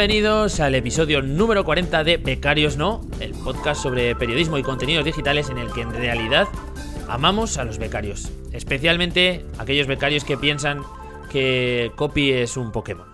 Bienvenidos 0.00 0.60
al 0.60 0.74
episodio 0.74 1.20
número 1.20 1.62
40 1.62 2.04
de 2.04 2.16
Becarios 2.16 2.78
No, 2.78 3.06
el 3.20 3.32
podcast 3.32 3.82
sobre 3.82 4.16
periodismo 4.16 4.56
y 4.56 4.62
contenidos 4.62 5.04
digitales 5.04 5.50
en 5.50 5.58
el 5.58 5.70
que 5.74 5.82
en 5.82 5.92
realidad 5.92 6.48
amamos 7.06 7.58
a 7.58 7.64
los 7.64 7.76
becarios, 7.76 8.32
especialmente 8.50 9.44
aquellos 9.58 9.86
becarios 9.86 10.24
que 10.24 10.38
piensan 10.38 10.80
que 11.30 11.92
Copy 11.96 12.32
es 12.32 12.56
un 12.56 12.72
Pokémon. 12.72 13.08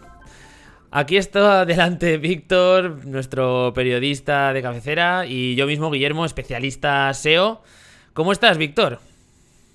Aquí 0.92 1.16
está 1.16 1.64
delante 1.64 2.18
Víctor, 2.18 3.04
nuestro 3.04 3.72
periodista 3.74 4.52
de 4.52 4.62
cabecera, 4.62 5.26
y 5.26 5.56
yo 5.56 5.66
mismo, 5.66 5.90
Guillermo, 5.90 6.24
especialista 6.24 7.12
SEO. 7.14 7.64
¿Cómo 8.12 8.30
estás, 8.30 8.58
Víctor? 8.58 9.00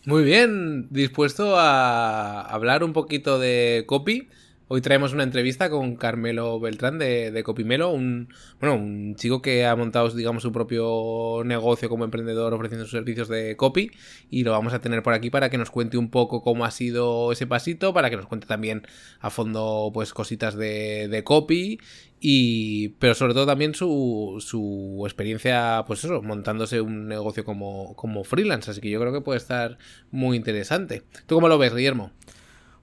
Muy 0.06 0.24
bien, 0.24 0.88
dispuesto 0.92 1.60
a 1.60 2.40
hablar 2.40 2.86
un 2.86 2.94
poquito 2.94 3.38
de 3.38 3.84
copy 3.86 4.30
Hoy 4.74 4.80
traemos 4.80 5.12
una 5.12 5.24
entrevista 5.24 5.70
con 5.70 5.98
Carmelo 5.98 6.58
Beltrán 6.58 6.98
de, 6.98 7.32
de 7.32 7.44
Copimelo, 7.44 7.90
un, 7.90 8.30
bueno, 8.62 8.78
un 8.78 9.16
chico 9.16 9.42
que 9.42 9.66
ha 9.66 9.76
montado, 9.76 10.10
digamos, 10.12 10.44
su 10.44 10.54
propio 10.54 11.44
negocio 11.44 11.90
como 11.90 12.06
emprendedor 12.06 12.54
ofreciendo 12.54 12.86
sus 12.86 12.94
servicios 12.94 13.28
de 13.28 13.58
copy 13.58 13.92
y 14.30 14.46
lo 14.46 14.52
vamos 14.52 14.72
a 14.74 14.80
tener 14.80 15.04
por 15.04 15.14
aquí 15.14 15.30
para 15.30 15.50
que 15.50 15.58
nos 15.58 15.72
cuente 15.72 15.98
un 15.98 16.10
poco 16.10 16.42
cómo 16.42 16.64
ha 16.64 16.72
sido 16.72 17.34
ese 17.34 17.48
pasito, 17.48 17.94
para 17.94 18.10
que 18.10 18.16
nos 18.16 18.28
cuente 18.28 18.48
también 18.48 18.88
a 19.20 19.30
fondo, 19.30 19.92
pues, 19.94 20.14
cositas 20.14 20.56
de, 20.56 21.10
de 21.10 21.22
copy 21.26 21.78
y 22.24 22.90
pero 23.00 23.16
sobre 23.16 23.34
todo 23.34 23.48
también 23.48 23.74
su, 23.74 24.38
su 24.40 25.02
experiencia 25.06 25.84
pues 25.88 26.04
eso 26.04 26.22
montándose 26.22 26.80
un 26.80 27.08
negocio 27.08 27.44
como, 27.44 27.96
como 27.96 28.24
freelance 28.24 28.70
así 28.70 28.80
que 28.80 28.92
yo 28.92 29.00
creo 29.00 29.12
que 29.12 29.22
puede 29.22 29.40
estar 29.40 29.80
muy 30.12 30.38
interesante 30.38 31.02
¿tú 31.26 31.34
cómo 31.34 31.48
lo 31.48 31.58
ves 31.58 31.74
Guillermo? 31.74 32.12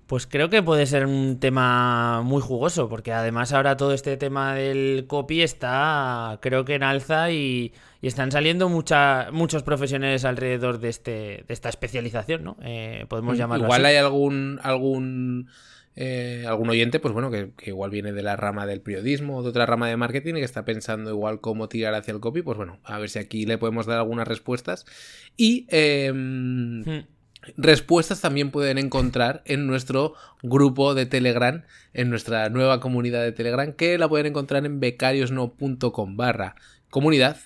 Pues 0.08 0.26
creo 0.26 0.48
que 0.48 0.62
puede 0.62 0.86
ser 0.86 1.04
un 1.04 1.38
tema 1.38 2.22
muy 2.22 2.40
jugoso, 2.40 2.88
porque 2.88 3.12
además 3.12 3.52
ahora 3.52 3.76
todo 3.76 3.92
este 3.92 4.16
tema 4.16 4.54
del 4.54 5.04
copy 5.06 5.42
está, 5.42 6.38
creo 6.40 6.64
que 6.64 6.76
en 6.76 6.82
alza 6.82 7.30
y, 7.30 7.74
están 8.00 8.32
saliendo 8.32 8.70
mucha, 8.70 9.28
muchos 9.32 9.62
profesionales 9.62 10.24
alrededor 10.24 10.80
de, 10.80 10.88
este, 10.88 11.44
de 11.46 11.46
esta 11.48 11.68
especialización, 11.68 12.42
¿no? 12.42 12.56
Eh, 12.62 13.04
podemos 13.10 13.34
mm, 13.34 13.38
llamarlo 13.38 13.64
Igual 13.66 13.84
hay 13.84 13.96
algún, 13.96 14.58
algún, 14.62 15.50
eh, 15.94 16.46
algún 16.48 16.70
oyente, 16.70 17.00
pues 17.00 17.12
bueno, 17.12 17.30
que, 17.30 17.52
igual 17.66 17.90
viene 17.90 18.12
de 18.12 18.22
la 18.22 18.34
rama 18.34 18.64
del 18.64 18.80
periodismo 18.80 19.36
o 19.36 19.42
de 19.42 19.50
otra 19.50 19.66
rama 19.66 19.90
de 19.90 19.98
marketing 19.98 20.36
y 20.36 20.38
que 20.38 20.44
está 20.44 20.64
pensando 20.64 21.10
igual 21.10 21.42
cómo 21.42 21.68
tirar 21.68 21.92
hacia 21.94 22.14
el 22.14 22.20
copy, 22.20 22.40
pues 22.40 22.56
bueno, 22.56 22.80
a 22.82 22.98
ver 22.98 23.10
si 23.10 23.18
aquí 23.18 23.44
le 23.44 23.58
podemos 23.58 23.84
dar 23.84 23.98
algunas 23.98 24.26
respuestas. 24.26 24.86
Y... 25.36 25.66
Em, 25.68 26.80
hmm. 26.80 27.17
Respuestas 27.56 28.20
también 28.20 28.50
pueden 28.50 28.78
encontrar 28.78 29.42
en 29.44 29.66
nuestro 29.66 30.14
grupo 30.42 30.94
de 30.94 31.06
Telegram, 31.06 31.64
en 31.94 32.10
nuestra 32.10 32.48
nueva 32.48 32.80
comunidad 32.80 33.22
de 33.22 33.32
Telegram, 33.32 33.72
que 33.72 33.98
la 33.98 34.08
pueden 34.08 34.26
encontrar 34.26 34.64
en 34.66 34.80
becariosno.com 34.80 36.16
barra 36.16 36.56
comunidad 36.90 37.36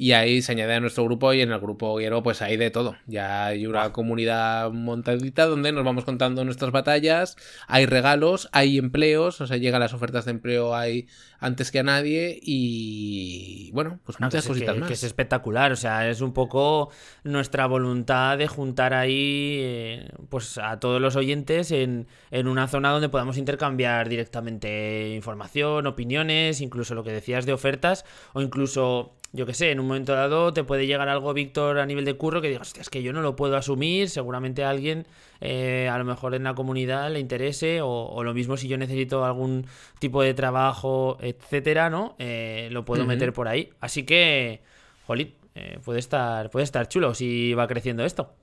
y 0.00 0.12
ahí 0.12 0.42
se 0.42 0.52
añade 0.52 0.74
a 0.74 0.80
nuestro 0.80 1.02
grupo 1.02 1.32
y 1.32 1.40
en 1.40 1.50
el 1.50 1.58
grupo 1.58 1.98
Hierro 1.98 2.22
pues 2.22 2.40
hay 2.40 2.56
de 2.56 2.70
todo. 2.70 2.94
Ya 3.08 3.46
hay 3.46 3.66
una 3.66 3.92
comunidad 3.92 4.70
montadita 4.70 5.46
donde 5.46 5.72
nos 5.72 5.84
vamos 5.84 6.04
contando 6.04 6.44
nuestras 6.44 6.70
batallas, 6.70 7.36
hay 7.66 7.84
regalos, 7.84 8.48
hay 8.52 8.78
empleos, 8.78 9.40
o 9.40 9.48
sea, 9.48 9.56
llegan 9.56 9.80
las 9.80 9.94
ofertas 9.94 10.24
de 10.24 10.30
empleo 10.30 10.72
ahí 10.72 11.08
antes 11.40 11.72
que 11.72 11.80
a 11.80 11.82
nadie 11.82 12.38
y 12.40 13.72
bueno, 13.72 13.98
pues 14.04 14.20
muchas 14.20 14.46
cositas 14.46 14.74
que, 14.74 14.80
más. 14.80 14.86
Que 14.86 14.94
es 14.94 15.02
espectacular, 15.02 15.72
o 15.72 15.76
sea, 15.76 16.08
es 16.08 16.20
un 16.20 16.32
poco 16.32 16.90
nuestra 17.24 17.66
voluntad 17.66 18.38
de 18.38 18.46
juntar 18.46 18.94
ahí 18.94 19.58
eh, 19.60 20.10
pues 20.28 20.58
a 20.58 20.78
todos 20.78 21.00
los 21.00 21.16
oyentes 21.16 21.72
en, 21.72 22.06
en 22.30 22.46
una 22.46 22.68
zona 22.68 22.90
donde 22.90 23.08
podamos 23.08 23.36
intercambiar 23.36 24.08
directamente 24.08 25.12
información, 25.12 25.88
opiniones, 25.88 26.60
incluso 26.60 26.94
lo 26.94 27.02
que 27.02 27.10
decías 27.10 27.46
de 27.46 27.52
ofertas 27.52 28.04
o 28.32 28.42
incluso 28.42 29.16
yo 29.32 29.44
qué 29.44 29.52
sé, 29.52 29.70
en 29.70 29.80
un 29.80 29.86
momento 29.86 30.14
dado 30.14 30.52
te 30.52 30.64
puede 30.64 30.86
llegar 30.86 31.08
algo, 31.08 31.34
Víctor, 31.34 31.78
a 31.78 31.86
nivel 31.86 32.04
de 32.04 32.14
curro 32.14 32.40
que 32.40 32.48
digas, 32.48 32.72
es 32.78 32.88
que 32.88 33.02
yo 33.02 33.12
no 33.12 33.20
lo 33.20 33.36
puedo 33.36 33.56
asumir, 33.56 34.08
seguramente 34.08 34.64
a 34.64 34.70
alguien, 34.70 35.06
eh, 35.40 35.88
a 35.90 35.98
lo 35.98 36.04
mejor 36.04 36.34
en 36.34 36.44
la 36.44 36.54
comunidad 36.54 37.12
le 37.12 37.20
interese, 37.20 37.80
o, 37.82 38.22
lo 38.24 38.32
mismo 38.32 38.56
si 38.56 38.68
yo 38.68 38.78
necesito 38.78 39.24
algún 39.24 39.66
tipo 39.98 40.22
de 40.22 40.32
trabajo, 40.32 41.18
etcétera, 41.20 41.90
¿no? 41.90 42.16
Eh, 42.18 42.68
lo 42.72 42.84
puedo 42.84 43.04
meter 43.04 43.32
por 43.32 43.48
ahí. 43.48 43.70
Así 43.80 44.04
que, 44.04 44.62
jolín, 45.06 45.34
eh, 45.54 45.78
puede, 45.84 45.98
estar, 45.98 46.50
puede 46.50 46.64
estar 46.64 46.88
chulo 46.88 47.14
si 47.14 47.52
va 47.52 47.68
creciendo 47.68 48.04
esto. 48.04 48.34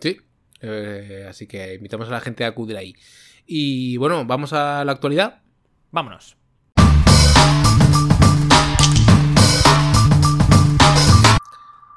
Sí, 0.00 0.18
así 1.28 1.46
que 1.46 1.74
invitamos 1.74 2.08
a 2.08 2.12
la 2.12 2.20
gente 2.20 2.44
a 2.44 2.48
acudir 2.48 2.76
ahí. 2.78 2.94
Y 3.46 3.98
bueno, 3.98 4.24
vamos 4.24 4.54
a 4.54 4.82
la 4.84 4.92
actualidad. 4.92 5.42
Vámonos. 5.90 6.36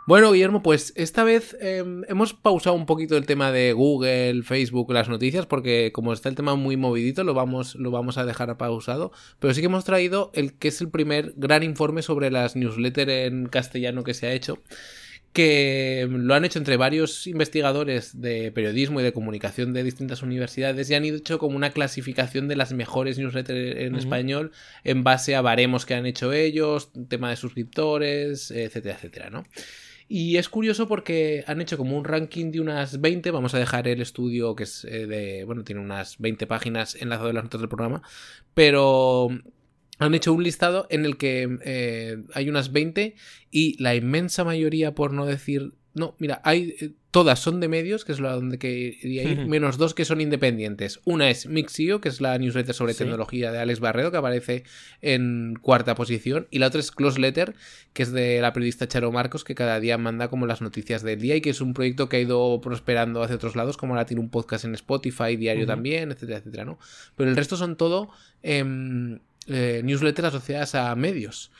Bueno, 0.09 0.31
Guillermo, 0.31 0.63
pues 0.63 0.91
esta 0.95 1.23
vez 1.23 1.55
em, 1.61 2.01
hemos 2.07 2.33
pausado 2.33 2.75
un 2.75 2.87
poquito 2.87 3.15
el 3.15 3.27
tema 3.27 3.51
de 3.51 3.73
Google, 3.73 4.41
Facebook, 4.41 4.91
las 4.91 5.07
noticias, 5.07 5.45
porque 5.45 5.91
como 5.93 6.13
está 6.13 6.29
el 6.29 6.35
tema 6.35 6.55
muy 6.55 6.77
movidito, 6.77 7.23
lo 7.23 7.35
vamos, 7.35 7.75
lo 7.75 7.91
vamos 7.91 8.17
a 8.17 8.25
dejar 8.25 8.57
pausado. 8.57 9.11
Pero 9.37 9.53
sí 9.53 9.61
que 9.61 9.67
hemos 9.67 9.85
traído 9.85 10.31
el 10.33 10.57
que 10.57 10.69
es 10.69 10.81
el 10.81 10.89
primer 10.89 11.33
gran 11.35 11.61
informe 11.61 12.01
sobre 12.01 12.31
las 12.31 12.55
newsletters 12.55 13.27
en 13.27 13.45
castellano 13.49 14.03
que 14.03 14.15
se 14.15 14.25
ha 14.25 14.33
hecho 14.33 14.57
que 15.31 16.07
lo 16.09 16.33
han 16.33 16.43
hecho 16.43 16.57
entre 16.57 16.75
varios 16.75 17.27
investigadores 17.27 18.19
de 18.19 18.51
periodismo 18.51 18.99
y 18.99 19.03
de 19.03 19.13
comunicación 19.13 19.73
de 19.73 19.83
distintas 19.83 20.23
universidades 20.23 20.89
y 20.89 20.95
han 20.95 21.05
hecho 21.05 21.37
como 21.37 21.55
una 21.55 21.69
clasificación 21.69 22.47
de 22.47 22.55
las 22.55 22.73
mejores 22.73 23.19
newsletters 23.19 23.79
en 23.79 23.95
español 23.95 24.53
en 24.83 25.03
base 25.03 25.35
a 25.35 25.41
baremos 25.41 25.85
que 25.85 25.93
han 25.93 26.07
hecho 26.07 26.33
ellos, 26.33 26.89
tema 27.09 27.29
de 27.29 27.35
suscriptores, 27.35 28.49
etcétera, 28.49 28.95
etcétera, 28.95 29.29
¿no? 29.29 29.43
Y 30.11 30.37
es 30.37 30.49
curioso 30.49 30.87
porque 30.87 31.43
han 31.45 31.61
hecho 31.61 31.77
como 31.77 31.95
un 31.95 32.03
ranking 32.03 32.51
de 32.51 32.59
unas 32.59 32.99
20, 32.99 33.29
vamos 33.29 33.53
a 33.53 33.59
dejar 33.59 33.87
el 33.87 34.01
estudio 34.01 34.55
que 34.55 34.63
es 34.63 34.83
eh, 34.85 35.05
de, 35.05 35.43
bueno, 35.43 35.63
tiene 35.63 35.81
unas 35.81 36.17
20 36.17 36.47
páginas 36.47 36.95
enlazado 36.99 37.29
en 37.29 37.35
las 37.35 37.43
notas 37.43 37.61
del 37.61 37.69
programa, 37.69 38.01
pero 38.55 39.29
han 39.99 40.15
hecho 40.15 40.33
un 40.33 40.41
listado 40.41 40.87
en 40.89 41.05
el 41.05 41.17
que 41.17 41.59
eh, 41.63 42.23
hay 42.33 42.49
unas 42.49 42.71
20 42.71 43.15
y 43.51 43.81
la 43.81 43.93
inmensa 43.93 44.43
mayoría, 44.43 44.95
por 44.95 45.13
no 45.13 45.27
decir 45.27 45.73
no, 45.93 46.15
mira, 46.17 46.41
hay 46.43 46.75
eh, 46.79 46.93
todas 47.11 47.39
son 47.39 47.59
de 47.59 47.67
medios, 47.67 48.05
que 48.05 48.11
es 48.11 48.19
la 48.19 48.33
donde 48.33 48.59
quería 48.59 49.23
ir, 49.23 49.47
menos 49.47 49.77
dos 49.77 49.93
que 49.93 50.05
son 50.05 50.21
independientes. 50.21 50.99
Una 51.05 51.29
es 51.29 51.47
Mixio, 51.47 52.01
que 52.01 52.09
es 52.09 52.21
la 52.21 52.37
newsletter 52.37 52.75
sobre 52.75 52.93
tecnología 52.93 53.51
de 53.51 53.59
Alex 53.59 53.79
Barredo, 53.79 54.11
que 54.11 54.17
aparece 54.17 54.63
en 55.01 55.57
cuarta 55.61 55.95
posición, 55.95 56.47
y 56.51 56.59
la 56.59 56.67
otra 56.67 56.79
es 56.79 56.91
Close 56.91 57.19
Letter, 57.19 57.55
que 57.93 58.03
es 58.03 58.11
de 58.11 58.41
la 58.41 58.53
periodista 58.53 58.87
Charo 58.87 59.11
Marcos, 59.11 59.43
que 59.43 59.55
cada 59.55 59.79
día 59.79 59.97
manda 59.97 60.27
como 60.27 60.45
las 60.45 60.61
noticias 60.61 61.01
del 61.01 61.19
día 61.19 61.35
y 61.35 61.41
que 61.41 61.49
es 61.49 61.61
un 61.61 61.73
proyecto 61.73 62.09
que 62.09 62.17
ha 62.17 62.21
ido 62.21 62.61
prosperando 62.61 63.23
hacia 63.23 63.35
otros 63.35 63.55
lados, 63.55 63.77
como 63.77 63.93
ahora 63.93 64.05
tiene 64.05 64.21
un 64.21 64.29
podcast 64.29 64.65
en 64.65 64.75
Spotify, 64.75 65.35
diario 65.35 65.65
también, 65.65 66.11
etcétera, 66.11 66.39
etcétera, 66.39 66.65
¿no? 66.65 66.77
Pero 67.15 67.29
el 67.29 67.35
resto 67.35 67.57
son 67.57 67.75
todo 67.75 68.09
em, 68.43 69.19
eh, 69.47 69.81
newsletters 69.83 70.27
asociadas 70.27 70.75
a 70.75 70.95
medios. 70.95 71.51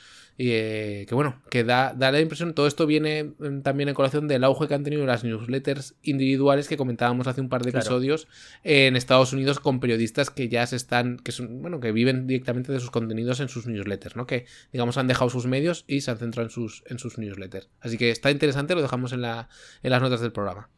Y 0.41 0.51
eh, 0.51 1.05
que 1.05 1.15
bueno, 1.15 1.41
que 1.49 1.65
da, 1.65 1.93
da, 1.93 2.13
la 2.13 2.21
impresión, 2.21 2.53
todo 2.53 2.65
esto 2.65 2.85
viene 2.85 3.33
mm, 3.39 3.59
también 3.59 3.89
en 3.89 3.93
colación 3.93 4.29
del 4.29 4.45
auge 4.45 4.69
que 4.69 4.73
han 4.73 4.85
tenido 4.85 5.05
las 5.05 5.25
newsletters 5.25 5.95
individuales 6.01 6.69
que 6.69 6.77
comentábamos 6.77 7.27
hace 7.27 7.41
un 7.41 7.49
par 7.49 7.61
de 7.61 7.71
episodios 7.71 8.25
en 8.63 8.95
Estados 8.95 9.33
Unidos 9.33 9.59
con 9.59 9.81
periodistas 9.81 10.29
que 10.29 10.47
ya 10.47 10.65
se 10.65 10.77
están, 10.77 11.17
que 11.17 11.33
son, 11.33 11.61
bueno, 11.61 11.81
que 11.81 11.91
viven 11.91 12.25
directamente 12.25 12.71
de 12.71 12.79
sus 12.79 12.89
contenidos 12.89 13.41
en 13.41 13.49
sus 13.49 13.67
newsletters, 13.67 14.15
¿no? 14.15 14.27
Que 14.27 14.45
digamos 14.71 14.97
han 14.97 15.07
dejado 15.07 15.29
sus 15.29 15.45
medios 15.45 15.83
y 15.87 15.99
se 15.99 16.11
han 16.11 16.19
centrado 16.19 16.47
en 16.47 16.51
sus, 16.51 16.83
en 16.85 16.99
sus 16.99 17.17
newsletters. 17.17 17.67
Así 17.81 17.97
que 17.97 18.09
está 18.09 18.31
interesante, 18.31 18.75
lo 18.75 18.81
dejamos 18.81 19.11
en, 19.11 19.21
la, 19.21 19.49
en 19.83 19.91
las 19.91 20.01
notas 20.01 20.21
del 20.21 20.31
programa. 20.31 20.69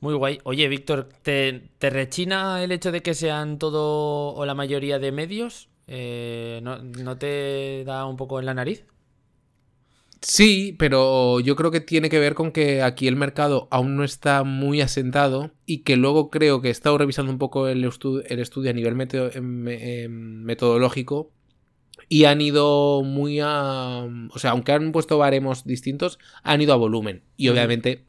Muy 0.00 0.14
guay. 0.14 0.40
Oye, 0.42 0.66
Víctor, 0.66 1.08
¿te, 1.22 1.70
¿te, 1.78 1.88
rechina 1.88 2.64
el 2.64 2.72
hecho 2.72 2.90
de 2.90 3.00
que 3.00 3.14
sean 3.14 3.60
todo 3.60 4.34
o 4.34 4.44
la 4.44 4.54
mayoría 4.54 4.98
de 4.98 5.12
medios? 5.12 5.68
Eh, 5.86 6.60
¿no, 6.62 7.18
te 7.18 7.84
da 7.84 8.06
un 8.06 8.16
poco 8.16 8.38
en 8.40 8.46
la 8.46 8.54
nariz? 8.54 8.84
Sí, 10.20 10.76
pero 10.78 11.40
yo 11.40 11.56
creo 11.56 11.72
que 11.72 11.80
tiene 11.80 12.08
que 12.08 12.20
ver 12.20 12.34
con 12.34 12.52
que 12.52 12.82
aquí 12.82 13.08
el 13.08 13.16
mercado 13.16 13.66
aún 13.72 13.96
no 13.96 14.04
está 14.04 14.44
muy 14.44 14.80
asentado 14.80 15.50
y 15.66 15.78
que 15.78 15.96
luego 15.96 16.30
creo 16.30 16.60
que 16.60 16.68
he 16.68 16.70
estado 16.70 16.96
revisando 16.96 17.32
un 17.32 17.38
poco 17.38 17.66
el, 17.66 17.84
el 17.84 18.38
estudio 18.38 18.70
a 18.70 18.72
nivel 18.72 18.94
em, 19.34 19.68
em, 19.68 20.42
metodológico 20.44 21.32
y 22.08 22.24
han 22.24 22.40
ido 22.40 23.02
muy 23.02 23.40
a... 23.40 24.06
O 24.30 24.38
sea, 24.38 24.52
aunque 24.52 24.72
han 24.72 24.92
puesto 24.92 25.18
baremos 25.18 25.64
distintos, 25.64 26.20
han 26.44 26.62
ido 26.62 26.72
a 26.72 26.76
volumen. 26.76 27.24
Y 27.36 27.48
obviamente 27.48 28.04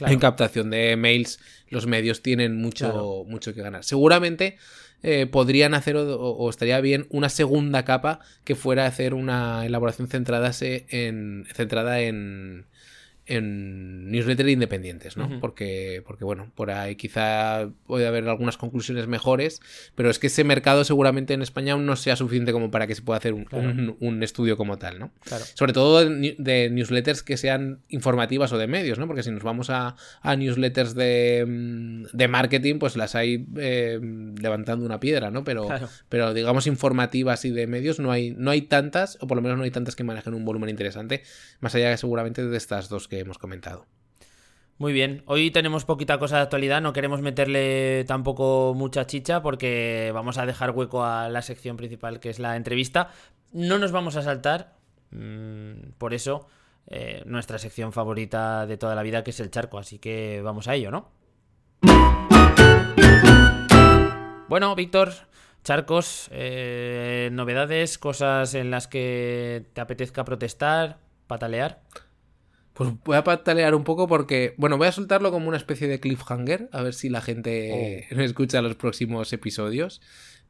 en 0.00 0.18
captación 0.18 0.70
de 0.70 0.96
mails 0.96 1.40
los 1.68 1.86
medios 1.86 2.22
tienen 2.22 2.56
mucho, 2.56 3.24
mucho 3.26 3.52
que 3.54 3.62
ganar. 3.62 3.84
Seguramente 3.84 4.56
eh, 5.02 5.26
podrían 5.26 5.74
hacer 5.74 5.96
o, 5.96 6.50
estaría 6.50 6.80
bien 6.80 7.06
una 7.10 7.28
segunda 7.28 7.84
capa 7.84 8.20
que 8.44 8.56
fuera 8.56 8.86
hacer 8.86 9.14
una 9.14 9.64
elaboración 9.64 10.08
centrada 10.08 10.50
en, 10.60 11.46
centrada 11.54 12.00
en, 12.00 12.66
en 13.28 14.10
newsletters 14.10 14.48
independientes, 14.50 15.16
¿no? 15.16 15.38
Porque, 15.40 16.02
porque, 16.06 16.24
bueno, 16.24 16.50
por 16.54 16.70
ahí 16.70 16.96
quizá 16.96 17.68
puede 17.86 18.06
haber 18.06 18.26
algunas 18.28 18.56
conclusiones 18.56 19.06
mejores, 19.06 19.60
pero 19.94 20.10
es 20.10 20.18
que 20.18 20.28
ese 20.28 20.44
mercado 20.44 20.82
seguramente 20.84 21.34
en 21.34 21.42
España 21.42 21.74
aún 21.74 21.84
no 21.86 21.94
sea 21.96 22.16
suficiente 22.16 22.52
como 22.52 22.70
para 22.70 22.86
que 22.86 22.94
se 22.94 23.02
pueda 23.02 23.18
hacer 23.18 23.34
un, 23.34 23.44
Claro. 23.44 23.68
un- 23.70 23.96
un 24.00 24.22
estudio 24.22 24.56
como 24.56 24.78
tal, 24.78 24.98
¿no? 24.98 25.12
Claro. 25.24 25.44
Sobre 25.54 25.72
todo 25.72 26.04
de, 26.08 26.34
de 26.38 26.70
newsletters 26.70 27.22
que 27.22 27.36
sean 27.36 27.80
informativas 27.88 28.52
o 28.52 28.58
de 28.58 28.66
medios, 28.66 28.98
¿no? 28.98 29.06
Porque 29.06 29.22
si 29.22 29.30
nos 29.30 29.42
vamos 29.42 29.70
a, 29.70 29.94
a 30.22 30.36
newsletters 30.36 30.94
de, 30.94 32.06
de 32.12 32.28
marketing, 32.28 32.78
pues 32.78 32.96
las 32.96 33.14
hay 33.14 33.46
eh, 33.56 34.00
levantando 34.40 34.84
una 34.86 35.00
piedra, 35.00 35.30
¿no? 35.30 35.44
Pero, 35.44 35.66
Claro. 35.66 35.88
pero 36.08 36.32
digamos 36.34 36.66
informativas 36.66 37.44
y 37.44 37.50
de 37.50 37.66
medios 37.66 37.98
no 38.00 38.10
hay, 38.10 38.30
no 38.36 38.50
hay 38.50 38.62
tantas, 38.62 39.18
o 39.20 39.26
por 39.26 39.36
lo 39.36 39.42
menos 39.42 39.58
no 39.58 39.64
hay 39.64 39.70
tantas 39.70 39.96
que 39.96 40.04
manejen 40.04 40.32
un 40.34 40.44
volumen 40.44 40.70
interesante, 40.70 41.22
más 41.60 41.74
allá 41.74 41.96
seguramente 41.96 42.44
de 42.46 42.56
estas 42.56 42.88
dos 42.88 43.06
que 43.08 43.17
hemos 43.20 43.38
comentado. 43.38 43.86
Muy 44.78 44.92
bien, 44.92 45.24
hoy 45.26 45.50
tenemos 45.50 45.84
poquita 45.84 46.20
cosa 46.20 46.36
de 46.36 46.42
actualidad, 46.42 46.80
no 46.80 46.92
queremos 46.92 47.20
meterle 47.20 48.04
tampoco 48.04 48.74
mucha 48.76 49.06
chicha 49.06 49.42
porque 49.42 50.12
vamos 50.14 50.38
a 50.38 50.46
dejar 50.46 50.70
hueco 50.70 51.04
a 51.04 51.28
la 51.28 51.42
sección 51.42 51.76
principal 51.76 52.20
que 52.20 52.30
es 52.30 52.38
la 52.38 52.54
entrevista. 52.54 53.10
No 53.52 53.78
nos 53.78 53.90
vamos 53.90 54.14
a 54.14 54.22
saltar, 54.22 54.76
mm, 55.10 55.94
por 55.98 56.14
eso, 56.14 56.46
eh, 56.86 57.24
nuestra 57.26 57.58
sección 57.58 57.92
favorita 57.92 58.66
de 58.66 58.76
toda 58.76 58.94
la 58.94 59.02
vida 59.02 59.24
que 59.24 59.30
es 59.30 59.40
el 59.40 59.50
charco, 59.50 59.78
así 59.78 59.98
que 59.98 60.42
vamos 60.44 60.68
a 60.68 60.76
ello, 60.76 60.92
¿no? 60.92 61.10
Bueno, 64.48 64.74
Víctor, 64.76 65.12
charcos, 65.64 66.28
eh, 66.30 67.30
novedades, 67.32 67.98
cosas 67.98 68.54
en 68.54 68.70
las 68.70 68.86
que 68.86 69.66
te 69.74 69.80
apetezca 69.80 70.24
protestar, 70.24 70.98
patalear. 71.26 71.82
Pues 72.78 72.90
voy 73.04 73.16
a 73.16 73.24
patalear 73.24 73.74
un 73.74 73.82
poco 73.84 74.06
porque, 74.06 74.54
bueno, 74.56 74.78
voy 74.78 74.86
a 74.86 74.92
soltarlo 74.92 75.30
como 75.32 75.48
una 75.48 75.56
especie 75.56 75.88
de 75.88 75.98
cliffhanger, 76.00 76.68
a 76.72 76.82
ver 76.82 76.94
si 76.94 77.08
la 77.08 77.20
gente 77.20 78.06
Oh. 78.12 78.20
escucha 78.20 78.62
los 78.62 78.76
próximos 78.76 79.32
episodios. 79.32 80.00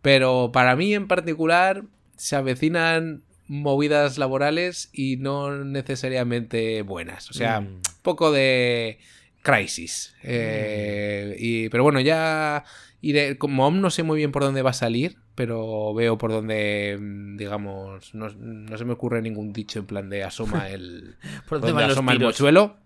Pero 0.03 0.51
para 0.53 0.77
mí 0.77 0.95
en 0.95 1.09
particular 1.09 1.85
se 2.17 2.37
avecinan 2.37 3.23
movidas 3.47 4.19
laborales 4.19 4.91
y 4.93 5.17
no 5.17 5.65
necesariamente 5.65 6.83
buenas. 6.83 7.31
O 7.31 7.33
sea, 7.33 7.63
Mm. 7.63 7.81
poco 8.03 8.31
de 8.31 8.99
crisis. 9.43 10.15
Eh, 10.23 11.35
y, 11.39 11.69
pero 11.71 11.83
bueno, 11.83 11.99
ya 12.01 12.65
iré, 13.00 13.39
como 13.39 13.65
aún 13.65 13.81
no 13.81 13.91
sé 13.91 14.03
muy 14.03 14.17
bien 14.19 14.33
por 14.33 14.43
dónde 14.43 14.62
va 14.62 14.71
a 14.71 14.75
salir, 14.75 15.17
pero 15.35 15.95
veo 15.95 16.19
por 16.19 16.31
dónde, 16.33 16.97
mm, 17.00 17.37
digamos, 17.37 18.15
no, 18.15 18.29
no 18.31 18.77
se 18.79 18.85
me 18.85 18.93
ocurre 18.93 19.23
ningún 19.23 19.53
dicho 19.53 19.79
en 19.79 19.87
plan 19.87 20.09
de 20.11 20.25
asoma 20.25 20.69
el, 20.71 21.17
¿Por 21.49 21.61
dónde 21.61 21.73
van 21.73 21.85
los 21.85 21.93
asoma 21.93 22.12
el 22.12 22.21
mochuelo. 22.21 22.77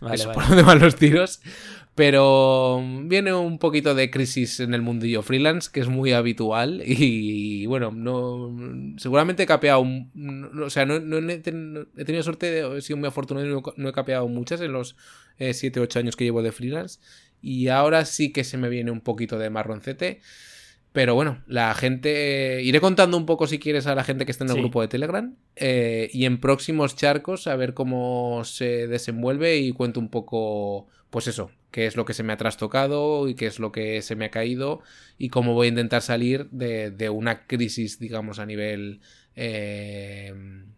Vale, 0.00 0.14
Eso, 0.14 0.28
vale. 0.28 0.34
por 0.40 0.48
donde 0.48 0.62
van 0.62 0.78
los 0.80 0.96
tiros. 0.96 1.40
Pero 1.94 2.82
viene 3.04 3.34
un 3.34 3.58
poquito 3.58 3.94
de 3.94 4.10
crisis 4.10 4.60
en 4.60 4.72
el 4.72 4.80
mundillo 4.80 5.22
freelance, 5.22 5.68
que 5.70 5.80
es 5.80 5.88
muy 5.88 6.12
habitual. 6.12 6.82
Y, 6.86 7.66
bueno, 7.66 7.90
no 7.90 8.54
seguramente 8.96 9.42
he 9.42 9.46
capeado. 9.46 9.80
un- 9.80 10.10
no- 10.14 10.64
o 10.64 10.70
sea, 10.70 10.86
no, 10.86 10.98
no 11.00 11.18
he, 11.30 11.38
ten- 11.38 11.88
he 11.98 12.04
tenido 12.04 12.22
suerte, 12.22 12.60
he 12.76 12.80
sido 12.80 12.96
muy 12.96 13.08
afortunado 13.08 13.46
y 13.46 13.62
no, 13.76 13.88
he 13.88 13.92
capeado 13.92 14.26
muchas 14.28 14.60
en 14.62 14.72
los 14.72 14.96
7, 15.38 15.80
8 15.80 15.98
años 15.98 16.16
que 16.16 16.24
llevo 16.24 16.42
de 16.42 16.52
freelance. 16.52 17.00
Y 17.42 17.68
ahora 17.68 18.04
sí 18.04 18.32
que 18.32 18.44
se 18.44 18.56
me 18.58 18.68
viene 18.68 18.90
un 18.90 19.00
poquito 19.00 19.38
de 19.38 19.50
marroncete. 19.50 20.20
Pero 20.92 21.14
bueno, 21.14 21.42
la 21.46 21.72
gente. 21.74 22.62
Iré 22.64 22.80
contando 22.80 23.16
un 23.16 23.24
poco 23.24 23.46
si 23.46 23.58
quieres 23.60 23.86
a 23.86 23.94
la 23.94 24.02
gente 24.02 24.24
que 24.24 24.32
está 24.32 24.42
en 24.44 24.50
el 24.50 24.56
Sí. 24.56 24.60
grupo 24.60 24.80
de 24.82 24.88
Telegram. 24.88 25.34
eh, 25.56 26.10
y 26.12 26.24
en 26.24 26.40
próximos 26.40 26.96
charcos 26.96 27.46
a 27.46 27.54
ver 27.54 27.74
cómo 27.74 28.42
se 28.44 28.86
desenvuelve 28.88 29.58
y 29.58 29.72
cuento 29.72 30.00
un 30.00 30.08
poco, 30.08 30.88
pues 31.10 31.26
eso, 31.28 31.50
qué 31.70 31.86
es 31.86 31.96
lo 31.96 32.04
que 32.04 32.14
se 32.14 32.22
me 32.24 32.32
ha 32.32 32.36
trastocado 32.36 33.28
y 33.28 33.34
qué 33.34 33.46
es 33.46 33.58
lo 33.60 33.70
que 33.72 34.00
se 34.02 34.16
me 34.16 34.24
ha 34.24 34.30
caído 34.30 34.80
y 35.18 35.28
cómo 35.28 35.54
voy 35.54 35.66
a 35.66 35.70
intentar 35.70 36.02
salir 36.02 36.48
de, 36.50 36.90
de 36.90 37.08
una 37.10 37.46
crisis, 37.46 37.98
digamos, 38.00 38.38
a 38.40 38.46
nivel 38.46 39.00
eh, 39.36 40.34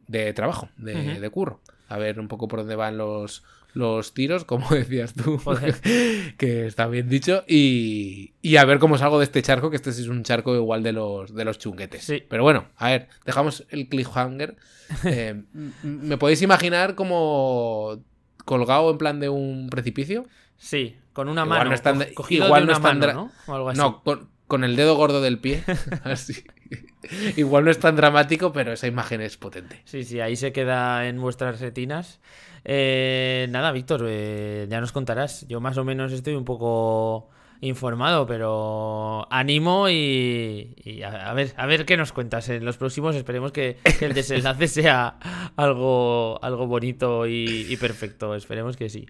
de 0.08 0.32
trabajo, 0.34 0.68
de, 0.76 1.20
de 1.20 1.30
curro. 1.30 1.60
A 1.92 1.98
ver 1.98 2.18
un 2.20 2.28
poco 2.28 2.48
por 2.48 2.60
dónde 2.60 2.74
van 2.76 2.96
los, 2.96 3.42
los 3.74 4.14
tiros, 4.14 4.44
como 4.44 4.68
decías 4.74 5.14
tú, 5.14 5.40
que 6.38 6.66
está 6.66 6.86
bien 6.86 7.08
dicho, 7.08 7.44
y, 7.46 8.32
y 8.40 8.56
a 8.56 8.64
ver 8.64 8.78
cómo 8.78 8.96
salgo 8.98 9.18
de 9.18 9.24
este 9.24 9.42
charco, 9.42 9.70
que 9.70 9.76
este 9.76 9.92
sí 9.92 10.02
es 10.02 10.08
un 10.08 10.22
charco 10.22 10.54
igual 10.54 10.82
de 10.82 10.92
los, 10.92 11.34
de 11.34 11.44
los 11.44 11.58
chunguetes. 11.58 12.02
Sí. 12.04 12.22
Pero 12.28 12.42
bueno, 12.42 12.66
a 12.76 12.90
ver, 12.90 13.08
dejamos 13.24 13.64
el 13.70 13.88
cliffhanger. 13.88 14.56
Eh, 15.04 15.42
¿Me 15.82 16.18
podéis 16.18 16.42
imaginar 16.42 16.94
como 16.94 17.98
colgado 18.44 18.90
en 18.90 18.98
plan 18.98 19.20
de 19.20 19.30
un 19.30 19.70
precipicio? 19.70 20.26
Sí, 20.58 20.96
con 21.14 21.28
una 21.30 21.44
Igual 21.44 21.58
mano. 21.60 21.70
no 21.70 21.74
están 21.74 22.04
cogido 22.14 22.44
igual 22.44 22.62
de 22.62 22.66
no 22.66 22.72
una 22.72 22.76
están 22.88 22.98
mano, 22.98 23.12
dra- 23.12 23.14
¿no? 23.14 23.32
O 23.52 23.54
algo 23.56 23.70
así. 23.70 23.78
No, 23.78 24.02
con, 24.02 24.28
con 24.46 24.64
el 24.64 24.76
dedo 24.76 24.94
gordo 24.96 25.22
del 25.22 25.38
pie. 25.38 25.64
Así. 26.04 26.44
Igual 27.36 27.64
no 27.64 27.70
es 27.70 27.78
tan 27.78 27.96
dramático, 27.96 28.52
pero 28.52 28.72
esa 28.72 28.86
imagen 28.86 29.20
es 29.20 29.36
potente. 29.36 29.80
Sí, 29.84 30.04
sí, 30.04 30.20
ahí 30.20 30.36
se 30.36 30.52
queda 30.52 31.06
en 31.08 31.20
vuestras 31.20 31.60
retinas. 31.60 32.20
Eh, 32.64 33.46
nada, 33.50 33.72
Víctor, 33.72 34.04
eh, 34.08 34.66
ya 34.70 34.80
nos 34.80 34.92
contarás. 34.92 35.46
Yo 35.48 35.60
más 35.60 35.76
o 35.78 35.84
menos 35.84 36.12
estoy 36.12 36.34
un 36.34 36.44
poco 36.44 37.28
informado, 37.60 38.26
pero 38.26 39.26
animo 39.30 39.88
y, 39.88 40.74
y 40.84 41.02
a, 41.02 41.30
a 41.30 41.34
ver, 41.34 41.52
a 41.56 41.66
ver 41.66 41.84
qué 41.86 41.96
nos 41.96 42.12
cuentas 42.12 42.48
en 42.48 42.64
los 42.64 42.76
próximos. 42.76 43.14
Esperemos 43.16 43.52
que, 43.52 43.78
que 43.98 44.06
el 44.06 44.14
desenlace 44.14 44.66
sea 44.68 45.16
algo, 45.56 46.38
algo 46.42 46.66
bonito 46.66 47.26
y, 47.26 47.66
y 47.68 47.76
perfecto. 47.76 48.34
Esperemos 48.34 48.76
que 48.76 48.88
sí. 48.88 49.06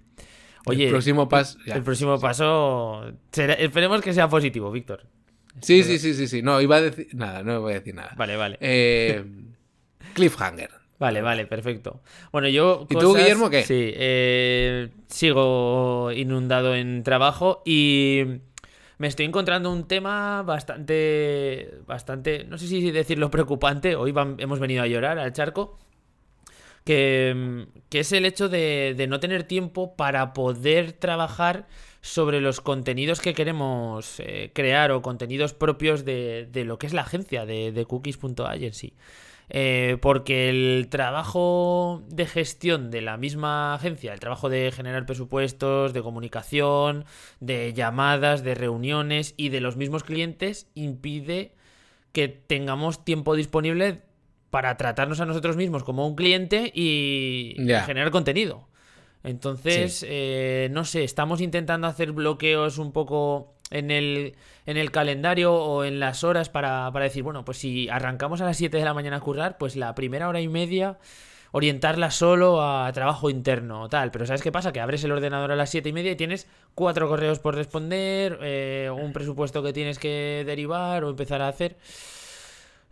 Oye, 0.65 0.85
el 0.85 0.91
próximo 0.91 1.29
paso. 1.29 1.59
ya. 1.67 1.75
el 1.75 1.83
próximo 1.83 2.19
paso 2.21 3.05
será- 3.33 3.55
esperemos 3.55 4.01
que 4.01 4.13
sea 4.13 4.29
positivo, 4.29 4.71
Víctor. 4.71 5.07
Sí, 5.61 5.83
sí, 5.83 5.99
sí, 5.99 6.15
sí, 6.15 6.27
sí. 6.27 6.43
No, 6.43 6.61
iba 6.61 6.77
a 6.77 6.81
decir. 6.81 7.09
Nada, 7.13 7.43
no 7.43 7.61
voy 7.61 7.73
a 7.73 7.79
decir 7.81 7.95
nada. 7.95 8.13
Vale, 8.17 8.37
vale. 8.37 8.59
Eh, 8.61 9.25
cliffhanger. 10.15 10.71
Vale, 10.99 11.21
vale, 11.21 11.47
perfecto. 11.47 12.01
Bueno, 12.31 12.49
yo. 12.49 12.87
¿Y 12.89 12.95
tú, 12.97 13.15
Guillermo, 13.15 13.51
qué? 13.51 13.65
Sí, 13.65 13.93
eh, 13.95 14.89
sigo 15.09 16.13
inundado 16.13 16.75
en 16.75 17.03
trabajo 17.03 17.63
y 17.65 18.23
me 18.99 19.09
estoy 19.09 19.27
encontrando 19.27 19.73
un 19.73 19.89
tema 19.89 20.43
bastante. 20.43 21.79
Bastante. 21.87 22.45
No 22.45 22.57
sé 22.57 22.69
si 22.69 22.91
decirlo 22.91 23.31
preocupante. 23.31 23.97
Hoy 23.97 24.15
hemos 24.39 24.61
venido 24.61 24.83
a 24.83 24.87
llorar 24.87 25.19
al 25.19 25.33
charco. 25.33 25.79
Que, 26.85 27.67
que 27.91 28.01
es 28.01 28.11
el 28.11 28.25
hecho 28.25 28.49
de, 28.49 28.95
de 28.97 29.07
no 29.07 29.21
tener 29.21 29.45
tiempo 29.45 29.95
para 29.95 30.33
poder 30.33 30.93
trabajar 30.93 31.69
sobre 32.03 32.41
los 32.41 32.61
contenidos 32.61 33.21
que 33.21 33.33
queremos 33.33 34.19
eh, 34.19 34.51
crear 34.53 34.91
o 34.91 35.01
contenidos 35.01 35.55
propios 35.55 36.05
de, 36.05 36.49
de 36.51 36.65
lo 36.65 36.77
que 36.77 36.89
es 36.89 36.93
la 36.93 37.03
agencia 37.03 37.47
de, 37.47 37.73
de 37.73 37.87
cookies.agency. 37.87 38.93
Eh, 39.55 39.99
porque 40.01 40.49
el 40.49 40.89
trabajo 40.89 42.03
de 42.09 42.27
gestión 42.27 42.91
de 42.91 43.03
la 43.03 43.17
misma 43.17 43.75
agencia, 43.75 44.13
el 44.13 44.21
trabajo 44.21 44.49
de 44.49 44.73
generar 44.73 45.07
presupuestos, 45.07 45.93
de 45.93 46.03
comunicación, 46.03 47.05
de 47.41 47.73
llamadas, 47.73 48.43
de 48.43 48.55
reuniones 48.55 49.35
y 49.37 49.51
de 49.51 49.61
los 49.61 49.77
mismos 49.77 50.05
clientes 50.05 50.69
impide 50.75 51.53
que 52.13 52.29
tengamos 52.29 53.05
tiempo 53.05 53.37
disponible 53.37 54.03
para 54.51 54.77
tratarnos 54.77 55.21
a 55.21 55.27
nosotros 55.27 55.57
mismos 55.57 55.85
como 55.85 56.07
un 56.07 56.15
cliente 56.15 56.73
y 56.75 57.55
generar 57.87 58.11
contenido. 58.11 58.69
Entonces, 59.25 60.05
eh, 60.09 60.69
no 60.73 60.85
sé, 60.85 61.05
estamos 61.05 61.41
intentando 61.41 61.87
hacer 61.87 62.13
bloqueos 62.13 62.79
un 62.79 62.93
poco 62.93 63.55
en 63.71 63.91
el, 63.91 64.35
en 64.67 64.77
el 64.77 64.91
calendario 64.91 65.55
o 65.55 65.85
en 65.85 66.01
las 66.01 66.25
horas 66.25 66.49
para, 66.49 66.91
para 66.93 67.05
decir, 67.05 67.23
bueno, 67.23 67.45
pues 67.45 67.59
si 67.59 67.89
arrancamos 67.89 68.41
a 68.41 68.45
las 68.45 68.57
7 68.57 68.77
de 68.77 68.85
la 68.85 68.95
mañana 68.95 69.17
a 69.17 69.21
currar, 69.21 69.59
pues 69.59 69.77
la 69.77 69.95
primera 69.95 70.29
hora 70.29 70.41
y 70.41 70.49
media 70.49 70.99
orientarla 71.53 72.11
solo 72.11 72.63
a 72.63 72.91
trabajo 72.93 73.31
interno 73.31 73.83
o 73.83 73.89
tal. 73.89 74.11
Pero 74.11 74.27
¿sabes 74.27 74.43
qué 74.43 74.51
pasa? 74.51 74.73
Que 74.73 74.81
abres 74.81 75.05
el 75.05 75.13
ordenador 75.13 75.53
a 75.53 75.57
las 75.57 75.71
7 75.71 75.89
y 75.89 75.93
media 75.93 76.13
y 76.13 76.17
tienes 76.17 76.49
cuatro 76.75 77.09
correos 77.09 77.39
por 77.39 77.55
responder, 77.55 78.39
eh, 78.43 78.91
un 78.91 79.13
presupuesto 79.13 79.63
que 79.63 79.73
tienes 79.73 79.99
que 79.99 80.43
derivar 80.45 81.05
o 81.05 81.11
empezar 81.11 81.43
a 81.43 81.49
hacer. 81.49 81.77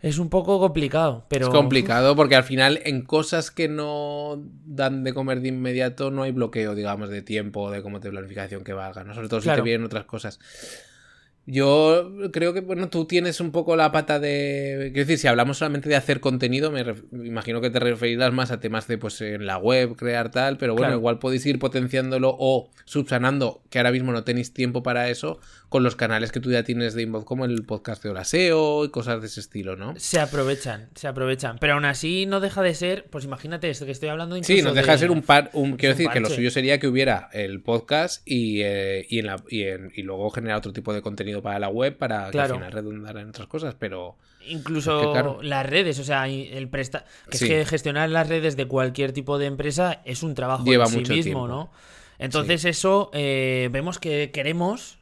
Es 0.01 0.17
un 0.17 0.29
poco 0.29 0.59
complicado, 0.59 1.25
pero... 1.29 1.47
Es 1.47 1.53
complicado 1.53 2.15
porque 2.15 2.35
al 2.35 2.43
final 2.43 2.81
en 2.85 3.03
cosas 3.03 3.51
que 3.51 3.67
no 3.67 4.43
dan 4.65 5.03
de 5.03 5.13
comer 5.13 5.41
de 5.41 5.49
inmediato 5.49 6.09
no 6.09 6.23
hay 6.23 6.31
bloqueo, 6.31 6.73
digamos, 6.73 7.09
de 7.09 7.21
tiempo, 7.21 7.69
de 7.69 7.83
cómo 7.83 7.99
de 7.99 8.09
planificación 8.09 8.63
que 8.63 8.73
valga, 8.73 9.03
¿no? 9.03 9.13
Sobre 9.13 9.29
todo 9.29 9.41
si 9.41 9.45
Claro. 9.45 9.61
te 9.61 9.69
vienen 9.69 9.85
otras 9.85 10.05
cosas. 10.05 10.39
Yo 11.47 12.11
creo 12.31 12.53
que, 12.53 12.61
bueno, 12.61 12.89
tú 12.89 13.05
tienes 13.05 13.39
un 13.41 13.51
poco 13.51 13.75
la 13.75 13.91
pata 13.91 14.19
de. 14.19 14.91
Quiero 14.93 15.07
decir, 15.07 15.17
si 15.17 15.27
hablamos 15.27 15.57
solamente 15.57 15.89
de 15.89 15.95
hacer 15.95 16.19
contenido, 16.19 16.71
me, 16.71 16.85
imagino 17.11 17.61
que 17.61 17.71
te 17.71 17.79
referirás 17.79 18.31
más 18.31 18.51
a 18.51 18.59
temas 18.59 18.87
de, 18.87 18.99
pues, 18.99 19.19
en 19.21 19.47
la 19.47 19.57
web, 19.57 19.95
crear 19.95 20.29
tal, 20.29 20.57
pero 20.57 20.75
bueno, 20.75 20.93
igual 20.93 21.17
podéis 21.17 21.45
ir 21.47 21.57
potenciándolo 21.57 22.35
o 22.37 22.69
subsanando, 22.85 23.63
que 23.71 23.79
ahora 23.79 23.91
mismo 23.91 24.11
no 24.11 24.23
tenéis 24.23 24.53
tiempo 24.53 24.83
para 24.83 25.09
eso, 25.09 25.39
con 25.71 25.83
los 25.83 25.95
canales 25.95 26.33
que 26.33 26.41
tú 26.41 26.51
ya 26.51 26.63
tienes 26.63 26.95
de 26.95 27.03
Inbox, 27.03 27.23
como 27.23 27.45
el 27.45 27.63
podcast 27.63 28.03
de 28.03 28.09
Oraseo 28.09 28.83
y 28.83 28.89
cosas 28.89 29.21
de 29.21 29.27
ese 29.27 29.39
estilo, 29.39 29.77
¿no? 29.77 29.93
Se 29.95 30.19
aprovechan, 30.19 30.89
se 30.95 31.07
aprovechan. 31.07 31.59
Pero 31.59 31.75
aún 31.75 31.85
así 31.85 32.25
no 32.25 32.41
deja 32.41 32.61
de 32.61 32.75
ser, 32.75 33.05
pues 33.09 33.23
imagínate 33.23 33.69
esto 33.69 33.85
que 33.85 33.93
estoy 33.93 34.09
hablando 34.09 34.35
incluso 34.35 34.53
Sí, 34.53 34.61
no 34.61 34.73
deja 34.73 34.91
de, 34.91 34.97
ser 34.97 35.11
un 35.11 35.21
par. 35.21 35.49
Un, 35.53 35.77
quiero 35.77 35.95
decir 35.95 36.09
que 36.11 36.19
lo 36.19 36.29
suyo 36.29 36.51
sería 36.51 36.77
que 36.77 36.89
hubiera 36.89 37.29
el 37.31 37.61
podcast 37.61 38.21
y, 38.27 38.59
eh, 38.63 39.05
y, 39.07 39.19
en 39.19 39.27
la, 39.27 39.41
y, 39.47 39.63
en, 39.63 39.93
y 39.95 40.01
luego 40.01 40.29
generar 40.31 40.57
otro 40.57 40.73
tipo 40.73 40.93
de 40.93 41.01
contenido 41.01 41.41
para 41.41 41.57
la 41.57 41.69
web 41.69 41.95
para 41.95 42.29
que 42.31 42.39
al 42.41 42.51
final 42.51 42.69
redundara 42.73 43.21
en 43.21 43.29
otras 43.29 43.47
cosas, 43.47 43.73
pero... 43.79 44.17
Incluso 44.45 45.41
las 45.41 45.65
redes, 45.65 45.99
o 45.99 46.03
sea, 46.03 46.27
el 46.27 46.67
presta... 46.67 47.05
que 47.29 47.37
es 47.37 47.43
que 47.43 47.65
gestionar 47.65 48.09
las 48.09 48.27
redes 48.27 48.57
de 48.57 48.67
cualquier 48.67 49.13
tipo 49.13 49.37
de 49.37 49.45
empresa 49.45 50.01
es 50.03 50.21
un 50.21 50.35
trabajo 50.35 50.65
Lleva 50.65 50.83
en 50.83 50.89
sí 50.89 50.97
mucho 50.97 51.13
mismo, 51.13 51.47
¿no? 51.47 51.71
Entonces 52.19 52.65
eso 52.65 53.09
eh, 53.13 53.69
vemos 53.71 53.99
que 53.99 54.31
queremos, 54.31 54.99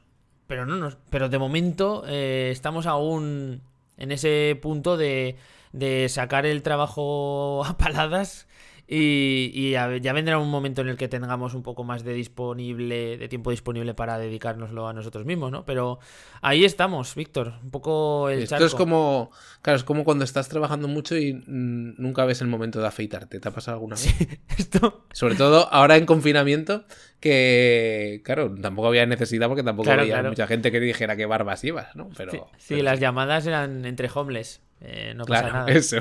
pero 0.50 0.66
no 0.66 0.78
nos, 0.78 0.98
pero 1.12 1.30
de 1.30 1.38
momento 1.38 2.04
eh, 2.08 2.50
estamos 2.52 2.88
aún 2.88 3.62
en 3.98 4.12
ese 4.12 4.58
punto 4.60 4.98
de, 4.98 5.36
de 5.74 6.10
sacar 6.10 6.48
el 6.48 6.64
trabajo 6.64 7.64
a 7.68 7.78
paladas 7.78 8.48
y, 8.92 9.70
ya, 9.72 9.88
vendrá 9.88 10.40
un 10.40 10.50
momento 10.50 10.82
en 10.82 10.88
el 10.88 10.98
que 10.98 11.08
tengamos 11.08 11.54
un 11.54 11.62
poco 11.62 11.84
más 11.84 12.04
de 12.04 12.14
disponible, 12.14 13.18
de 13.18 13.28
tiempo 13.28 13.52
disponible 13.52 13.94
para 13.94 14.18
dedicárnoslo 14.18 14.88
a 14.88 14.94
nosotros 14.94 15.26
mismos, 15.26 15.52
¿no? 15.52 15.64
Pero 15.64 16.00
ahí 16.42 16.66
estamos, 16.66 17.14
Víctor, 17.14 17.54
un 17.62 17.70
poco 17.70 18.30
el 18.30 18.44
Esto 18.44 18.66
es 18.66 18.74
como, 18.74 19.30
claro, 19.62 19.78
es 19.78 19.84
como 19.84 20.04
cuando 20.04 20.24
estás 20.24 20.50
trabajando 20.50 20.88
mucho 20.88 21.16
y 21.16 21.44
nunca 21.46 22.26
ves 22.26 22.42
el 22.42 22.48
momento 22.48 22.82
de 22.82 22.88
afeitarte. 22.88 23.40
¿Te 23.40 23.48
ha 23.48 23.52
pasado 23.52 23.76
alguna 23.76 23.96
vez? 23.96 24.40
esto. 24.58 25.06
Sobre 25.12 25.36
todo 25.36 25.72
ahora 25.72 25.96
en 25.96 26.08
confinamiento, 26.08 26.86
que, 27.20 28.22
claro, 28.26 28.56
tampoco 28.60 28.88
había 28.88 29.06
necesidad 29.06 29.48
porque 29.48 29.64
tampoco 29.64 29.92
había 29.92 30.24
mucha 30.24 30.48
gente 30.48 30.72
que 30.72 30.80
dijera 30.80 31.16
qué 31.16 31.28
barbas 31.28 31.64
ibas, 31.64 31.96
¿no? 31.96 32.10
Pero, 32.18 32.50
sí, 32.58 32.82
las 32.82 33.00
llamadas 33.00 33.46
eran 33.46 33.86
entre 33.86 34.10
homeless. 34.12 34.62
Eh, 34.82 35.14
no 35.16 35.26
pasa 35.26 35.52
nada. 35.52 35.66
Eso. 35.72 35.98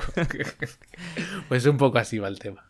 pues 1.48 1.66
un 1.66 1.76
poco 1.76 1.98
así 1.98 2.18
va 2.18 2.28
el 2.28 2.38
tema. 2.38 2.64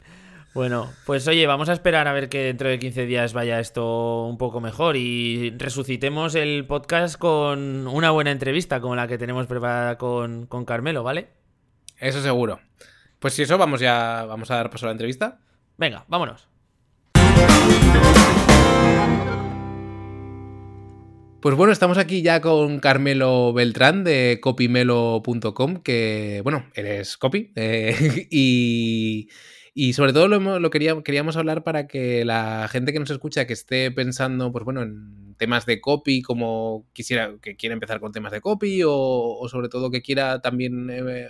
Bueno, 0.55 0.91
pues 1.07 1.29
oye, 1.29 1.47
vamos 1.47 1.69
a 1.69 1.73
esperar 1.73 2.09
a 2.09 2.13
ver 2.13 2.29
que 2.29 2.45
dentro 2.45 2.69
de 2.69 2.79
15 2.79 3.07
días 3.07 3.33
vaya 3.33 3.61
esto 3.61 4.27
un 4.27 4.39
poco 4.39 4.61
mejor 4.61 4.97
y 4.97 5.51
resucitemos 5.57 6.35
el 6.35 6.67
podcast 6.67 7.17
con 7.19 7.87
una 7.87 8.11
buena 8.11 8.31
entrevista 8.31 8.81
como 8.81 8.97
la 8.97 9.07
que 9.07 9.19
tenemos 9.19 9.47
preparada 9.47 9.99
con, 9.99 10.47
con 10.47 10.65
Carmelo, 10.65 11.03
¿vale? 11.03 11.29
Eso 11.99 12.23
seguro. 12.23 12.61
Pues 13.19 13.35
si 13.35 13.43
eso, 13.43 13.59
vamos 13.59 13.81
ya, 13.81 14.25
vamos 14.27 14.51
a 14.51 14.57
dar 14.57 14.71
paso 14.71 14.87
a 14.87 14.89
la 14.89 14.93
entrevista. 14.93 15.39
Venga, 15.77 16.05
vámonos. 16.09 16.49
Pues 21.41 21.55
bueno, 21.55 21.73
estamos 21.73 21.99
aquí 21.99 22.23
ya 22.23 22.41
con 22.41 22.81
Carmelo 22.81 23.53
Beltrán 23.53 24.03
de 24.03 24.41
copymelo.com, 24.41 25.83
que 25.83 26.41
bueno, 26.43 26.67
eres 26.75 27.17
copy 27.17 27.53
eh, 27.55 28.27
y, 28.31 29.29
y 29.81 29.93
sobre 29.93 30.13
todo 30.13 30.27
lo, 30.27 30.59
lo 30.59 30.71
queríamos 30.71 31.37
hablar 31.37 31.63
para 31.63 31.87
que 31.87 32.25
la 32.25 32.67
gente 32.67 32.93
que 32.93 32.99
nos 32.99 33.11
escucha, 33.11 33.47
que 33.47 33.53
esté 33.53 33.93
pensando, 33.93 34.51
pues 34.51 34.65
bueno, 34.65 34.83
en 34.83 35.37
temas 35.37 35.67
de 35.67 35.81
copy, 35.81 36.21
como 36.21 36.89
quisiera, 36.93 37.37
que 37.41 37.55
quiera 37.55 37.75
empezar 37.75 38.01
con 38.01 38.11
temas 38.11 38.33
de 38.33 38.41
copy, 38.41 38.83
o, 38.85 39.47
sobre 39.49 39.69
todo 39.69 39.93
que 39.93 40.03
quiera 40.03 40.41
también 40.41 40.91
eh, 40.91 41.29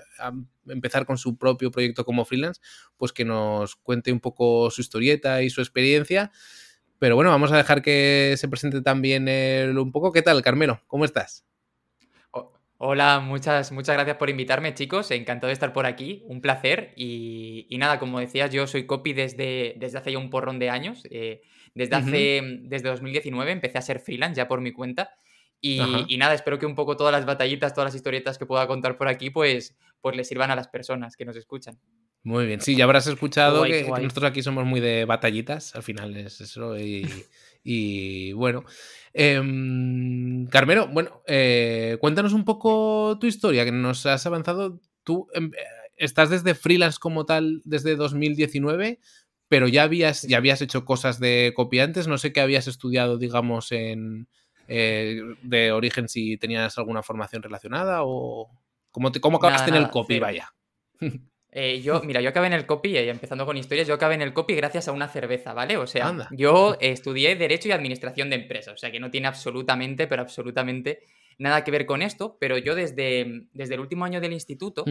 empezar 0.66 1.04
con 1.04 1.18
su 1.18 1.36
propio 1.36 1.70
proyecto 1.70 2.06
como 2.06 2.24
freelance, 2.24 2.62
pues 2.96 3.12
que 3.12 3.26
nos 3.26 3.76
cuente 3.76 4.12
un 4.12 4.20
poco 4.20 4.70
su 4.70 4.80
historieta 4.80 5.42
y 5.42 5.50
su 5.50 5.60
experiencia. 5.60 6.32
Pero 6.98 7.16
bueno, 7.16 7.30
vamos 7.30 7.52
a 7.52 7.58
dejar 7.58 7.82
que 7.82 8.34
se 8.38 8.48
presente 8.48 8.80
también 8.80 9.28
un 9.76 9.92
poco. 9.92 10.10
¿Qué 10.10 10.22
tal, 10.22 10.40
Carmelo? 10.40 10.80
¿Cómo 10.86 11.04
estás? 11.04 11.44
Hola, 12.80 13.18
muchas, 13.18 13.72
muchas 13.72 13.96
gracias 13.96 14.18
por 14.18 14.30
invitarme, 14.30 14.72
chicos. 14.72 15.10
Encantado 15.10 15.48
de 15.48 15.52
estar 15.52 15.72
por 15.72 15.84
aquí. 15.84 16.22
Un 16.26 16.40
placer. 16.40 16.92
Y, 16.94 17.66
nada, 17.76 17.98
como 17.98 18.20
decías, 18.20 18.52
yo 18.52 18.68
soy 18.68 18.86
copy 18.86 19.12
desde, 19.12 19.74
desde 19.78 19.98
hace 19.98 20.12
ya 20.12 20.18
un 20.18 20.30
porrón 20.30 20.60
de 20.60 20.70
años. 20.70 21.02
Eh, 21.10 21.42
desde 21.74 21.96
hace, 21.96 22.40
desde 22.62 22.88
2019 22.88 23.50
empecé 23.50 23.78
a 23.78 23.82
ser 23.82 23.98
freelance 23.98 24.36
ya 24.36 24.46
por 24.46 24.60
mi 24.60 24.72
cuenta. 24.72 25.10
Y, 25.60 26.16
nada, 26.18 26.34
espero 26.34 26.60
que 26.60 26.66
un 26.66 26.76
poco 26.76 26.96
todas 26.96 27.12
las 27.12 27.26
batallitas, 27.26 27.74
todas 27.74 27.88
las 27.88 27.96
historietas 27.96 28.38
que 28.38 28.46
pueda 28.46 28.68
contar 28.68 28.96
por 28.96 29.08
aquí, 29.08 29.30
pues, 29.30 29.76
pues 30.00 30.16
les 30.16 30.28
sirvan 30.28 30.52
a 30.52 30.56
las 30.56 30.68
personas 30.68 31.16
que 31.16 31.24
nos 31.24 31.34
escuchan. 31.34 31.80
Muy 32.22 32.46
bien, 32.46 32.60
sí, 32.60 32.76
ya 32.76 32.84
habrás 32.84 33.08
escuchado 33.08 33.64
que, 33.64 33.88
nosotros 33.88 34.30
aquí 34.30 34.42
somos 34.42 34.64
muy 34.64 34.78
de 34.78 35.04
batallitas, 35.04 35.74
al 35.74 35.82
final 35.82 36.16
es 36.16 36.40
eso. 36.40 36.78
Y, 36.78 37.08
y 37.64 38.32
bueno, 38.34 38.64
eh, 39.14 40.46
Carmelo, 40.50 40.88
bueno, 40.88 41.22
eh, 41.26 41.98
cuéntanos 42.00 42.32
un 42.32 42.44
poco 42.44 43.18
tu 43.20 43.26
historia, 43.26 43.64
que 43.64 43.72
nos 43.72 44.06
has 44.06 44.26
avanzado. 44.26 44.80
Tú 45.04 45.28
em, 45.34 45.50
estás 45.96 46.30
desde 46.30 46.54
freelance 46.54 46.98
como 47.00 47.26
tal 47.26 47.62
desde 47.64 47.96
2019, 47.96 49.00
pero 49.48 49.68
ya 49.68 49.82
habías, 49.82 50.22
ya 50.22 50.36
habías 50.36 50.62
hecho 50.62 50.84
cosas 50.84 51.18
de 51.18 51.52
copiantes. 51.54 52.08
No 52.08 52.18
sé 52.18 52.32
qué 52.32 52.40
habías 52.40 52.68
estudiado, 52.68 53.18
digamos, 53.18 53.72
en 53.72 54.28
eh, 54.68 55.20
de 55.42 55.72
origen, 55.72 56.08
si 56.08 56.36
tenías 56.36 56.76
alguna 56.76 57.02
formación 57.02 57.42
relacionada 57.42 58.00
o 58.02 58.50
cómo, 58.90 59.10
te, 59.10 59.20
cómo 59.20 59.38
acabaste 59.38 59.70
en 59.70 59.76
el 59.76 59.90
copy, 59.90 60.18
vaya. 60.18 60.52
Eh, 61.50 61.80
yo, 61.80 62.02
mira, 62.02 62.20
yo 62.20 62.28
acabé 62.28 62.46
en 62.48 62.52
el 62.52 62.66
copy, 62.66 62.90
y 62.90 63.08
empezando 63.08 63.46
con 63.46 63.56
historias, 63.56 63.88
yo 63.88 63.94
acabé 63.94 64.14
en 64.14 64.22
el 64.22 64.34
copy 64.34 64.54
gracias 64.54 64.88
a 64.88 64.92
una 64.92 65.08
cerveza, 65.08 65.54
¿vale? 65.54 65.76
O 65.78 65.86
sea, 65.86 66.28
yo 66.30 66.76
estudié 66.80 67.36
Derecho 67.36 67.68
y 67.68 67.72
Administración 67.72 68.28
de 68.28 68.36
Empresas, 68.36 68.74
o 68.74 68.76
sea 68.76 68.90
que 68.90 69.00
no 69.00 69.10
tiene 69.10 69.28
absolutamente, 69.28 70.06
pero 70.06 70.22
absolutamente 70.22 71.00
nada 71.38 71.62
que 71.62 71.70
ver 71.70 71.86
con 71.86 72.02
esto, 72.02 72.36
pero 72.40 72.58
yo 72.58 72.74
desde, 72.74 73.46
desde 73.52 73.74
el 73.74 73.80
último 73.80 74.04
año 74.04 74.20
del 74.20 74.32
instituto, 74.32 74.84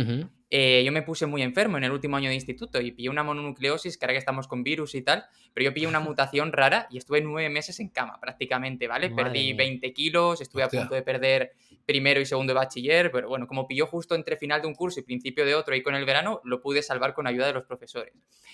eh, 0.50 0.82
yo 0.86 0.92
me 0.94 1.02
puse 1.02 1.26
muy 1.26 1.42
enfermo 1.42 1.78
en 1.78 1.84
el 1.84 1.92
último 1.92 2.16
año 2.16 2.30
de 2.30 2.36
instituto 2.36 2.80
y 2.80 2.92
pillé 2.92 3.10
una 3.10 3.22
mononucleosis, 3.22 3.98
que 3.98 4.06
ahora 4.06 4.14
que 4.14 4.20
estamos 4.20 4.48
con 4.48 4.64
virus 4.64 4.96
y 4.96 5.02
tal, 5.02 5.26
pero 5.54 5.66
yo 5.66 5.74
pillé 5.74 5.88
una 5.88 6.00
mutación 6.00 6.54
rara 6.54 6.88
y 6.90 6.98
estuve 6.98 7.22
nueve 7.22 7.50
meses 7.50 7.82
en 7.82 7.90
cama 7.90 8.18
prácticamente, 8.22 8.88
¿vale? 8.88 9.10
Perdí 9.10 9.54
20 9.54 9.94
kilos, 9.94 10.40
estuve 10.40 10.64
a 10.64 10.70
punto 10.70 10.96
de 10.96 11.02
perder 11.02 11.52
primero 11.86 12.22
y 12.22 12.26
segundo 12.26 12.54
de 12.54 12.60
bachiller, 12.60 13.12
pero 13.12 13.28
bueno, 13.28 13.46
como 13.46 13.68
pilló 13.68 13.86
justo 13.86 14.16
entre 14.16 14.38
final 14.38 14.62
de 14.62 14.68
un 14.68 14.76
curso 14.76 15.02
y 15.02 15.04
principio 15.04 15.46
de 15.46 15.56
otro 15.56 15.76
y 15.76 15.84
con 15.84 15.96
el 15.96 16.06
verano, 16.06 16.42
lo 16.46 16.62
pude 16.62 16.82
salvar 16.82 17.14
con 17.14 17.28
ayuda 17.28 17.48
de 17.48 17.54
los 17.54 17.66
profesores. 17.66 18.14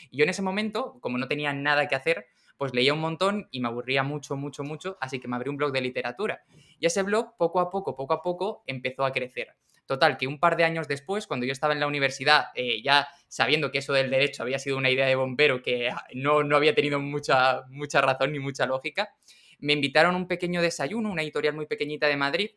Y 0.09 0.17
yo 0.17 0.23
en 0.23 0.29
ese 0.29 0.41
momento, 0.41 0.97
como 0.99 1.17
no 1.17 1.27
tenía 1.27 1.53
nada 1.53 1.87
que 1.87 1.95
hacer, 1.95 2.25
pues 2.57 2.73
leía 2.73 2.93
un 2.93 2.99
montón 2.99 3.47
y 3.51 3.59
me 3.59 3.67
aburría 3.67 4.03
mucho, 4.03 4.35
mucho, 4.35 4.63
mucho, 4.63 4.97
así 5.01 5.19
que 5.19 5.27
me 5.27 5.35
abrí 5.35 5.49
un 5.49 5.57
blog 5.57 5.71
de 5.71 5.81
literatura. 5.81 6.43
Y 6.79 6.85
ese 6.85 7.03
blog, 7.03 7.35
poco 7.37 7.59
a 7.59 7.69
poco, 7.69 7.95
poco 7.95 8.13
a 8.13 8.21
poco, 8.21 8.63
empezó 8.67 9.05
a 9.05 9.11
crecer. 9.11 9.55
Total, 9.85 10.17
que 10.17 10.27
un 10.27 10.39
par 10.39 10.55
de 10.55 10.63
años 10.63 10.87
después, 10.87 11.27
cuando 11.27 11.45
yo 11.45 11.51
estaba 11.51 11.73
en 11.73 11.79
la 11.81 11.87
universidad, 11.87 12.45
eh, 12.55 12.81
ya 12.81 13.07
sabiendo 13.27 13.69
que 13.69 13.79
eso 13.79 13.91
del 13.91 14.09
derecho 14.09 14.43
había 14.43 14.59
sido 14.59 14.77
una 14.77 14.89
idea 14.89 15.05
de 15.05 15.15
bombero 15.15 15.61
que 15.61 15.89
ah, 15.89 16.05
no, 16.13 16.43
no 16.43 16.55
había 16.55 16.73
tenido 16.73 16.99
mucha, 16.99 17.63
mucha 17.67 17.99
razón 17.99 18.31
ni 18.31 18.39
mucha 18.39 18.65
lógica, 18.65 19.09
me 19.59 19.73
invitaron 19.73 20.15
a 20.15 20.17
un 20.17 20.27
pequeño 20.27 20.61
desayuno, 20.61 21.11
una 21.11 21.21
editorial 21.21 21.55
muy 21.55 21.65
pequeñita 21.65 22.07
de 22.07 22.17
Madrid, 22.17 22.51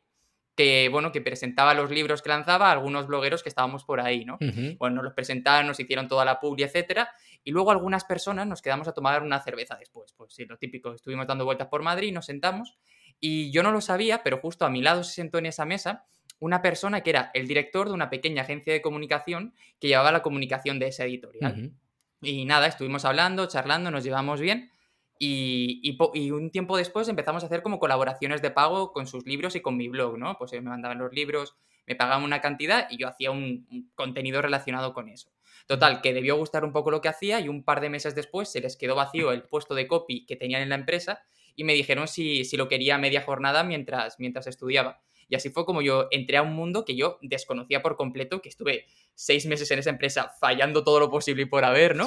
que, 0.56 0.88
bueno, 0.88 1.12
que 1.12 1.20
presentaba 1.20 1.74
los 1.74 1.90
libros 1.90 2.22
que 2.22 2.30
lanzaba 2.30 2.68
a 2.68 2.72
algunos 2.72 3.06
blogueros 3.06 3.42
que 3.42 3.48
estábamos 3.48 3.84
por 3.84 4.00
ahí, 4.00 4.24
¿no? 4.24 4.38
Bueno, 4.78 4.96
nos 4.96 5.04
los 5.04 5.14
presentaron, 5.14 5.66
nos 5.66 5.78
hicieron 5.78 6.08
toda 6.08 6.24
la 6.24 6.40
publi, 6.40 6.62
etcétera, 6.62 7.10
y 7.46 7.52
luego 7.52 7.70
algunas 7.70 8.04
personas 8.04 8.44
nos 8.48 8.60
quedamos 8.60 8.88
a 8.88 8.92
tomar 8.92 9.22
una 9.22 9.40
cerveza 9.40 9.76
después. 9.76 10.12
Pues 10.16 10.34
sí, 10.34 10.46
lo 10.46 10.58
típico, 10.58 10.92
estuvimos 10.92 11.28
dando 11.28 11.44
vueltas 11.44 11.68
por 11.68 11.80
Madrid, 11.80 12.12
nos 12.12 12.26
sentamos, 12.26 12.76
y 13.20 13.52
yo 13.52 13.62
no 13.62 13.70
lo 13.70 13.80
sabía, 13.80 14.24
pero 14.24 14.38
justo 14.38 14.66
a 14.66 14.68
mi 14.68 14.82
lado 14.82 15.04
se 15.04 15.14
sentó 15.14 15.38
en 15.38 15.46
esa 15.46 15.64
mesa 15.64 16.06
una 16.40 16.60
persona 16.60 17.02
que 17.02 17.10
era 17.10 17.30
el 17.34 17.46
director 17.46 17.86
de 17.86 17.94
una 17.94 18.10
pequeña 18.10 18.42
agencia 18.42 18.72
de 18.72 18.82
comunicación 18.82 19.54
que 19.78 19.86
llevaba 19.86 20.10
la 20.10 20.22
comunicación 20.22 20.80
de 20.80 20.88
esa 20.88 21.04
editorial. 21.04 21.72
Y 22.20 22.46
nada, 22.46 22.66
estuvimos 22.66 23.04
hablando, 23.04 23.46
charlando, 23.46 23.92
nos 23.92 24.02
llevamos 24.02 24.40
bien, 24.40 24.72
y, 25.20 25.96
un 26.32 26.50
tiempo 26.50 26.76
después 26.76 27.08
empezamos 27.08 27.44
a 27.44 27.46
hacer 27.46 27.62
como 27.62 27.78
colaboraciones 27.78 28.42
de 28.42 28.50
pago 28.50 28.92
con 28.92 29.06
sus 29.06 29.24
libros 29.24 29.54
y 29.54 29.60
con 29.60 29.76
mi 29.76 29.88
blog, 29.88 30.18
¿no? 30.18 30.36
Pues 30.36 30.52
me 30.52 30.60
mandaban 30.62 30.98
los 30.98 31.12
libros, 31.12 31.56
me 31.86 31.94
pagaban 31.94 32.24
una 32.24 32.40
cantidad 32.40 32.88
y 32.90 32.98
yo 32.98 33.08
hacía 33.08 33.30
un, 33.30 33.92
contenido 33.94 34.42
relacionado 34.42 34.92
con 34.92 35.08
eso. 35.08 35.30
Total, 35.66 36.00
que 36.00 36.12
debió 36.12 36.36
gustar 36.36 36.64
un 36.64 36.72
poco 36.72 36.90
lo 36.90 37.00
que 37.00 37.08
hacía 37.08 37.40
y 37.40 37.48
un 37.48 37.64
par 37.64 37.80
de 37.80 37.90
meses 37.90 38.14
después 38.14 38.48
se 38.48 38.60
les 38.60 38.76
quedó 38.76 38.94
vacío 38.94 39.32
el 39.32 39.42
puesto 39.42 39.74
de 39.74 39.88
copy 39.88 40.24
que 40.24 40.36
tenían 40.36 40.62
en 40.62 40.68
la 40.68 40.76
empresa 40.76 41.24
y 41.56 41.64
me 41.64 41.74
dijeron 41.74 42.06
si, 42.06 42.44
si 42.44 42.56
lo 42.56 42.68
quería 42.68 42.98
media 42.98 43.22
jornada 43.22 43.64
mientras, 43.64 44.20
mientras 44.20 44.46
estudiaba. 44.46 45.00
Y 45.28 45.34
así 45.34 45.50
fue 45.50 45.64
como 45.66 45.82
yo 45.82 46.06
entré 46.12 46.36
a 46.36 46.42
un 46.42 46.54
mundo 46.54 46.84
que 46.84 46.94
yo 46.94 47.18
desconocía 47.20 47.82
por 47.82 47.96
completo, 47.96 48.40
que 48.40 48.48
estuve 48.48 48.86
seis 49.14 49.46
meses 49.46 49.68
en 49.72 49.80
esa 49.80 49.90
empresa 49.90 50.32
fallando 50.38 50.84
todo 50.84 51.00
lo 51.00 51.10
posible 51.10 51.42
y 51.42 51.46
por 51.46 51.64
haber, 51.64 51.96
¿no? 51.96 52.06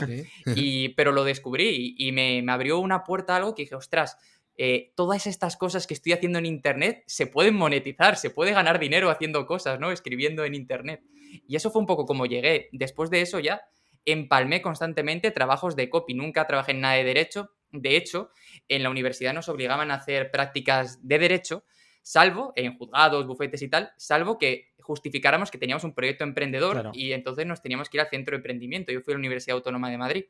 Y, 0.55 0.89
pero 0.89 1.11
lo 1.11 1.25
descubrí 1.25 1.95
y, 1.97 2.11
me, 2.13 2.41
me, 2.41 2.51
abrió 2.51 2.79
una 2.79 3.03
puerta 3.03 3.33
a 3.33 3.37
algo 3.37 3.55
que 3.55 3.63
dije, 3.63 3.75
ostras, 3.75 4.17
eh, 4.61 4.91
todas 4.93 5.25
estas 5.25 5.55
cosas 5.55 5.87
que 5.87 5.93
estoy 5.93 6.11
haciendo 6.11 6.37
en 6.37 6.45
Internet 6.45 7.03
se 7.07 7.27
pueden 7.27 7.55
monetizar, 7.55 8.17
se 8.17 8.29
puede 8.29 8.51
ganar 8.51 8.77
dinero 8.77 9.09
haciendo 9.09 9.45
cosas, 9.45 9.79
¿no? 9.79 9.89
Escribiendo 9.89 10.43
en 10.43 10.53
Internet. 10.53 11.01
Y 11.47 11.55
eso 11.55 11.71
fue 11.71 11.79
un 11.79 11.85
poco 11.85 12.05
como 12.05 12.25
llegué. 12.25 12.67
Después 12.73 13.09
de 13.09 13.21
eso 13.21 13.39
ya 13.39 13.61
empalmé 14.03 14.61
constantemente 14.61 15.31
trabajos 15.31 15.77
de 15.77 15.89
copy. 15.89 16.13
Nunca 16.13 16.45
trabajé 16.45 16.73
en 16.73 16.81
nada 16.81 16.95
de 16.95 17.05
derecho. 17.05 17.51
De 17.71 17.95
hecho, 17.95 18.31
en 18.67 18.83
la 18.83 18.89
universidad 18.89 19.33
nos 19.33 19.47
obligaban 19.47 19.91
a 19.91 19.93
hacer 19.93 20.29
prácticas 20.29 21.07
de 21.07 21.19
derecho, 21.19 21.63
salvo 22.01 22.51
en 22.57 22.77
juzgados, 22.77 23.27
bufetes 23.27 23.61
y 23.61 23.69
tal, 23.69 23.93
salvo 23.95 24.37
que 24.37 24.73
justificáramos 24.81 25.51
que 25.51 25.57
teníamos 25.57 25.85
un 25.85 25.93
proyecto 25.93 26.25
emprendedor 26.25 26.91
y 26.91 27.13
entonces 27.13 27.45
nos 27.45 27.61
teníamos 27.61 27.87
que 27.87 27.95
ir 27.95 28.01
al 28.01 28.09
centro 28.09 28.33
de 28.33 28.39
emprendimiento. 28.39 28.91
Yo 28.91 28.99
fui 28.99 29.13
a 29.13 29.15
la 29.15 29.19
Universidad 29.19 29.55
Autónoma 29.55 29.89
de 29.89 29.97
Madrid 29.97 30.25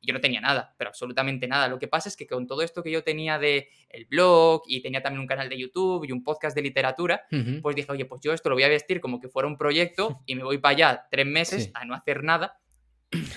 y 0.00 0.06
yo 0.06 0.14
no 0.14 0.20
tenía 0.20 0.40
nada, 0.40 0.74
pero 0.78 0.88
absolutamente 0.88 1.46
nada. 1.46 1.68
Lo 1.68 1.78
que 1.78 1.88
pasa 1.88 2.08
es 2.08 2.16
que 2.16 2.26
con 2.26 2.46
todo 2.46 2.62
esto 2.62 2.82
que 2.82 2.90
yo 2.90 3.02
tenía 3.02 3.38
de 3.38 3.68
el 3.90 4.06
blog 4.06 4.62
y 4.66 4.80
tenía 4.82 5.02
también 5.02 5.20
un 5.20 5.26
canal 5.26 5.48
de 5.48 5.58
YouTube 5.58 6.04
y 6.04 6.12
un 6.12 6.24
podcast 6.24 6.56
de 6.56 6.62
literatura, 6.62 7.24
pues 7.62 7.76
dije, 7.76 7.92
oye, 7.92 8.04
pues 8.06 8.20
yo 8.22 8.32
esto 8.32 8.48
lo 8.48 8.56
voy 8.56 8.64
a 8.64 8.68
vestir 8.68 9.00
como 9.00 9.20
que 9.20 9.28
fuera 9.28 9.46
un 9.46 9.56
proyecto 9.56 10.20
y 10.26 10.34
me 10.34 10.42
voy 10.42 10.58
para 10.58 10.74
allá 10.74 11.06
tres 11.10 11.26
meses 11.26 11.70
a 11.74 11.84
no 11.84 11.94
hacer 11.94 12.24
nada 12.24 12.60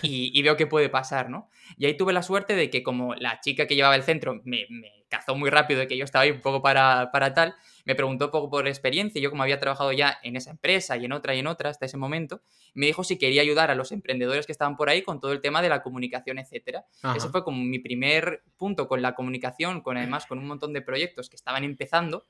y, 0.03 0.41
veo 0.43 0.55
qué 0.55 0.67
puede 0.67 0.89
pasar, 0.89 1.29
¿no? 1.29 1.49
Y 1.77 1.85
ahí 1.85 1.97
tuve 1.97 2.13
la 2.13 2.21
suerte 2.21 2.55
de 2.55 2.69
que 2.69 2.83
como 2.83 3.15
la 3.15 3.39
chica 3.39 3.65
que 3.65 3.75
llevaba 3.75 3.95
el 3.95 4.03
centro 4.03 4.41
me, 4.43 4.67
cazó 5.09 5.35
muy 5.35 5.49
rápido 5.49 5.79
de 5.79 5.87
que 5.87 5.97
yo 5.97 6.05
estaba 6.05 6.23
ahí 6.23 6.31
un 6.31 6.41
poco 6.41 6.61
para, 6.61 7.11
para 7.11 7.33
tal, 7.33 7.55
me 7.85 7.95
preguntó 7.95 8.25
un 8.25 8.31
poco 8.31 8.49
por 8.49 8.67
experiencia, 8.67 9.21
yo 9.21 9.29
como 9.29 9.43
había 9.43 9.59
trabajado 9.59 9.91
ya 9.91 10.17
en 10.23 10.35
esa 10.35 10.51
empresa 10.51 10.97
y 10.97 11.05
en 11.05 11.11
otra 11.11 11.35
y 11.35 11.39
en 11.39 11.47
otra 11.47 11.69
hasta 11.69 11.85
ese 11.85 11.97
momento, 11.97 12.41
me 12.73 12.85
dijo 12.85 13.03
si 13.03 13.17
quería 13.17 13.41
ayudar 13.41 13.71
a 13.71 13.75
los 13.75 13.91
emprendedores 13.91 14.45
que 14.45 14.51
estaban 14.51 14.77
por 14.77 14.89
ahí 14.89 15.01
con 15.01 15.19
todo 15.19 15.31
el 15.31 15.41
tema 15.41 15.61
de 15.61 15.69
la 15.69 15.83
comunicación, 15.83 16.39
etcétera. 16.39 16.85
Ese 17.15 17.29
fue 17.29 17.43
como 17.43 17.63
mi 17.63 17.79
primer 17.79 18.43
punto 18.57 18.87
con 18.87 19.01
la 19.01 19.15
comunicación, 19.15 19.81
con 19.81 19.97
además 19.97 20.25
con 20.25 20.39
un 20.39 20.47
montón 20.47 20.73
de 20.73 20.81
proyectos 20.81 21.29
que 21.29 21.35
estaban 21.35 21.63
empezando. 21.63 22.25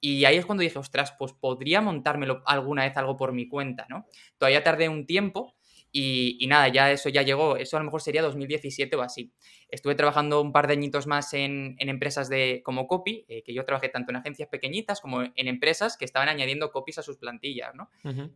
Y 0.00 0.24
ahí 0.26 0.36
es 0.36 0.46
cuando 0.46 0.62
dije, 0.62 0.78
ostras, 0.78 1.12
pues 1.18 1.32
podría 1.32 1.80
montármelo 1.80 2.42
alguna 2.46 2.84
vez 2.84 2.96
algo 2.96 3.16
por 3.16 3.32
mi 3.32 3.48
cuenta, 3.48 3.86
¿no? 3.88 4.06
Todavía 4.38 4.62
tardé 4.62 4.88
un 4.88 5.06
tiempo, 5.06 5.56
y, 5.90 6.46
nada, 6.48 6.68
ya 6.68 6.92
eso 6.92 7.08
ya 7.08 7.22
llegó, 7.22 7.56
eso 7.56 7.76
a 7.76 7.80
lo 7.80 7.84
mejor 7.84 8.02
sería 8.02 8.22
2017 8.22 8.94
o 8.96 9.02
así. 9.02 9.32
Estuve 9.70 9.94
trabajando 9.94 10.40
un 10.40 10.52
par 10.52 10.66
de 10.66 10.74
añitos 10.74 11.06
más 11.06 11.32
en, 11.34 11.76
empresas 11.78 12.28
de, 12.28 12.62
como 12.64 12.86
copy, 12.86 13.24
eh, 13.28 13.42
que 13.42 13.54
yo 13.54 13.64
trabajé 13.64 13.88
tanto 13.88 14.10
en 14.10 14.16
agencias 14.16 14.48
pequeñitas 14.48 15.00
como 15.00 15.22
en 15.22 15.48
empresas 15.48 15.96
que 15.96 16.04
estaban 16.04 16.28
añadiendo 16.28 16.70
copies 16.70 16.98
a 16.98 17.02
sus 17.02 17.16
plantillas, 17.16 17.74
¿no? 17.74 17.90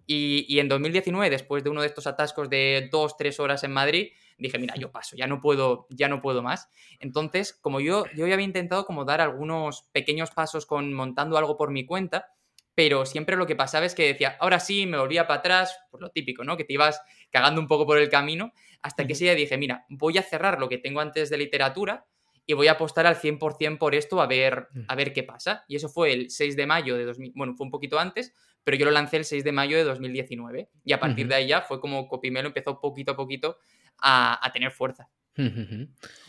y, 0.07 0.47
y, 0.49 0.61
en 0.61 0.69
2019, 0.69 1.31
después 1.31 1.63
de 1.65 1.71
uno 1.71 1.83
de 1.83 1.89
estos 1.89 2.07
atascos 2.07 2.49
de 2.49 2.89
dos, 2.91 3.17
tres 3.17 3.39
horas 3.39 3.65
en 3.65 3.73
Madrid, 3.73 4.13
dije, 4.39 4.59
mira, 4.59 4.75
yo 4.77 4.91
paso, 4.91 5.17
ya 5.17 5.27
no 5.27 5.41
puedo, 5.41 5.87
ya 5.91 6.09
no 6.09 6.21
puedo 6.21 6.43
más. 6.43 6.69
Entonces, 7.01 7.53
como 7.53 7.81
yo, 7.81 8.05
yo 8.15 8.27
ya 8.27 8.35
había 8.35 8.47
intentado 8.47 8.85
como 8.85 9.05
dar 9.05 9.21
algunos 9.21 9.89
pequeños 9.93 10.31
pasos 10.31 10.67
con 10.67 10.93
montando 10.93 11.39
algo 11.39 11.57
por 11.57 11.71
mi 11.71 11.87
cuenta, 11.87 12.33
pero 12.75 13.05
siempre 13.05 13.37
lo 13.37 13.47
que 13.47 13.57
pasaba 13.57 13.87
es 13.87 13.95
que 13.95 14.07
decía, 14.07 14.37
ahora 14.41 14.61
sí, 14.61 14.87
me 14.87 14.99
volvía 14.99 15.27
para 15.27 15.41
atrás, 15.41 15.77
por 15.91 16.01
lo 16.01 16.11
típico, 16.11 16.45
¿no? 16.45 16.57
Que 16.57 16.65
te 16.65 16.73
ibas 16.73 17.01
cagando 17.31 17.61
un 17.61 17.67
poco 17.67 17.87
por 17.87 17.99
el 17.99 18.09
camino, 18.09 18.53
hasta 18.81 19.07
que 19.07 19.13
ese 19.13 19.25
día 19.25 19.35
dije, 19.35 19.57
mira, 19.59 19.85
voy 19.89 20.19
a 20.19 20.23
cerrar 20.23 20.59
lo 20.59 20.69
que 20.69 20.79
tengo 20.79 21.01
antes 21.01 21.31
de 21.31 21.37
literatura 21.37 22.07
y 22.47 22.55
voy 22.55 22.69
a 22.69 22.73
apostar 22.73 23.07
al 23.07 23.17
100% 23.17 23.79
por 23.79 23.95
esto 23.95 24.21
a 24.21 24.27
ver, 24.27 24.69
mm. 24.73 24.85
a 24.89 24.95
ver 24.95 25.13
qué 25.13 25.23
pasa. 25.23 25.65
Y 25.69 25.77
eso 25.77 25.89
fue 25.89 26.13
el 26.13 26.31
6 26.31 26.57
de 26.57 26.67
mayo 26.67 26.97
de 26.97 27.05
2000, 27.05 27.33
bueno, 27.35 27.55
fue 27.55 27.67
un 27.67 27.71
poquito 27.71 27.99
antes, 27.99 28.33
pero 28.65 28.77
yo 28.77 28.87
lo 28.87 28.91
lancé 28.91 29.19
el 29.19 29.25
6 29.25 29.45
de 29.45 29.53
mayo 29.53 29.77
de 29.77 29.85
2019 29.85 30.71
y 30.85 30.93
a 30.93 31.01
partir 31.01 31.29
de 31.29 31.35
ahí 31.35 31.49
ya 31.49 31.63
fue 31.63 31.81
como 31.81 32.09
Copimelo 32.09 32.49
empezó 32.49 32.81
poquito 32.81 33.13
a 33.13 33.17
poquito 33.17 33.59
a, 33.99 34.51
tener 34.53 34.71
fuerza. 34.71 35.09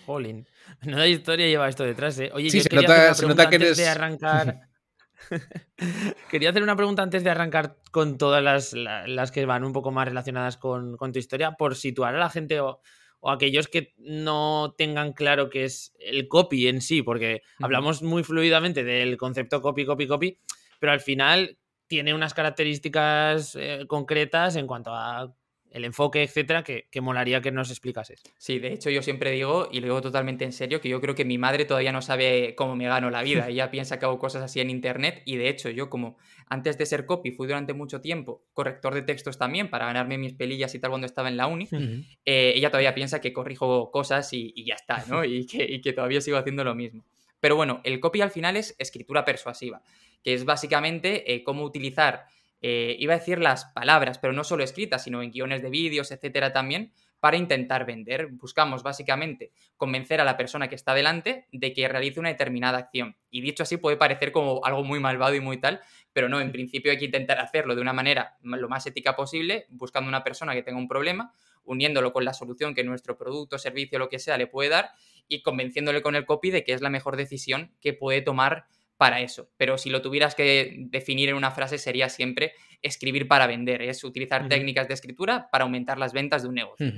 Jolín. 0.06 0.48
No 0.84 1.06
historia 1.06 1.48
lleva 1.48 1.68
esto 1.68 1.84
detrás, 1.84 2.18
¿eh? 2.20 2.32
Oye, 2.34 2.50
yo 2.50 2.64
quería 2.64 3.14
se 3.14 3.28
nota, 3.28 3.50
que 3.50 3.56
eres... 3.56 3.78
de 3.78 3.88
arrancar... 3.88 4.60
Quería 6.30 6.50
hacer 6.50 6.64
una 6.64 6.76
pregunta 6.76 7.04
antes 7.04 7.24
de 7.24 7.30
arrancar 7.30 7.78
con 7.92 8.18
todas 8.18 8.74
las, 8.74 9.32
que 9.32 9.46
van 9.46 9.64
un 9.64 9.74
poco 9.74 9.92
más 9.92 10.08
relacionadas 10.08 10.58
con, 10.58 10.98
tu 10.98 11.20
historia, 11.20 11.54
por 11.54 11.76
situar 11.76 12.16
a 12.16 12.20
la 12.20 12.30
gente 12.30 12.60
o, 12.60 12.82
aquellos 13.26 13.70
que 13.70 13.94
no 13.98 14.76
tengan 14.78 15.14
claro 15.14 15.50
qué 15.50 15.64
es 15.64 15.94
el 15.98 16.28
copy 16.28 16.68
en 16.68 16.82
sí, 16.82 17.02
porque 17.02 17.42
hablamos 17.60 18.04
muy 18.04 18.24
fluidamente 18.24 18.84
del 18.84 19.16
concepto 19.16 19.62
copy, 19.62 19.86
copy, 19.86 20.08
copy, 20.08 20.40
pero 20.80 20.92
al 20.92 21.00
final 21.00 21.58
tiene 21.88 22.14
unas 22.14 22.34
características 22.34 23.56
eh, 23.56 23.86
concretas 23.88 24.58
en 24.58 24.68
cuanto 24.68 24.92
a 24.94 25.34
el 25.74 25.86
enfoque, 25.86 26.22
etcétera, 26.22 26.64
que, 26.64 27.02
molaría 27.02 27.42
que 27.42 27.52
nos 27.52 27.72
explicases. 27.72 28.22
Sí, 28.38 28.60
de 28.60 28.74
hecho 28.74 28.92
yo 28.92 29.02
siempre 29.02 29.32
digo, 29.32 29.70
y 29.72 29.80
lo 29.80 29.88
digo 29.88 30.02
totalmente 30.02 30.46
en 30.46 30.54
serio, 30.54 30.80
que 30.80 30.88
yo 30.88 31.02
creo 31.02 31.16
que 31.16 31.26
mi 31.26 31.40
madre 31.40 31.66
todavía 31.66 31.92
no 31.92 32.04
sabe 32.04 32.54
cómo 32.56 32.76
me 32.76 32.86
gano 32.86 33.10
la 33.10 33.24
vida. 33.24 33.50
Ella 33.50 33.72
piensa 33.72 33.98
que 33.98 34.06
hago 34.06 34.20
cosas 34.20 34.44
así 34.44 34.62
en 34.62 34.70
internet 34.70 35.24
y 35.26 35.36
de 35.38 35.50
hecho 35.50 35.72
yo 35.72 35.90
como 35.90 36.16
antes 36.48 36.78
de 36.78 36.86
ser 36.86 37.08
copy 37.08 37.32
fui 37.32 37.48
durante 37.48 37.74
mucho 37.74 38.02
tiempo 38.02 38.44
corrector 38.54 38.94
de 38.94 39.02
textos 39.02 39.40
también 39.40 39.72
para 39.72 39.88
ganarme 39.88 40.20
mis 40.20 40.34
pelillas 40.34 40.76
y 40.76 40.80
tal 40.80 40.92
cuando 40.92 41.08
estaba 41.08 41.28
en 41.28 41.38
la 41.38 41.48
uni, 41.48 41.68
eh, 42.24 42.54
ella 42.56 42.70
todavía 42.70 42.94
piensa 42.94 43.20
que 43.20 43.34
corrijo 43.34 43.90
cosas 43.90 44.32
y, 44.32 44.54
ya 44.64 44.76
está, 44.76 45.04
¿no? 45.08 45.26
Y 45.26 45.48
que, 45.48 45.82
que 45.82 45.94
todavía 45.94 46.22
sigo 46.22 46.38
haciendo 46.38 46.64
lo 46.64 46.76
mismo. 46.76 47.04
Pero 47.40 47.56
bueno, 47.56 47.82
el 47.84 48.00
copy 48.00 48.22
al 48.22 48.30
final 48.30 48.58
es 48.58 48.76
escritura 48.78 49.26
persuasiva, 49.26 49.82
que 50.24 50.36
es 50.36 50.46
básicamente 50.46 51.34
eh, 51.34 51.44
cómo 51.44 51.64
utilizar 51.64 52.26
eh, 52.66 52.96
iba 52.98 53.14
a 53.14 53.18
decir 53.18 53.40
las 53.40 53.66
palabras, 53.66 54.20
pero 54.20 54.32
no 54.32 54.46
solo 54.46 54.64
escritas, 54.64 55.04
sino 55.04 55.22
en 55.22 55.32
guiones 55.32 55.62
de 55.62 55.70
vídeos, 55.70 56.12
etcétera, 56.12 56.54
también, 56.54 56.94
para 57.20 57.36
intentar 57.36 57.86
vender. 57.86 58.28
Buscamos 58.32 58.84
básicamente 58.84 59.52
convencer 59.76 60.22
a 60.22 60.24
la 60.24 60.38
persona 60.38 60.70
que 60.70 60.76
está 60.76 60.94
delante 60.94 61.46
de 61.52 61.74
que 61.74 61.90
realice 61.90 62.22
una 62.22 62.30
determinada 62.30 62.78
acción. 62.78 63.18
Y 63.30 63.42
dicho 63.42 63.64
así 63.64 63.76
puede 63.76 63.98
parecer 63.98 64.32
como 64.32 64.64
algo 64.64 64.82
muy 64.86 65.02
malvado 65.02 65.36
y 65.36 65.42
muy 65.42 65.58
tal, 65.58 65.82
pero 66.14 66.30
no, 66.30 66.40
en 66.40 66.54
principio 66.54 66.94
hay 66.94 66.98
que 66.98 67.06
intentar 67.06 67.38
hacerlo 67.40 67.76
de 67.76 67.82
una 67.82 67.92
manera 67.92 68.38
lo 68.42 68.70
más 68.70 68.88
ética 68.88 69.14
posible, 69.18 69.66
buscando 69.68 70.08
una 70.08 70.24
persona 70.24 70.54
que 70.54 70.64
tenga 70.64 70.80
un 70.80 70.88
problema, 70.88 71.34
uniéndolo 71.66 72.14
con 72.14 72.24
la 72.24 72.34
solución 72.34 72.74
que 72.74 72.86
nuestro 72.86 73.18
producto, 73.18 73.58
servicio, 73.58 74.00
lo 74.00 74.08
que 74.08 74.20
sea 74.20 74.38
le 74.38 74.48
puede 74.48 74.70
dar 74.70 74.92
y 75.28 75.42
convenciéndole 75.42 76.02
con 76.02 76.16
el 76.16 76.26
copy 76.26 76.50
de 76.50 76.64
que 76.64 76.72
es 76.72 76.82
la 76.82 76.90
mejor 76.90 77.18
decisión 77.18 77.74
que 77.82 77.94
puede 77.94 78.22
tomar 78.22 78.68
para 78.98 79.22
eso. 79.22 79.50
Pero 79.58 79.78
si 79.78 79.90
lo 79.90 80.02
tuvieras 80.02 80.36
que 80.36 80.76
definir 80.90 81.30
en 81.30 81.36
una 81.36 81.52
frase 81.52 81.78
sería 81.78 82.10
siempre 82.10 82.54
escribir 82.82 83.28
para 83.28 83.48
vender, 83.48 83.82
es 83.82 84.04
utilizar 84.04 84.48
técnicas 84.48 84.88
de 84.88 84.94
escritura 84.94 85.50
para 85.52 85.64
aumentar 85.64 85.98
las 85.98 86.14
ventas 86.14 86.44
de 86.44 86.50
un 86.50 86.56
negocio. 86.56 86.94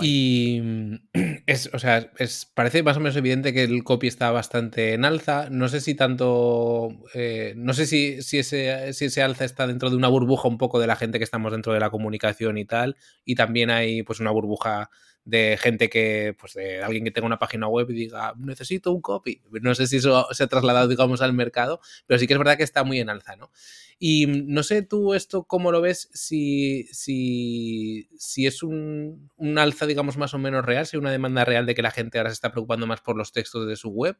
Y 0.00 0.60
mm, 0.62 0.94
es, 1.46 1.70
o 1.72 1.78
sea, 1.78 2.10
es, 2.18 2.46
parece 2.54 2.82
más 2.82 2.96
o 2.96 3.00
menos 3.00 3.16
evidente 3.16 3.52
que 3.52 3.64
el 3.64 3.82
copy 3.82 4.06
está 4.06 4.30
bastante 4.30 4.94
en 4.94 5.04
alza. 5.04 5.48
No 5.50 5.68
sé 5.68 5.80
si 5.80 5.94
tanto. 5.94 6.90
Eh, 7.14 7.54
no 7.56 7.72
sé 7.74 7.86
si, 7.86 8.22
si, 8.22 8.38
ese, 8.38 8.92
si 8.92 9.06
ese 9.06 9.22
alza 9.22 9.44
está 9.44 9.66
dentro 9.66 9.90
de 9.90 9.96
una 9.96 10.08
burbuja 10.08 10.48
un 10.48 10.58
poco 10.58 10.78
de 10.78 10.86
la 10.86 10.96
gente 10.96 11.18
que 11.18 11.24
estamos 11.24 11.52
dentro 11.52 11.72
de 11.72 11.80
la 11.80 11.90
comunicación 11.90 12.58
y 12.58 12.64
tal. 12.64 12.96
Y 13.24 13.34
también 13.34 13.70
hay 13.70 14.02
pues 14.02 14.20
una 14.20 14.30
burbuja 14.30 14.90
de 15.24 15.56
gente 15.58 15.88
que, 15.88 16.36
pues 16.38 16.52
de 16.52 16.82
alguien 16.82 17.04
que 17.04 17.10
tenga 17.10 17.26
una 17.26 17.38
página 17.38 17.66
web 17.66 17.90
y 17.90 17.94
diga, 17.94 18.34
necesito 18.38 18.92
un 18.92 19.00
copy. 19.00 19.40
No 19.62 19.74
sé 19.74 19.86
si 19.86 19.96
eso 19.96 20.26
se 20.32 20.44
ha 20.44 20.46
trasladado, 20.46 20.88
digamos, 20.88 21.22
al 21.22 21.32
mercado, 21.32 21.80
pero 22.06 22.18
sí 22.18 22.26
que 22.26 22.34
es 22.34 22.38
verdad 22.38 22.58
que 22.58 22.62
está 22.62 22.84
muy 22.84 23.00
en 23.00 23.08
alza, 23.08 23.36
¿no? 23.36 23.50
Y 23.98 24.26
no 24.26 24.62
sé 24.62 24.82
tú 24.82 25.14
esto 25.14 25.44
cómo 25.44 25.72
lo 25.72 25.80
ves, 25.80 26.10
si, 26.12 26.84
si, 26.92 28.08
si 28.18 28.46
es 28.46 28.62
un, 28.62 29.30
un, 29.36 29.58
alza, 29.58 29.86
digamos, 29.86 30.18
más 30.18 30.34
o 30.34 30.38
menos 30.38 30.64
real, 30.64 30.86
si 30.86 30.96
hay 30.96 31.00
una 31.00 31.12
demanda 31.12 31.44
real 31.44 31.64
de 31.64 31.74
que 31.74 31.82
la 31.82 31.90
gente 31.90 32.18
ahora 32.18 32.30
se 32.30 32.34
está 32.34 32.50
preocupando 32.50 32.86
más 32.86 33.00
por 33.00 33.16
los 33.16 33.32
textos 33.32 33.66
de 33.66 33.76
su 33.76 33.90
web, 33.90 34.18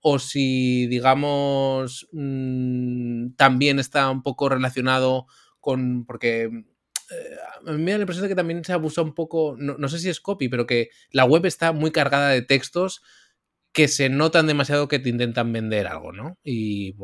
o 0.00 0.18
si, 0.18 0.86
digamos, 0.88 2.08
mm, 2.12 3.30
también 3.36 3.78
está 3.78 4.10
un 4.10 4.22
poco 4.22 4.48
relacionado 4.48 5.26
con, 5.60 6.04
porque 6.04 6.50
a 7.66 7.72
mí 7.72 7.82
me 7.82 7.92
da 7.92 7.98
la 7.98 8.02
impresión 8.02 8.24
de 8.24 8.28
que 8.28 8.34
también 8.34 8.64
se 8.64 8.72
abusa 8.72 9.02
un 9.02 9.14
poco, 9.14 9.56
no, 9.58 9.88
sé 9.88 9.98
si 9.98 10.08
es 10.08 10.20
copy, 10.20 10.48
pero 10.48 10.66
que 10.66 10.90
la 11.10 11.24
web 11.24 11.46
está 11.46 11.72
muy 11.72 11.90
cargada 11.90 12.30
de 12.30 12.42
textos 12.42 13.02
que 13.72 13.88
se 13.88 14.08
notan 14.08 14.46
demasiado 14.46 14.88
que 14.88 14.98
te 14.98 15.10
intentan 15.10 15.52
vender 15.52 15.86
algo, 15.86 16.10
¿no? 16.12 16.38
Y, 16.42 16.96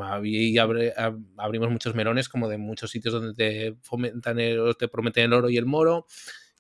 abrimos 1.36 1.70
muchos 1.70 1.94
melones 1.94 2.28
como 2.28 2.48
de 2.48 2.58
muchos 2.58 2.90
sitios 2.90 3.12
donde 3.12 3.34
te 3.34 3.76
fomentan 3.82 4.40
el, 4.40 4.74
te 4.78 4.88
prometen 4.88 5.24
el 5.24 5.32
oro 5.34 5.50
y 5.50 5.58
el 5.58 5.66
moro. 5.66 6.06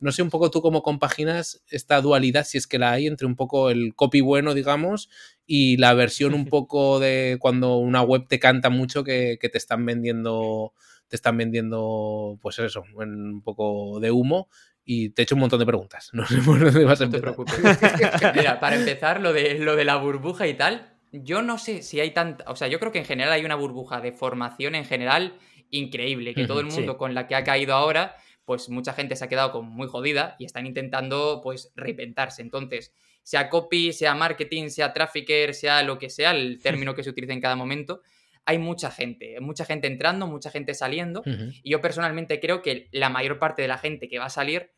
No 0.00 0.12
sé 0.12 0.22
un 0.22 0.30
poco 0.30 0.50
tú 0.50 0.60
cómo 0.60 0.82
compaginas 0.82 1.62
esta 1.68 2.00
dualidad, 2.00 2.44
si 2.44 2.58
es 2.58 2.66
que 2.66 2.78
la 2.78 2.92
hay, 2.92 3.06
entre 3.06 3.26
un 3.26 3.36
poco 3.36 3.70
el 3.70 3.94
copy 3.94 4.20
bueno, 4.20 4.52
digamos, 4.52 5.08
y 5.46 5.76
la 5.78 5.94
versión 5.94 6.34
un 6.34 6.44
poco 6.50 7.00
de 7.00 7.38
cuando 7.40 7.76
una 7.76 8.02
web 8.02 8.26
te 8.28 8.38
canta 8.38 8.68
mucho 8.68 9.04
que, 9.04 9.38
que 9.40 9.48
te 9.48 9.58
están 9.58 9.86
vendiendo 9.86 10.74
te 11.12 11.16
están 11.16 11.36
vendiendo, 11.36 12.38
pues 12.40 12.58
eso, 12.58 12.84
un 12.94 13.42
poco 13.44 14.00
de 14.00 14.10
humo 14.10 14.48
y 14.82 15.10
te 15.10 15.20
he 15.20 15.24
hecho 15.24 15.34
un 15.34 15.42
montón 15.42 15.58
de 15.58 15.66
preguntas. 15.66 16.08
No 16.14 16.24
sé 16.24 16.38
por 16.38 16.58
dónde 16.58 16.86
vas 16.86 17.02
a 17.02 17.04
empezar. 17.04 17.36
No 17.36 17.44
te 17.44 17.44
preocupes. 17.44 18.34
Mira, 18.34 18.58
para 18.58 18.76
empezar, 18.76 19.20
lo 19.20 19.34
de, 19.34 19.58
lo 19.58 19.76
de 19.76 19.84
la 19.84 19.96
burbuja 19.96 20.46
y 20.46 20.54
tal, 20.54 20.96
yo 21.12 21.42
no 21.42 21.58
sé 21.58 21.82
si 21.82 22.00
hay 22.00 22.12
tanta. 22.12 22.50
O 22.50 22.56
sea, 22.56 22.68
yo 22.68 22.80
creo 22.80 22.92
que 22.92 23.00
en 23.00 23.04
general 23.04 23.30
hay 23.30 23.44
una 23.44 23.56
burbuja 23.56 24.00
de 24.00 24.12
formación 24.12 24.74
en 24.74 24.86
general 24.86 25.34
increíble, 25.68 26.32
que 26.32 26.46
todo 26.46 26.60
el 26.60 26.66
mundo 26.68 26.96
con 26.96 27.12
la 27.12 27.26
que 27.26 27.34
ha 27.34 27.44
caído 27.44 27.74
ahora, 27.74 28.16
pues 28.46 28.70
mucha 28.70 28.94
gente 28.94 29.14
se 29.14 29.26
ha 29.26 29.28
quedado 29.28 29.52
con 29.52 29.66
muy 29.68 29.88
jodida 29.88 30.34
y 30.38 30.46
están 30.46 30.64
intentando 30.64 31.42
pues 31.42 31.74
reinventarse. 31.76 32.40
Entonces, 32.40 32.94
sea 33.22 33.50
copy, 33.50 33.92
sea 33.92 34.14
marketing, 34.14 34.70
sea 34.70 34.94
trafficker, 34.94 35.52
sea 35.52 35.82
lo 35.82 35.98
que 35.98 36.08
sea, 36.08 36.30
el 36.30 36.58
término 36.62 36.94
que 36.94 37.04
se 37.04 37.10
utilice 37.10 37.34
en 37.34 37.42
cada 37.42 37.54
momento, 37.54 38.00
hay 38.44 38.58
mucha 38.58 38.90
gente, 38.90 39.40
mucha 39.40 39.64
gente 39.64 39.86
entrando, 39.86 40.26
mucha 40.26 40.50
gente 40.50 40.74
saliendo. 40.74 41.22
Y 41.62 41.70
yo 41.70 41.80
personalmente 41.80 42.40
creo 42.40 42.62
que 42.62 42.88
la 42.92 43.08
mayor 43.08 43.38
parte 43.38 43.62
de 43.62 43.68
la 43.68 43.78
gente 43.78 44.08
que 44.08 44.18
va 44.18 44.26
a 44.26 44.30
salir 44.30 44.72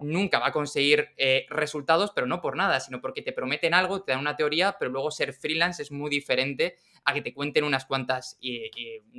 nunca 0.00 0.38
va 0.38 0.48
a 0.48 0.52
conseguir 0.52 1.10
eh, 1.16 1.46
resultados, 1.50 2.12
pero 2.14 2.26
no 2.26 2.40
por 2.40 2.56
nada, 2.56 2.80
sino 2.80 3.00
porque 3.00 3.22
te 3.22 3.32
prometen 3.32 3.74
algo, 3.74 4.02
te 4.02 4.12
dan 4.12 4.20
una 4.20 4.36
teoría, 4.36 4.76
pero 4.78 4.90
luego 4.90 5.10
ser 5.10 5.34
freelance 5.34 5.82
es 5.82 5.92
muy 5.92 6.10
diferente 6.10 6.76
a 7.04 7.12
que 7.12 7.22
te 7.22 7.34
cuenten 7.34 7.64
unas 7.64 7.84
cuantas 7.84 8.36
y, 8.40 8.70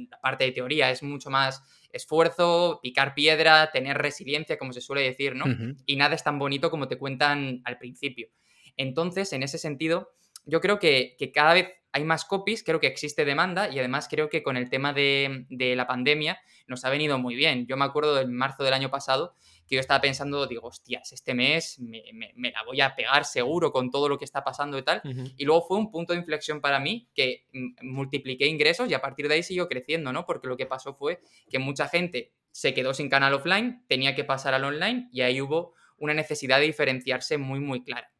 la 0.09 0.19
parte 0.19 0.45
de 0.45 0.51
teoría 0.51 0.89
es 0.91 1.03
mucho 1.03 1.29
más 1.29 1.63
esfuerzo, 1.91 2.79
picar 2.81 3.13
piedra, 3.13 3.71
tener 3.71 3.97
resiliencia, 3.97 4.57
como 4.57 4.73
se 4.73 4.81
suele 4.81 5.03
decir, 5.03 5.35
¿no? 5.35 5.45
Y 5.85 5.95
nada 5.95 6.15
es 6.15 6.23
tan 6.23 6.39
bonito 6.39 6.69
como 6.71 6.87
te 6.87 6.97
cuentan 6.97 7.61
al 7.65 7.77
principio. 7.77 8.29
Entonces, 8.77 9.33
en 9.33 9.43
ese 9.43 9.57
sentido, 9.57 10.11
yo 10.45 10.61
creo 10.61 10.79
que, 10.79 11.15
cada 11.33 11.53
vez 11.53 11.69
hay 11.93 12.03
más 12.03 12.25
copies, 12.25 12.63
creo 12.63 12.79
que 12.79 12.87
existe 12.87 13.25
demanda 13.25 13.69
y 13.69 13.79
además 13.79 14.07
creo 14.09 14.29
que 14.29 14.43
con 14.43 14.55
el 14.55 14.69
tema 14.69 14.93
de, 14.93 15.45
la 15.49 15.87
pandemia 15.87 16.39
nos 16.67 16.85
ha 16.85 16.89
venido 16.89 17.19
muy 17.19 17.35
bien. 17.35 17.67
Yo 17.67 17.75
me 17.75 17.85
acuerdo 17.85 18.19
en 18.19 18.33
marzo 18.33 18.63
del 18.63 18.73
año 18.73 18.89
pasado 18.89 19.35
que 19.67 19.75
yo 19.75 19.81
estaba 19.81 19.99
pensando, 19.99 20.47
digo, 20.47 20.67
hostias, 20.67 21.11
este 21.11 21.33
mes 21.33 21.79
me, 21.79 22.51
la 22.51 22.63
voy 22.63 22.81
a 22.81 22.95
pegar 22.95 23.25
seguro 23.25 23.71
con 23.71 23.91
todo 23.91 24.07
lo 24.07 24.17
que 24.17 24.25
está 24.25 24.43
pasando 24.43 24.77
y 24.77 24.83
tal. 24.83 25.01
Y 25.37 25.45
luego 25.45 25.63
fue 25.67 25.77
un 25.77 25.91
punto 25.91 26.13
de 26.13 26.19
inflexión 26.19 26.61
para 26.61 26.79
mí 26.79 27.09
que 27.13 27.47
multipliqué 27.81 28.47
ingresos 28.47 28.89
y 28.89 28.93
a 28.93 29.01
partir 29.01 29.27
de 29.27 29.35
ahí 29.35 29.43
siguió 29.43 29.67
creciendo, 29.67 30.13
¿no? 30.13 30.25
Porque 30.25 30.47
lo 30.47 30.57
que 30.57 30.65
pasó 30.65 30.93
fue 30.95 31.21
que 31.49 31.59
mucha 31.59 31.87
gente 31.87 32.33
se 32.51 32.73
quedó 32.73 32.93
sin 32.93 33.09
canal 33.09 33.33
offline, 33.33 33.85
tenía 33.87 34.15
que 34.15 34.23
pasar 34.23 34.53
al 34.53 34.63
online 34.63 35.09
y 35.11 35.21
ahí 35.21 35.41
hubo 35.41 35.73
una 35.97 36.13
necesidad 36.13 36.59
de 36.59 36.65
diferenciarse 36.65 37.37
muy, 37.37 37.59
muy 37.59 37.83
clara. 37.83 38.11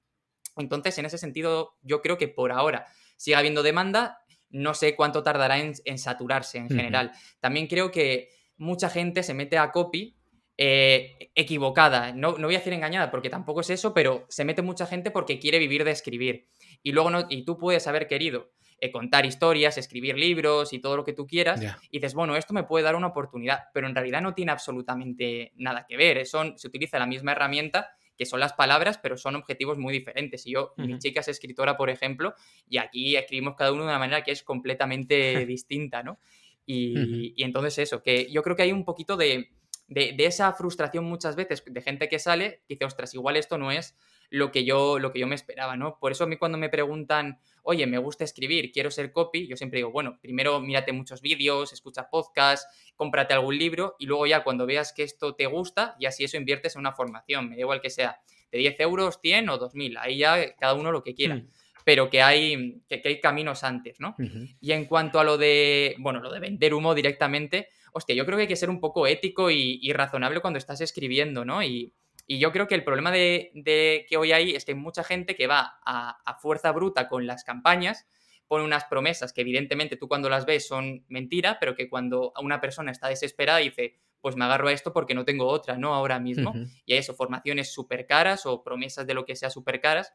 Entonces, 0.58 0.98
en 0.98 1.06
ese 1.06 1.18
sentido, 1.18 1.78
yo 1.82 2.02
creo 2.02 2.18
que 2.18 2.28
por 2.28 2.52
ahora 2.52 2.88
sigue 3.22 3.36
habiendo 3.36 3.62
demanda, 3.62 4.24
no 4.50 4.74
sé 4.74 4.96
cuánto 4.96 5.22
tardará 5.22 5.60
en, 5.60 5.98
saturarse 6.00 6.58
en 6.58 6.70
general. 6.70 7.12
También 7.40 7.68
creo 7.68 7.92
que 7.92 8.30
mucha 8.58 8.90
gente 8.90 9.22
se 9.22 9.36
mete 9.36 9.60
a 9.60 9.72
copy 9.72 10.18
eh, 10.58 11.30
equivocada. 11.36 12.14
No, 12.14 12.40
no, 12.40 12.48
voy 12.48 12.56
a 12.56 12.58
decir 12.58 12.74
engañada 12.74 13.12
porque 13.12 13.30
tampoco 13.30 13.62
es 13.62 13.70
eso, 13.70 13.94
pero 13.94 14.26
se 14.28 14.44
mete 14.44 14.64
mucha 14.64 14.88
gente 14.88 15.12
porque 15.12 15.38
quiere 15.38 15.60
vivir 15.60 15.84
de 15.84 15.92
escribir. 15.92 16.48
Y 16.82 16.94
luego 16.94 17.12
no, 17.12 17.28
y 17.30 17.46
tú 17.46 17.60
puedes 17.60 17.86
haber 17.86 18.08
querido 18.08 18.54
eh, 18.80 18.92
contar 18.92 19.24
historias, 19.28 19.78
escribir 19.78 20.18
libros 20.18 20.74
y 20.74 20.80
todo 20.80 20.98
lo 20.98 21.04
que 21.04 21.14
tú 21.14 21.28
quieras. 21.28 21.62
Y 21.92 22.00
dices, 22.00 22.16
bueno, 22.16 22.36
esto 22.36 22.56
me 22.56 22.64
puede 22.64 22.84
dar 22.84 22.96
una 22.96 23.08
oportunidad, 23.08 23.66
pero 23.72 23.86
en 23.86 23.94
realidad 23.94 24.22
no 24.22 24.34
tiene 24.34 24.52
absolutamente 24.52 25.54
nada 25.58 25.86
que 25.88 25.96
ver. 25.96 26.26
Son, 26.26 26.58
se 26.58 26.68
utiliza 26.68 26.98
la 26.98 27.06
misma 27.06 27.34
herramienta 27.34 27.92
que 28.18 28.26
son 28.26 28.40
las 28.40 28.54
palabras, 28.54 28.98
pero 28.98 29.18
son 29.18 29.36
objetivos 29.36 29.78
muy 29.78 29.94
diferentes. 29.94 30.46
Y 30.46 30.52
yo, 30.52 30.74
mi 30.78 30.98
chica 31.00 31.22
es 31.22 31.28
escritora, 31.28 31.78
por 31.78 31.90
ejemplo, 31.90 32.36
y 32.70 32.78
aquí 32.78 33.16
escribimos 33.16 33.56
cada 33.56 33.72
uno 33.72 33.84
de 33.84 33.90
una 33.90 34.00
manera 34.00 34.24
que 34.24 34.32
es 34.32 34.44
completamente 34.44 35.46
distinta, 35.48 36.04
¿no? 36.04 36.20
Y, 36.66 37.44
entonces 37.44 37.78
eso, 37.80 38.02
que 38.02 38.32
yo 38.32 38.44
creo 38.44 38.56
que 38.56 38.64
hay 38.64 38.72
un 38.72 38.86
poquito 38.86 39.18
de, 39.18 39.50
de, 39.88 40.16
esa 40.20 40.54
frustración 40.54 41.04
muchas 41.04 41.36
veces 41.36 41.64
de 41.66 41.82
gente 41.82 42.08
que 42.08 42.20
sale, 42.20 42.62
que 42.68 42.76
dice, 42.76 42.86
ostras, 42.86 43.14
igual 43.14 43.36
esto 43.36 43.58
no 43.58 43.72
es 43.72 43.96
lo 44.32 44.52
que 44.52 44.64
yo, 44.64 44.98
lo 44.98 45.12
que 45.12 45.20
yo 45.20 45.28
me 45.28 45.36
esperaba, 45.36 45.76
¿no? 45.76 46.00
Por 46.00 46.14
eso 46.14 46.24
a 46.24 46.28
mí 46.28 46.38
cuando 46.38 46.58
me 46.58 46.70
preguntan, 46.70 47.40
oye, 47.64 47.86
me 47.86 47.98
gusta 47.98 48.24
escribir, 48.24 48.72
quiero 48.72 48.90
ser 48.90 49.12
copy, 49.12 49.46
yo 49.46 49.58
siempre 49.58 49.78
digo, 49.78 49.92
bueno, 49.92 50.18
primero 50.22 50.60
mírate 50.62 50.94
muchos 50.94 51.22
vídeos, 51.22 51.74
escucha 51.74 52.10
podcasts, 52.10 52.66
cómprate 52.96 53.34
algún 53.34 53.58
libro 53.58 53.98
y 54.00 54.06
luego 54.06 54.26
ya 54.26 54.44
cuando 54.44 54.66
veas 54.66 54.94
que 54.94 55.04
esto 55.04 55.36
te 55.36 55.48
gusta, 55.48 55.96
y 56.00 56.06
así 56.06 56.24
eso 56.24 56.38
inviertes 56.38 56.76
en 56.76 56.80
una 56.80 56.94
formación, 56.94 57.50
me 57.50 57.56
da 57.56 57.62
igual 57.62 57.82
que 57.82 57.90
sea 57.90 58.22
de 58.52 58.58
10 58.58 58.80
euros, 58.80 59.20
100 59.22 59.50
o 59.50 59.58
2000, 59.58 59.98
ahí 59.98 60.18
ya 60.20 60.56
cada 60.56 60.76
uno 60.76 60.94
lo 60.94 61.04
que 61.04 61.14
quiera. 61.14 61.36
Hmm. 61.36 61.50
Pero 61.84 62.12
que 62.12 62.22
hay, 62.22 62.84
que, 62.88 63.02
hay 63.04 63.20
caminos 63.20 63.64
antes, 63.64 64.00
¿no? 64.00 64.16
Y 64.60 64.72
en 64.72 64.86
cuanto 64.86 65.20
a 65.20 65.24
lo 65.24 65.40
de, 65.40 65.96
bueno, 65.98 66.20
lo 66.20 66.32
de 66.32 66.40
vender 66.40 66.76
humo 66.76 66.94
directamente, 66.94 67.70
hostia, 67.92 68.16
yo 68.16 68.24
creo 68.24 68.38
que 68.38 68.44
hay 68.44 68.48
que 68.48 68.56
ser 68.56 68.70
un 68.70 68.80
poco 68.80 69.08
ético 69.08 69.50
y, 69.50 69.92
razonable 69.92 70.42
cuando 70.42 70.60
estás 70.60 70.80
escribiendo, 70.80 71.44
¿no? 71.44 71.64
Y, 71.64 71.92
yo 72.28 72.52
creo 72.52 72.68
que 72.68 72.76
el 72.76 72.84
problema 72.84 73.12
de, 73.12 74.06
que 74.08 74.18
hoy 74.18 74.32
hay 74.32 74.56
es 74.56 74.66
que 74.66 74.72
hay 74.72 74.78
mucha 74.78 75.04
gente 75.04 75.36
que 75.36 75.48
va 75.48 75.80
a, 75.86 76.38
fuerza 76.42 76.72
bruta 76.72 77.08
con 77.08 77.28
las 77.28 77.44
campañas, 77.44 78.08
pone 78.48 78.64
unas 78.64 78.86
promesas 78.86 79.34
que 79.34 79.42
evidentemente 79.42 79.96
tú 79.96 80.08
cuando 80.08 80.30
las 80.30 80.46
ves 80.46 80.68
son 80.68 81.06
mentira, 81.08 81.58
pero 81.60 81.76
que 81.76 81.90
cuando 81.90 82.34
una 82.42 82.60
persona 82.60 82.92
está 82.92 83.08
desesperada 83.08 83.60
dice, 83.60 83.96
pues 84.20 84.36
me 84.36 84.46
agarro 84.46 84.68
a 84.68 84.74
esto 84.74 84.94
porque 84.94 85.14
no 85.14 85.26
tengo 85.26 85.48
otra, 85.48 85.78
¿no? 85.78 85.94
Ahora 85.94 86.20
mismo. 86.20 86.54
Y 86.86 86.94
hay 86.94 87.00
eso, 87.00 87.14
formaciones 87.16 87.74
súper 87.74 88.06
caras 88.06 88.46
o 88.46 88.64
promesas 88.64 89.08
de 89.08 89.14
lo 89.14 89.26
que 89.26 89.36
sea 89.36 89.50
súper 89.50 89.80
caras. 89.82 90.14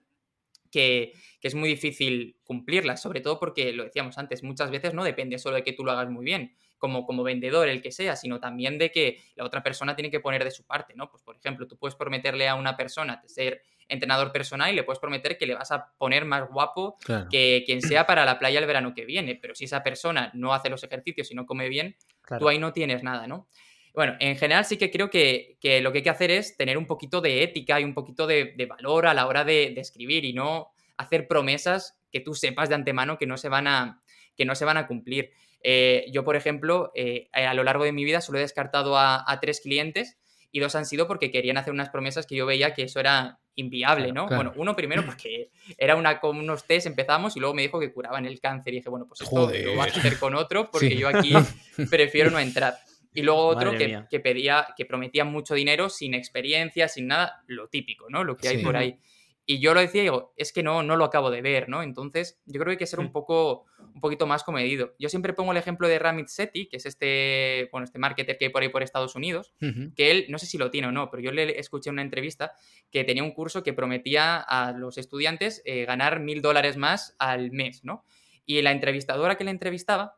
Que, 0.70 1.12
que, 1.40 1.48
es 1.48 1.54
muy 1.54 1.68
difícil 1.68 2.38
cumplirlas, 2.44 3.00
sobre 3.00 3.20
todo 3.20 3.38
porque, 3.38 3.72
lo 3.72 3.84
decíamos 3.84 4.18
antes, 4.18 4.42
muchas 4.42 4.70
veces 4.70 4.94
no 4.94 5.04
depende 5.04 5.38
solo 5.38 5.56
de 5.56 5.62
que 5.62 5.72
tú 5.72 5.84
lo 5.84 5.92
hagas 5.92 6.10
muy 6.10 6.24
bien, 6.24 6.56
como, 6.86 7.04
como 7.04 7.24
vendedor, 7.24 7.68
el 7.68 7.82
que 7.82 7.90
sea, 7.90 8.14
sino 8.14 8.38
también 8.38 8.78
de 8.78 8.92
que 8.92 9.20
la 9.34 9.44
otra 9.44 9.60
persona 9.60 9.96
tiene 9.96 10.08
que 10.08 10.20
poner 10.20 10.44
de 10.44 10.52
su 10.52 10.64
parte, 10.64 10.94
¿no? 10.94 11.10
Pues, 11.10 11.20
por 11.24 11.34
ejemplo, 11.34 11.66
tú 11.66 11.76
puedes 11.76 11.96
prometerle 11.96 12.46
a 12.46 12.54
una 12.54 12.76
persona 12.76 13.20
ser 13.26 13.60
entrenador 13.88 14.30
personal 14.30 14.72
y 14.72 14.76
le 14.76 14.84
puedes 14.84 15.00
prometer 15.00 15.36
que 15.36 15.46
le 15.46 15.54
vas 15.54 15.72
a 15.72 15.92
poner 15.98 16.24
más 16.24 16.48
guapo 16.48 16.96
que 17.28 17.64
quien 17.66 17.82
sea 17.82 18.06
para 18.06 18.24
la 18.24 18.38
playa 18.38 18.60
el 18.60 18.66
verano 18.66 18.94
que 18.94 19.04
viene, 19.04 19.34
pero 19.34 19.56
si 19.56 19.64
esa 19.64 19.82
persona 19.82 20.30
no 20.32 20.54
hace 20.54 20.70
los 20.70 20.84
ejercicios 20.84 21.32
y 21.32 21.34
no 21.34 21.44
come 21.44 21.68
bien, 21.68 21.96
tú 22.38 22.48
ahí 22.48 22.58
no 22.58 22.72
tienes 22.72 23.02
nada, 23.02 23.26
¿no? 23.26 23.48
Bueno, 23.92 24.14
en 24.20 24.36
general 24.36 24.64
sí 24.64 24.76
que 24.76 24.92
creo 24.92 25.10
que, 25.10 25.58
lo 25.82 25.90
que 25.90 25.98
hay 25.98 26.04
que 26.04 26.10
hacer 26.10 26.30
es 26.30 26.56
tener 26.56 26.78
un 26.78 26.86
poquito 26.86 27.20
de 27.20 27.42
ética 27.42 27.80
y 27.80 27.84
un 27.84 27.94
poquito 27.94 28.28
de, 28.28 28.54
valor 28.68 29.08
a 29.08 29.14
la 29.14 29.26
hora 29.26 29.42
de, 29.42 29.72
de, 29.74 29.80
escribir 29.80 30.24
y 30.24 30.32
no 30.34 30.68
hacer 30.96 31.26
promesas 31.26 31.98
que 32.12 32.20
tú 32.20 32.34
sepas 32.34 32.68
de 32.68 32.76
antemano 32.76 33.18
que 33.18 33.26
no 33.26 33.36
se 33.36 33.48
van 33.48 33.66
a, 33.66 34.02
que 34.36 34.44
no 34.44 34.54
se 34.54 34.64
van 34.64 34.76
a 34.76 34.86
cumplir. 34.86 35.32
Eh, 35.68 36.06
yo, 36.12 36.22
por 36.22 36.36
ejemplo, 36.36 36.92
eh, 36.94 37.28
a 37.32 37.52
lo 37.52 37.64
largo 37.64 37.82
de 37.82 37.90
mi 37.90 38.04
vida 38.04 38.20
solo 38.20 38.38
he 38.38 38.42
descartado 38.42 38.96
a, 38.96 39.38
tres 39.40 39.60
clientes 39.60 40.16
y 40.52 40.60
dos 40.60 40.76
han 40.76 40.86
sido 40.86 41.08
porque 41.08 41.32
querían 41.32 41.56
hacer 41.56 41.72
unas 41.72 41.88
promesas 41.88 42.24
que 42.24 42.36
yo 42.36 42.46
veía 42.46 42.72
que 42.72 42.84
eso 42.84 43.00
era 43.00 43.40
inviable, 43.56 44.12
¿no? 44.12 44.28
Bueno, 44.28 44.52
uno 44.54 44.76
primero 44.76 45.04
porque 45.04 45.50
era 45.76 45.96
una 45.96 46.20
con 46.20 46.38
unos 46.38 46.68
test, 46.68 46.86
empezamos 46.86 47.36
y 47.36 47.40
luego 47.40 47.52
me 47.52 47.62
dijo 47.62 47.80
que 47.80 47.92
curaban 47.92 48.26
el 48.26 48.38
cáncer 48.38 48.74
y 48.74 48.76
dije, 48.76 48.88
bueno, 48.88 49.06
pues 49.08 49.22
esto 49.22 49.50
lo 49.50 49.76
vas 49.76 49.96
a 49.96 49.98
hacer 49.98 50.20
con 50.20 50.36
otro 50.36 50.70
porque 50.70 50.94
yo 50.94 51.08
aquí 51.08 51.32
prefiero 51.90 52.30
no 52.30 52.38
entrar. 52.38 52.78
Y 53.12 53.22
luego 53.22 53.46
otro 53.46 53.72
que, 53.72 54.20
pedía, 54.20 54.68
que 54.76 54.84
prometía 54.84 55.24
mucho 55.24 55.54
dinero 55.54 55.88
sin 55.88 56.14
experiencia, 56.14 56.86
sin 56.86 57.08
nada, 57.08 57.42
lo 57.48 57.66
típico, 57.66 58.06
¿no? 58.08 58.22
Lo 58.22 58.36
que 58.36 58.46
hay 58.46 58.58
por 58.58 58.76
ahí. 58.76 59.00
Y 59.48 59.60
yo 59.60 59.74
lo 59.74 59.80
decía 59.80 60.00
y 60.00 60.04
digo, 60.06 60.32
es 60.36 60.52
que 60.52 60.64
no, 60.64 60.82
no 60.82 60.96
lo 60.96 61.04
acabo 61.04 61.30
de 61.30 61.40
ver, 61.40 61.68
¿no? 61.68 61.84
Entonces, 61.84 62.40
yo 62.46 62.54
creo 62.54 62.64
que 62.66 62.70
hay 62.72 62.76
que 62.78 62.86
ser 62.86 62.98
un 62.98 63.12
poco, 63.12 63.66
un 63.78 64.00
poquito 64.00 64.26
más 64.26 64.42
comedido. 64.42 64.94
Yo 64.98 65.08
siempre 65.08 65.34
pongo 65.34 65.52
el 65.52 65.58
ejemplo 65.58 65.86
de 65.86 66.00
Ramit 66.00 66.26
Sethi, 66.26 66.66
que 66.66 66.78
es 66.78 66.86
este, 66.86 67.68
bueno, 67.70 67.84
este 67.84 68.00
marketer 68.00 68.38
que 68.38 68.46
hay 68.46 68.50
por 68.50 68.62
ahí 68.62 68.70
por 68.70 68.82
Estados 68.82 69.14
Unidos, 69.14 69.54
que 69.94 70.10
él, 70.10 70.26
no 70.30 70.38
sé 70.38 70.46
si 70.46 70.58
lo 70.58 70.72
tiene 70.72 70.88
o 70.88 70.92
no, 70.92 71.10
pero 71.12 71.22
yo 71.22 71.30
le 71.30 71.60
escuché 71.60 71.90
una 71.90 72.02
entrevista 72.02 72.54
que 72.90 73.04
tenía 73.04 73.22
un 73.22 73.30
curso 73.30 73.62
que 73.62 73.72
prometía 73.72 74.36
a 74.38 74.72
los 74.72 74.98
estudiantes 74.98 75.62
eh, 75.64 75.84
ganar 75.84 76.18
mil 76.18 76.42
dólares 76.42 76.76
más 76.76 77.14
al 77.20 77.52
mes, 77.52 77.84
¿no? 77.84 78.04
Y 78.46 78.60
la 78.62 78.72
entrevistadora 78.72 79.36
que 79.36 79.44
le 79.44 79.52
entrevistaba 79.52 80.16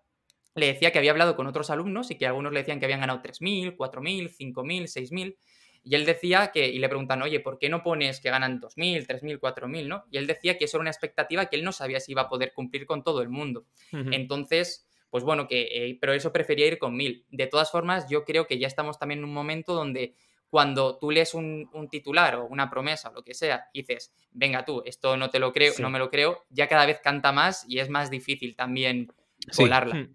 le 0.55 0.67
decía 0.67 0.91
que 0.91 0.99
había 0.99 1.11
hablado 1.11 1.37
con 1.37 1.47
otros 1.47 1.69
alumnos 1.69 2.11
y 2.11 2.17
que 2.17 2.27
algunos 2.27 2.53
le 2.53 2.61
decían 2.61 2.81
que 2.81 2.87
habían 2.87 3.01
ganado 3.01 3.23
3.000, 3.23 3.77
4.000, 3.77 4.31
5.000, 4.35 4.83
6.000 4.85 5.37
y 5.83 5.95
él 5.95 6.05
decía 6.05 6.51
que, 6.53 6.69
y 6.69 6.79
le 6.79 6.89
preguntan, 6.89 7.23
oye, 7.23 7.41
¿por 7.41 7.59
qué 7.59 7.69
no 7.69 7.83
pones 7.83 8.21
que 8.21 8.31
ganan 8.31 8.61
2.000, 8.61 9.07
3.000, 9.07 9.41
4.000, 9.41 9.87
no? 9.87 10.05
Y 10.11 10.19
él 10.19 10.27
decía 10.27 10.59
que 10.59 10.67
eso 10.67 10.77
era 10.77 10.83
una 10.83 10.91
expectativa 10.91 11.47
que 11.47 11.57
él 11.57 11.65
no 11.65 11.73
sabía 11.73 12.01
si 12.01 12.13
iba 12.13 12.23
a 12.23 12.29
poder 12.29 12.53
cumplir 12.53 12.87
con 12.87 13.03
todo 13.03 13.23
el 13.23 13.29
mundo. 13.29 13.67
Entonces, 13.93 14.87
pues 15.11 15.25
bueno, 15.25 15.47
que, 15.49 15.69
eh, 15.71 15.99
pero 16.01 16.13
eso 16.13 16.33
prefería 16.33 16.67
ir 16.67 16.79
con 16.79 16.97
1.000. 16.97 17.25
De 17.31 17.47
todas 17.47 17.71
formas, 17.71 18.09
yo 18.09 18.25
creo 18.25 18.47
que 18.47 18.59
ya 18.59 18.67
estamos 18.67 18.99
también 18.99 19.21
en 19.21 19.25
un 19.25 19.35
momento 19.35 19.75
donde 19.75 20.15
cuando 20.51 20.99
tú 20.99 21.11
lees 21.11 21.35
un, 21.35 21.69
titular 21.91 22.37
o 22.37 22.47
una 22.47 22.71
promesa 22.71 23.11
o 23.11 23.13
lo 23.13 23.23
que 23.23 23.35
sea, 23.35 23.67
dices, 23.73 24.13
venga 24.33 24.65
tú, 24.65 24.83
esto 24.85 25.17
no 25.17 25.31
te 25.31 25.39
lo 25.39 25.53
creo, 25.53 25.75
no 25.79 25.91
me 25.91 25.99
lo 25.99 26.11
creo, 26.11 26.45
ya 26.49 26.69
cada 26.69 26.87
vez 26.87 27.01
canta 27.03 27.33
más 27.33 27.65
y 27.69 27.79
es 27.81 27.91
más 27.91 28.11
difícil 28.11 28.57
también 28.57 29.13
volarla. 29.57 30.09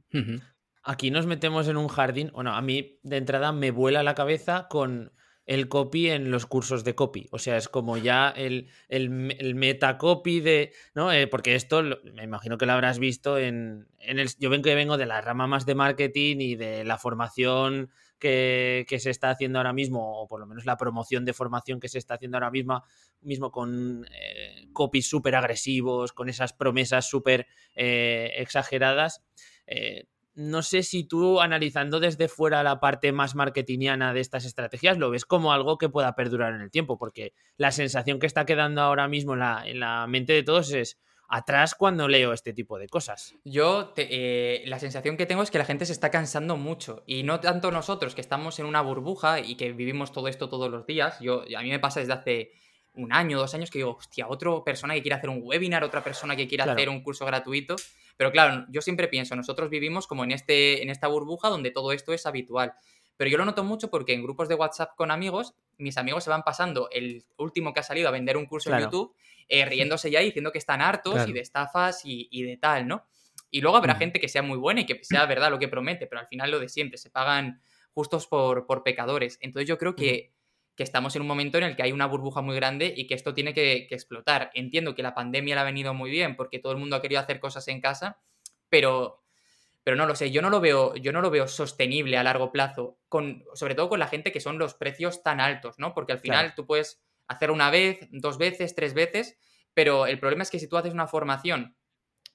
Aquí 0.84 1.12
nos 1.12 1.28
metemos 1.28 1.68
en 1.68 1.78
un 1.78 1.88
jardín, 1.88 2.32
bueno, 2.34 2.54
a 2.54 2.62
mí 2.62 3.00
de 3.04 3.18
entrada 3.18 3.52
me 3.52 3.72
vuela 3.72 4.04
la 4.04 4.16
cabeza 4.16 4.68
con 4.70 5.14
el 5.46 5.68
copy 5.68 6.10
en 6.10 6.32
los 6.32 6.46
cursos 6.46 6.84
de 6.84 6.96
copy. 6.96 7.28
O 7.32 7.40
sea, 7.40 7.58
es 7.58 7.68
como 7.68 7.98
ya 7.98 8.30
el, 8.30 8.70
el, 8.88 9.36
el 9.40 9.56
metacopy 9.56 10.40
de. 10.40 10.74
¿no? 10.96 11.12
Eh, 11.12 11.28
porque 11.28 11.56
esto 11.56 11.84
me 12.14 12.24
imagino 12.24 12.58
que 12.58 12.66
lo 12.66 12.74
habrás 12.74 13.00
visto 13.00 13.38
en, 13.38 13.88
en 14.00 14.20
el. 14.20 14.30
Yo 14.40 14.50
vengo 14.50 14.64
que 14.64 14.76
vengo 14.76 14.98
de 14.98 15.06
la 15.06 15.22
rama 15.22 15.48
más 15.48 15.66
de 15.66 15.76
marketing 15.76 16.38
y 16.40 16.56
de 16.56 16.84
la 16.84 16.98
formación 16.98 17.92
que, 18.20 18.86
se 19.00 19.10
está 19.10 19.32
haciendo 19.32 19.60
ahora 19.60 19.74
mismo, 19.74 20.22
o 20.22 20.28
por 20.28 20.40
lo 20.40 20.46
menos 20.46 20.66
la 20.66 20.78
promoción 20.78 21.26
de 21.26 21.34
formación 21.34 21.82
que 21.82 21.90
se 21.90 21.98
está 21.98 22.14
haciendo 22.14 22.38
ahora 22.38 22.52
mismo, 22.52 22.84
mismo 23.20 23.52
con 23.52 24.06
eh, 24.12 24.70
copies 24.72 25.10
súper 25.10 25.36
agresivos, 25.36 26.14
con 26.14 26.30
esas 26.30 26.54
promesas 26.54 27.06
súper 27.10 27.48
eh, 27.76 28.32
exageradas 28.38 29.22
no 30.36 30.62
sé 30.62 30.84
si 30.84 31.04
tú 31.04 31.42
analizando 31.42 32.00
desde 32.00 32.28
fuera 32.28 32.64
la 32.64 32.80
parte 32.80 33.12
más 33.12 33.36
marketingiana 33.36 34.14
de 34.14 34.22
estas 34.22 34.46
estrategias 34.46 34.98
lo 34.98 35.10
ves 35.10 35.26
como 35.26 35.54
algo 35.54 35.78
que 35.78 35.90
pueda 35.90 36.16
perdurar 36.16 36.54
en 36.54 36.62
el 36.62 36.72
tiempo, 36.72 36.98
porque 36.98 37.34
la 37.58 37.72
sensación 37.72 38.20
que 38.20 38.28
está 38.28 38.46
quedando 38.46 38.82
ahora 38.82 39.08
mismo 39.08 39.34
en 39.34 39.40
la, 39.40 39.64
en 39.66 39.80
la 39.80 40.08
mente 40.08 40.34
de 40.34 40.44
todos 40.44 40.72
es 40.72 41.00
atrás 41.34 41.74
cuando 41.74 42.08
leo 42.08 42.32
este 42.32 42.54
tipo 42.54 42.78
de 42.78 42.88
cosas. 42.88 43.36
Yo, 43.44 43.94
eh, 43.98 44.64
la 44.68 44.80
sensación 44.80 45.18
que 45.18 45.26
tengo 45.26 45.42
es 45.42 45.50
que 45.50 45.58
la 45.58 45.66
gente 45.66 45.86
se 45.86 45.94
está 45.94 46.12
cansando 46.12 46.58
mucho 46.58 47.04
y 47.08 47.24
no 47.24 47.40
tanto 47.40 47.72
nosotros 47.72 48.14
que 48.14 48.22
estamos 48.22 48.60
en 48.60 48.68
una 48.68 48.82
burbuja 48.82 49.40
y 49.40 49.56
que 49.56 49.72
vivimos 49.72 50.12
todo 50.12 50.28
esto 50.28 50.48
todos 50.48 50.70
los 50.70 50.86
días. 50.86 51.20
Yo, 51.22 51.44
a 51.58 51.62
mí 51.62 51.70
me 51.70 51.80
pasa 51.80 52.02
desde 52.02 52.14
hace 52.14 52.52
un 52.96 53.12
año, 53.12 53.40
dos 53.40 53.54
años 53.54 53.72
que 53.72 53.80
digo, 53.80 53.96
hostia, 53.96 54.28
otra 54.28 54.52
persona 54.64 54.94
que 54.94 55.02
quiere 55.02 55.16
hacer 55.16 55.30
un 55.30 55.42
webinar, 55.44 55.84
otra 55.84 56.04
persona 56.04 56.36
que 56.36 56.48
quiere 56.48 56.64
hacer 56.64 56.90
un 56.90 57.02
curso 57.02 57.26
gratuito. 57.26 57.76
Pero 58.18 58.32
claro, 58.32 58.66
yo 58.70 58.82
siempre 58.82 59.08
pienso, 59.08 59.36
nosotros 59.36 59.70
vivimos 59.70 60.06
como 60.06 60.24
en, 60.24 60.32
este, 60.32 60.84
en 60.84 60.90
esta 60.90 61.08
burbuja 61.08 61.50
donde 61.50 61.72
todo 61.72 61.92
esto 61.92 62.14
es 62.14 62.26
habitual. 62.26 62.74
Pero 63.18 63.30
yo 63.30 63.38
lo 63.38 63.46
noto 63.46 63.64
mucho 63.64 63.90
porque 63.90 64.14
en 64.14 64.24
grupos 64.24 64.50
de 64.50 64.56
WhatsApp 64.56 64.96
con 64.96 65.12
amigos, 65.12 65.56
mis 65.78 65.98
amigos 65.98 66.24
se 66.24 66.30
van 66.30 66.44
pasando 66.44 66.90
el 66.92 67.26
último 67.38 67.74
que 67.74 67.80
ha 67.80 67.84
salido 67.84 68.08
a 68.08 68.12
vender 68.12 68.38
un 68.38 68.46
curso 68.46 68.74
en 68.74 68.82
YouTube, 68.82 69.16
eh, 69.48 69.66
riéndose 69.66 70.10
ya 70.10 70.22
y 70.22 70.26
diciendo 70.26 70.52
que 70.52 70.58
están 70.58 70.82
hartos 70.82 71.28
y 71.28 71.34
de 71.34 71.40
estafas 71.40 72.02
y, 72.04 72.44
de 72.44 72.58
tal, 72.58 72.88
¿no? 72.88 73.06
Y 73.50 73.62
luego 73.62 73.78
habrá 73.78 73.96
gente 73.96 74.20
que 74.20 74.28
sea 74.28 74.42
muy 74.42 74.58
buena 74.58 74.82
y 74.82 74.86
que 74.86 75.00
sea 75.04 75.26
verdad 75.28 75.52
lo 75.52 75.60
que 75.60 75.68
promete, 75.68 76.08
pero 76.08 76.22
al 76.22 76.28
final 76.28 76.50
lo 76.50 76.60
de 76.60 76.70
siempre, 76.70 76.98
se 76.98 77.12
pagan 77.12 77.62
justos 77.94 78.26
por, 78.26 78.66
por 78.66 78.82
pecadores. 78.82 79.38
Entonces 79.42 79.68
yo 79.68 79.78
creo 79.78 79.96
que 79.96 80.33
que 80.76 80.84
estamos 80.84 81.16
en 81.16 81.22
un 81.22 81.28
momento 81.28 81.58
en 81.58 81.66
el 81.66 81.76
que 81.76 81.84
hay 81.84 81.92
una 81.92 82.08
burbuja 82.08 82.42
muy 82.42 82.56
grande 82.56 82.94
y 82.96 83.06
que 83.06 83.14
esto 83.14 83.34
tiene 83.34 83.54
que, 83.54 83.88
explotar. 83.90 84.50
Entiendo 84.54 84.96
que 84.96 85.04
la 85.04 85.14
pandemia 85.14 85.56
le 85.56 85.62
ha 85.62 85.66
venido 85.66 85.94
muy 85.94 86.10
bien 86.10 86.36
porque 86.36 86.60
todo 86.60 86.72
el 86.72 86.80
mundo 86.80 86.96
ha 86.96 87.02
querido 87.02 87.22
hacer 87.22 87.40
cosas 87.40 87.68
en 87.68 87.80
casa, 87.80 88.20
pero, 88.70 89.24
pero 89.84 89.96
no 89.96 90.06
lo 90.08 90.16
sé, 90.16 90.32
yo 90.32 90.42
no 90.42 90.50
lo 90.50 90.60
veo, 90.60 90.96
yo 90.96 91.12
no 91.12 91.22
lo 91.22 91.30
veo 91.30 91.48
sostenible 91.48 92.18
a 92.18 92.24
largo 92.24 92.52
plazo, 92.52 92.98
con, 93.08 93.46
sobre 93.54 93.76
todo 93.76 93.90
con 93.90 94.00
la 94.00 94.08
gente 94.08 94.32
que 94.32 94.40
son 94.40 94.58
los 94.58 94.74
precios 94.74 95.22
tan 95.22 95.40
altos, 95.40 95.78
¿no? 95.78 95.94
Porque 95.94 96.14
al 96.14 96.20
final 96.20 96.56
tú 96.56 96.66
puedes 96.66 97.04
hacer 97.28 97.52
una 97.52 97.70
vez, 97.70 98.08
dos 98.12 98.38
veces, 98.38 98.76
tres 98.76 98.94
veces, 98.94 99.38
pero 99.74 100.08
el 100.08 100.20
problema 100.20 100.44
es 100.44 100.50
que 100.50 100.60
si 100.60 100.68
tú 100.68 100.78
haces 100.78 100.94
una 100.94 101.08
formación 101.08 101.76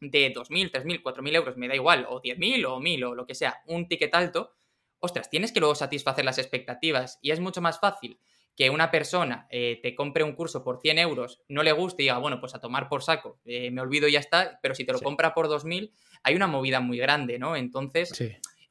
de 0.01 0.33
2.000, 0.33 0.71
3.000, 0.71 1.03
4.000 1.03 1.35
euros, 1.35 1.57
me 1.57 1.67
da 1.67 1.75
igual, 1.75 2.07
o 2.09 2.23
10.000 2.23 2.65
o 2.67 2.81
1.000 2.81 3.05
o 3.05 3.15
lo 3.17 3.27
que 3.27 3.35
sea, 3.35 3.63
un 3.67 3.89
ticket 3.89 4.15
alto, 4.15 4.58
ostras, 5.01 5.31
tienes 5.31 5.53
que 5.53 5.61
luego 5.61 5.75
satisfacer 5.75 6.25
las 6.25 6.39
expectativas 6.39 7.19
y 7.23 7.31
es 7.31 7.41
mucho 7.41 7.61
más 7.61 7.79
fácil 7.79 8.19
que 8.57 8.71
una 8.71 8.91
persona 8.91 9.47
eh, 9.51 9.79
te 9.83 9.95
compre 9.95 10.25
un 10.25 10.33
curso 10.33 10.65
por 10.65 10.81
100 10.81 10.99
euros, 10.99 11.43
no 11.49 11.63
le 11.63 11.71
guste 11.71 12.03
y 12.03 12.07
diga, 12.07 12.19
bueno, 12.19 12.41
pues 12.41 12.57
a 12.57 12.61
tomar 12.61 12.89
por 12.89 13.05
saco, 13.05 13.39
eh, 13.45 13.71
me 13.71 13.81
olvido 13.81 14.09
y 14.09 14.13
ya 14.13 14.19
está, 14.19 14.59
pero 14.61 14.75
si 14.75 14.85
te 14.85 14.93
lo 14.93 15.01
compra 15.01 15.33
por 15.33 15.49
2.000, 15.49 15.93
hay 16.25 16.35
una 16.35 16.49
movida 16.49 16.81
muy 16.81 16.99
grande, 16.99 17.39
¿no? 17.39 17.55
Entonces, 17.55 18.13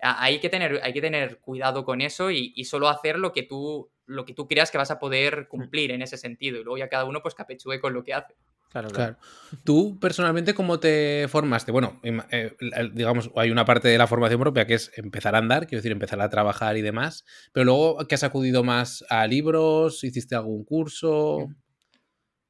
hay, 0.02 0.40
que 0.40 0.50
tener, 0.50 0.82
hay 0.84 0.92
que 0.92 1.00
tener 1.00 1.40
cuidado 1.40 1.86
con 1.86 2.02
eso 2.02 2.32
y, 2.32 2.52
y, 2.54 2.66
solo 2.66 2.90
hacer 2.90 3.18
lo 3.18 3.32
que, 3.32 3.44
tú, 3.44 3.90
lo 4.06 4.26
que 4.26 4.34
tú 4.34 4.46
creas 4.46 4.72
que 4.72 4.78
vas 4.78 4.92
a 4.92 5.00
poder 5.00 5.44
mm. 5.44 5.48
cumplir 5.48 5.92
en 5.92 6.02
ese 6.02 6.18
sentido 6.18 6.60
y 6.60 6.63
luego 6.66 6.78
ya 6.78 6.90
cada 6.90 7.06
uno 7.06 7.22
pues 7.22 7.34
capechugue 7.34 7.80
con 7.80 7.94
lo 7.94 8.04
que 8.04 8.13
hace. 8.13 8.36
Claro, 8.70 8.90
claro, 8.90 9.18
Tú 9.64 9.98
personalmente, 10.00 10.54
¿cómo 10.54 10.80
te 10.80 11.28
formaste? 11.30 11.72
Bueno, 11.72 12.00
eh, 12.04 12.52
digamos, 12.94 13.32
hay 13.36 13.50
una 13.50 13.64
parte 13.64 13.88
de 13.88 13.98
la 13.98 14.08
formación 14.08 14.42
propia 14.42 14.68
que 14.68 14.74
es 14.74 14.92
empezar 14.98 15.36
a 15.36 15.38
andar, 15.38 15.68
quiero 15.68 15.80
decir, 15.80 15.92
empezar 15.92 16.20
a 16.22 16.30
trabajar 16.30 16.76
y 16.76 16.82
demás, 16.82 17.24
pero 17.54 17.64
luego, 17.64 17.98
¿qué 18.08 18.16
has 18.16 18.24
acudido 18.24 18.64
más 18.64 19.06
a 19.10 19.26
libros? 19.26 20.04
¿Hiciste 20.04 20.36
algún 20.36 20.66
curso? 20.66 21.48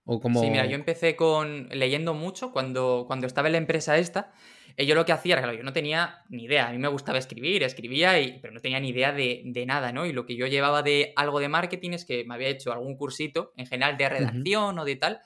¿O 0.05 0.19
como... 0.19 0.41
Sí, 0.41 0.49
mira, 0.49 0.65
yo 0.65 0.75
empecé 0.75 1.15
con 1.15 1.69
leyendo 1.69 2.13
mucho 2.13 2.51
cuando, 2.51 3.03
cuando 3.07 3.27
estaba 3.27 3.49
en 3.49 3.51
la 3.53 3.57
empresa 3.59 3.97
esta. 3.97 4.33
Eh, 4.75 4.85
yo 4.85 4.95
lo 4.95 5.05
que 5.05 5.11
hacía 5.11 5.33
era, 5.33 5.43
claro, 5.43 5.57
yo 5.57 5.63
no 5.63 5.73
tenía 5.73 6.23
ni 6.29 6.45
idea. 6.45 6.69
A 6.69 6.71
mí 6.71 6.77
me 6.77 6.87
gustaba 6.87 7.17
escribir, 7.17 7.61
escribía, 7.63 8.19
y, 8.19 8.39
pero 8.39 8.53
no 8.53 8.59
tenía 8.59 8.79
ni 8.79 8.89
idea 8.89 9.11
de, 9.11 9.41
de, 9.45 9.65
nada, 9.65 9.91
¿no? 9.91 10.05
Y 10.05 10.13
lo 10.13 10.25
que 10.25 10.35
yo 10.35 10.47
llevaba 10.47 10.81
de 10.81 11.13
algo 11.15 11.39
de 11.39 11.49
marketing 11.49 11.91
es 11.91 12.05
que 12.05 12.23
me 12.25 12.35
había 12.35 12.47
hecho 12.47 12.71
algún 12.71 12.95
cursito, 12.95 13.53
en 13.57 13.67
general 13.67 13.97
de 13.97 14.09
redacción 14.09 14.79
o 14.79 14.85
de 14.85 14.95
tal, 14.95 15.19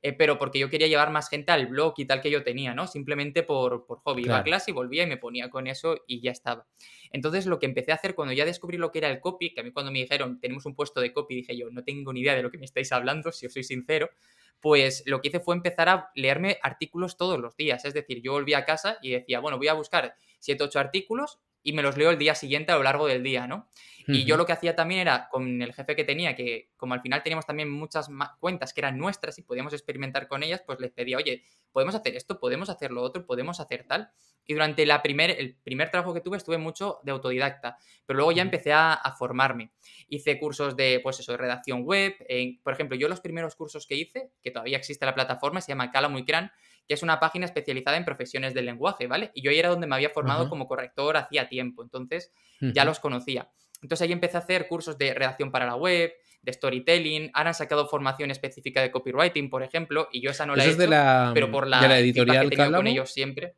eh, 0.00 0.12
pero 0.12 0.38
porque 0.38 0.58
yo 0.58 0.70
quería 0.70 0.86
llevar 0.86 1.10
más 1.10 1.28
gente 1.28 1.50
al 1.50 1.66
blog 1.66 1.94
y 1.96 2.04
tal 2.04 2.20
que 2.20 2.30
yo 2.30 2.44
tenía, 2.44 2.72
¿no? 2.72 2.86
Simplemente 2.86 3.42
por, 3.42 3.84
por 3.84 3.98
hobby. 4.00 4.24
Iba 4.24 4.38
a 4.38 4.42
clase 4.44 4.70
y 4.70 4.74
volvía 4.74 5.02
y 5.02 5.06
me 5.06 5.16
ponía 5.16 5.50
con 5.50 5.66
eso 5.66 6.04
y 6.06 6.20
ya 6.20 6.30
estaba. 6.30 6.66
Entonces, 7.10 7.46
lo 7.46 7.58
que 7.58 7.66
empecé 7.66 7.90
a 7.90 7.96
hacer 7.96 8.14
cuando 8.14 8.32
ya 8.32 8.44
descubrí 8.44 8.78
lo 8.78 8.92
que 8.92 8.98
era 8.98 9.10
el 9.10 9.20
copy, 9.20 9.52
que 9.52 9.60
a 9.60 9.64
mí 9.64 9.72
cuando 9.72 9.90
me 9.90 9.98
dijeron, 9.98 10.38
tenemos 10.40 10.66
un 10.66 10.74
puesto 10.74 11.00
de 11.00 11.12
copy, 11.12 11.34
dije 11.34 11.56
yo, 11.56 11.70
no 11.70 11.82
tengo 11.82 12.12
ni 12.12 12.20
idea 12.20 12.36
de 12.36 12.42
lo 12.42 12.50
que 12.50 12.58
me 12.58 12.64
estáis 12.64 12.92
hablando, 12.92 13.32
si 13.32 13.46
os 13.46 13.52
soy 13.52 13.64
sincero, 13.64 14.10
pues 14.60 15.02
lo 15.06 15.20
que 15.20 15.28
hice 15.28 15.40
fue 15.40 15.54
empezar 15.54 15.88
a 15.88 16.10
leerme 16.14 16.58
artículos 16.62 17.16
todos 17.16 17.40
los 17.40 17.56
días. 17.56 17.84
Es 17.84 17.94
decir, 17.94 18.22
yo 18.22 18.32
volví 18.32 18.54
a 18.54 18.64
casa 18.64 18.98
y 19.02 19.10
decía, 19.10 19.40
bueno, 19.40 19.58
voy 19.58 19.68
a 19.68 19.74
buscar 19.74 20.14
7, 20.38 20.64
8 20.64 20.78
artículos 20.78 21.38
y 21.62 21.72
me 21.72 21.82
los 21.82 21.96
leo 21.96 22.10
el 22.10 22.18
día 22.18 22.34
siguiente 22.34 22.72
a 22.72 22.76
lo 22.76 22.82
largo 22.82 23.06
del 23.06 23.22
día, 23.22 23.46
¿no? 23.46 23.68
Y 24.10 24.24
yo 24.24 24.38
lo 24.38 24.46
que 24.46 24.52
hacía 24.52 24.74
también 24.74 25.02
era, 25.02 25.28
con 25.28 25.60
el 25.60 25.74
jefe 25.74 25.94
que 25.94 26.02
tenía, 26.02 26.34
que 26.34 26.70
como 26.78 26.94
al 26.94 27.02
final 27.02 27.22
teníamos 27.22 27.44
también 27.44 27.70
muchas 27.70 28.08
cuentas 28.40 28.72
que 28.72 28.80
eran 28.80 28.96
nuestras 28.96 29.38
y 29.38 29.42
podíamos 29.42 29.74
experimentar 29.74 30.28
con 30.28 30.42
ellas, 30.42 30.62
pues 30.64 30.80
les 30.80 30.92
pedía, 30.92 31.18
oye, 31.18 31.42
podemos 31.72 31.94
hacer 31.94 32.16
esto, 32.16 32.40
podemos 32.40 32.70
hacer 32.70 32.90
lo 32.90 33.02
otro, 33.02 33.26
podemos 33.26 33.60
hacer 33.60 33.84
tal. 33.86 34.10
Y 34.46 34.54
durante 34.54 34.86
la 34.86 35.02
primer, 35.02 35.30
el 35.30 35.56
primer 35.56 35.90
trabajo 35.90 36.14
que 36.14 36.22
tuve 36.22 36.38
estuve 36.38 36.56
mucho 36.56 37.00
de 37.02 37.12
autodidacta, 37.12 37.76
pero 38.06 38.16
luego 38.16 38.32
ya 38.32 38.40
empecé 38.40 38.72
a, 38.72 38.98
formarme. 39.18 39.72
Hice 40.08 40.38
cursos 40.38 40.74
de, 40.74 41.00
pues 41.02 41.20
eso, 41.20 41.32
de 41.32 41.38
redacción 41.38 41.82
web. 41.82 42.14
por 42.62 42.72
ejemplo, 42.72 42.96
yo 42.96 43.08
los 43.08 43.20
primeros 43.20 43.56
cursos 43.56 43.86
que 43.86 43.96
hice, 43.96 44.32
que 44.42 44.50
todavía 44.50 44.78
existe 44.78 45.04
la 45.04 45.14
plataforma, 45.14 45.60
se 45.60 45.68
llama 45.68 45.90
Cala 45.90 46.08
Muy 46.08 46.24
Cran, 46.24 46.50
que 46.88 46.94
es 46.94 47.02
una 47.02 47.20
página 47.20 47.44
especializada 47.44 47.98
en 47.98 48.06
profesiones 48.06 48.54
del 48.54 48.64
lenguaje, 48.64 49.06
¿vale? 49.06 49.30
Y 49.34 49.42
yo 49.42 49.50
ahí 49.50 49.58
era 49.58 49.68
donde 49.68 49.86
me 49.86 49.94
había 49.94 50.08
formado 50.08 50.48
como 50.48 50.66
corrector 50.66 51.18
hacía 51.18 51.48
tiempo, 51.48 51.82
entonces 51.82 52.32
ya 52.60 52.86
los 52.86 52.98
conocía. 52.98 53.50
Entonces 53.82 54.06
ahí 54.06 54.12
empecé 54.12 54.38
a 54.38 54.40
hacer 54.40 54.66
cursos 54.66 54.96
de 54.96 55.12
redacción 55.12 55.52
para 55.52 55.66
la 55.66 55.76
web, 55.76 56.12
de 56.40 56.52
storytelling, 56.52 57.30
ahora 57.34 57.50
han 57.50 57.54
sacado 57.54 57.86
formación 57.88 58.30
específica 58.30 58.80
de 58.80 58.90
copywriting, 58.90 59.50
por 59.50 59.62
ejemplo, 59.62 60.08
y 60.12 60.22
yo 60.22 60.30
esa 60.30 60.46
no 60.46 60.56
la 60.56 60.64
he 60.64 60.70
hecho, 60.70 61.34
pero 61.34 61.50
por 61.50 61.66
la, 61.66 61.98
editorial 61.98 62.48
que 62.48 62.56
con 62.56 62.86
ellos 62.86 63.12
siempre. 63.12 63.54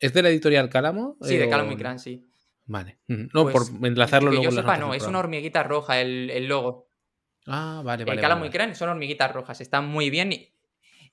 ¿Es 0.00 0.12
de 0.12 0.22
la 0.22 0.28
editorial 0.28 0.68
Cálamo? 0.68 1.16
Sí, 1.22 1.36
de 1.36 1.48
Cálamo 1.48 1.72
y 1.72 1.76
Cran, 1.76 1.98
sí. 1.98 2.26
Vale. 2.66 2.98
No, 3.06 3.44
por 3.44 3.52
pues, 3.52 3.72
enlazarlo 3.82 4.30
luego. 4.30 4.42
Que 4.42 4.50
yo 4.50 4.60
sepa, 4.60 4.76
no, 4.76 4.92
es 4.92 5.04
una 5.04 5.20
hormiguita 5.20 5.62
roja 5.62 6.00
el, 6.00 6.46
logo. 6.48 6.90
Ah, 7.46 7.82
vale, 7.84 8.04
vale. 8.04 8.16
El 8.16 8.20
Cálamo 8.20 8.44
y 8.44 8.50
Cran 8.50 8.74
son 8.74 8.88
hormiguitas 8.88 9.32
rojas, 9.32 9.60
están 9.60 9.86
muy 9.86 10.10
bien 10.10 10.32
y, 10.32 10.53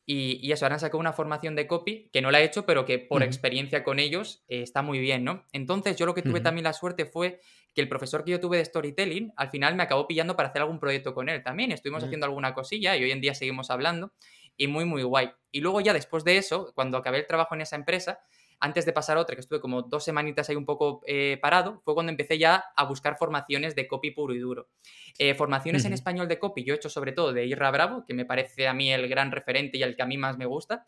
eso, 0.08 0.66
ahora 0.66 0.76
han 0.76 0.80
sacado 0.80 1.00
una 1.00 1.14
formación 1.14 1.56
de 1.56 1.68
copy 1.68 2.10
que 2.12 2.22
no 2.22 2.32
la 2.32 2.42
he 2.42 2.44
hecho, 2.44 2.66
pero 2.66 2.86
que 2.86 3.00
por 3.00 3.24
experiencia 3.24 3.84
con 3.84 4.00
ellos 4.00 4.44
eh, 4.48 4.62
está 4.62 4.82
muy 4.82 5.00
bien, 5.00 5.24
¿no? 5.24 5.46
Entonces, 5.54 5.96
yo 5.96 6.06
lo 6.06 6.14
que 6.14 6.22
tuve 6.22 6.42
también 6.42 6.64
la 6.64 6.74
suerte 6.74 7.06
fue 7.06 7.40
que 7.74 7.82
el 7.82 7.88
profesor 7.88 8.24
que 8.24 8.32
yo 8.32 8.40
tuve 8.40 8.58
de 8.58 8.66
storytelling, 8.66 9.32
al 9.38 9.50
final 9.50 9.76
me 9.76 9.84
acabó 9.84 10.08
pillando 10.08 10.36
para 10.36 10.50
hacer 10.50 10.62
algún 10.62 10.80
proyecto 10.80 11.14
con 11.14 11.30
él 11.30 11.44
también. 11.44 11.72
Estuvimos 11.72 12.04
haciendo 12.04 12.26
alguna 12.26 12.54
cosilla 12.54 12.98
y 12.98 13.04
hoy 13.04 13.12
en 13.12 13.22
día 13.22 13.34
seguimos 13.34 13.70
hablando 13.70 14.14
y 14.58 14.68
muy, 14.68 14.86
muy 14.86 15.04
guay. 15.04 15.32
Y 15.52 15.62
luego 15.62 15.82
ya 15.82 15.94
después 15.94 16.24
de 16.24 16.38
eso, 16.38 16.72
cuando 16.76 16.98
acabé 16.98 17.20
el 17.20 17.28
trabajo 17.28 17.56
en 17.56 17.62
esa 17.62 17.76
empresa, 17.76 18.20
antes 18.62 18.86
de 18.86 18.94
pasar 18.94 19.18
a 19.18 19.22
otra, 19.22 19.36
que 19.36 19.42
estuve 19.42 19.60
como 19.60 19.82
dos 19.82 20.04
semanitas 20.04 20.48
ahí 20.50 20.56
un 20.56 20.66
poco 20.66 21.02
eh, 21.08 21.40
parado, 21.42 21.82
fue 21.84 21.96
cuando 21.96 22.12
empecé 22.12 22.38
ya 22.38 22.64
a 22.76 22.86
buscar 22.86 23.18
formaciones 23.18 23.76
de 23.76 23.88
copy 23.88 24.12
puro 24.12 24.36
y 24.36 24.40
duro. 24.40 24.70
Eh, 25.18 25.34
formaciones 25.34 25.84
en 25.86 25.94
español 25.94 26.28
de 26.28 26.38
copy, 26.38 26.64
yo 26.64 26.74
he 26.74 26.78
hecho 26.78 26.90
sobre 26.90 27.12
todo 27.12 27.34
de 27.34 27.46
Irra 27.46 27.72
Bravo, 27.72 28.06
que 28.06 28.14
me 28.14 28.24
parece 28.24 28.68
a 28.68 28.74
mí 28.74 28.94
el 28.94 29.10
gran 29.10 29.32
referente 29.32 29.80
y 29.80 29.84
el 29.84 29.96
que 29.96 30.04
a 30.04 30.06
mí 30.06 30.18
más 30.18 30.38
me 30.38 30.46
gusta. 30.46 30.88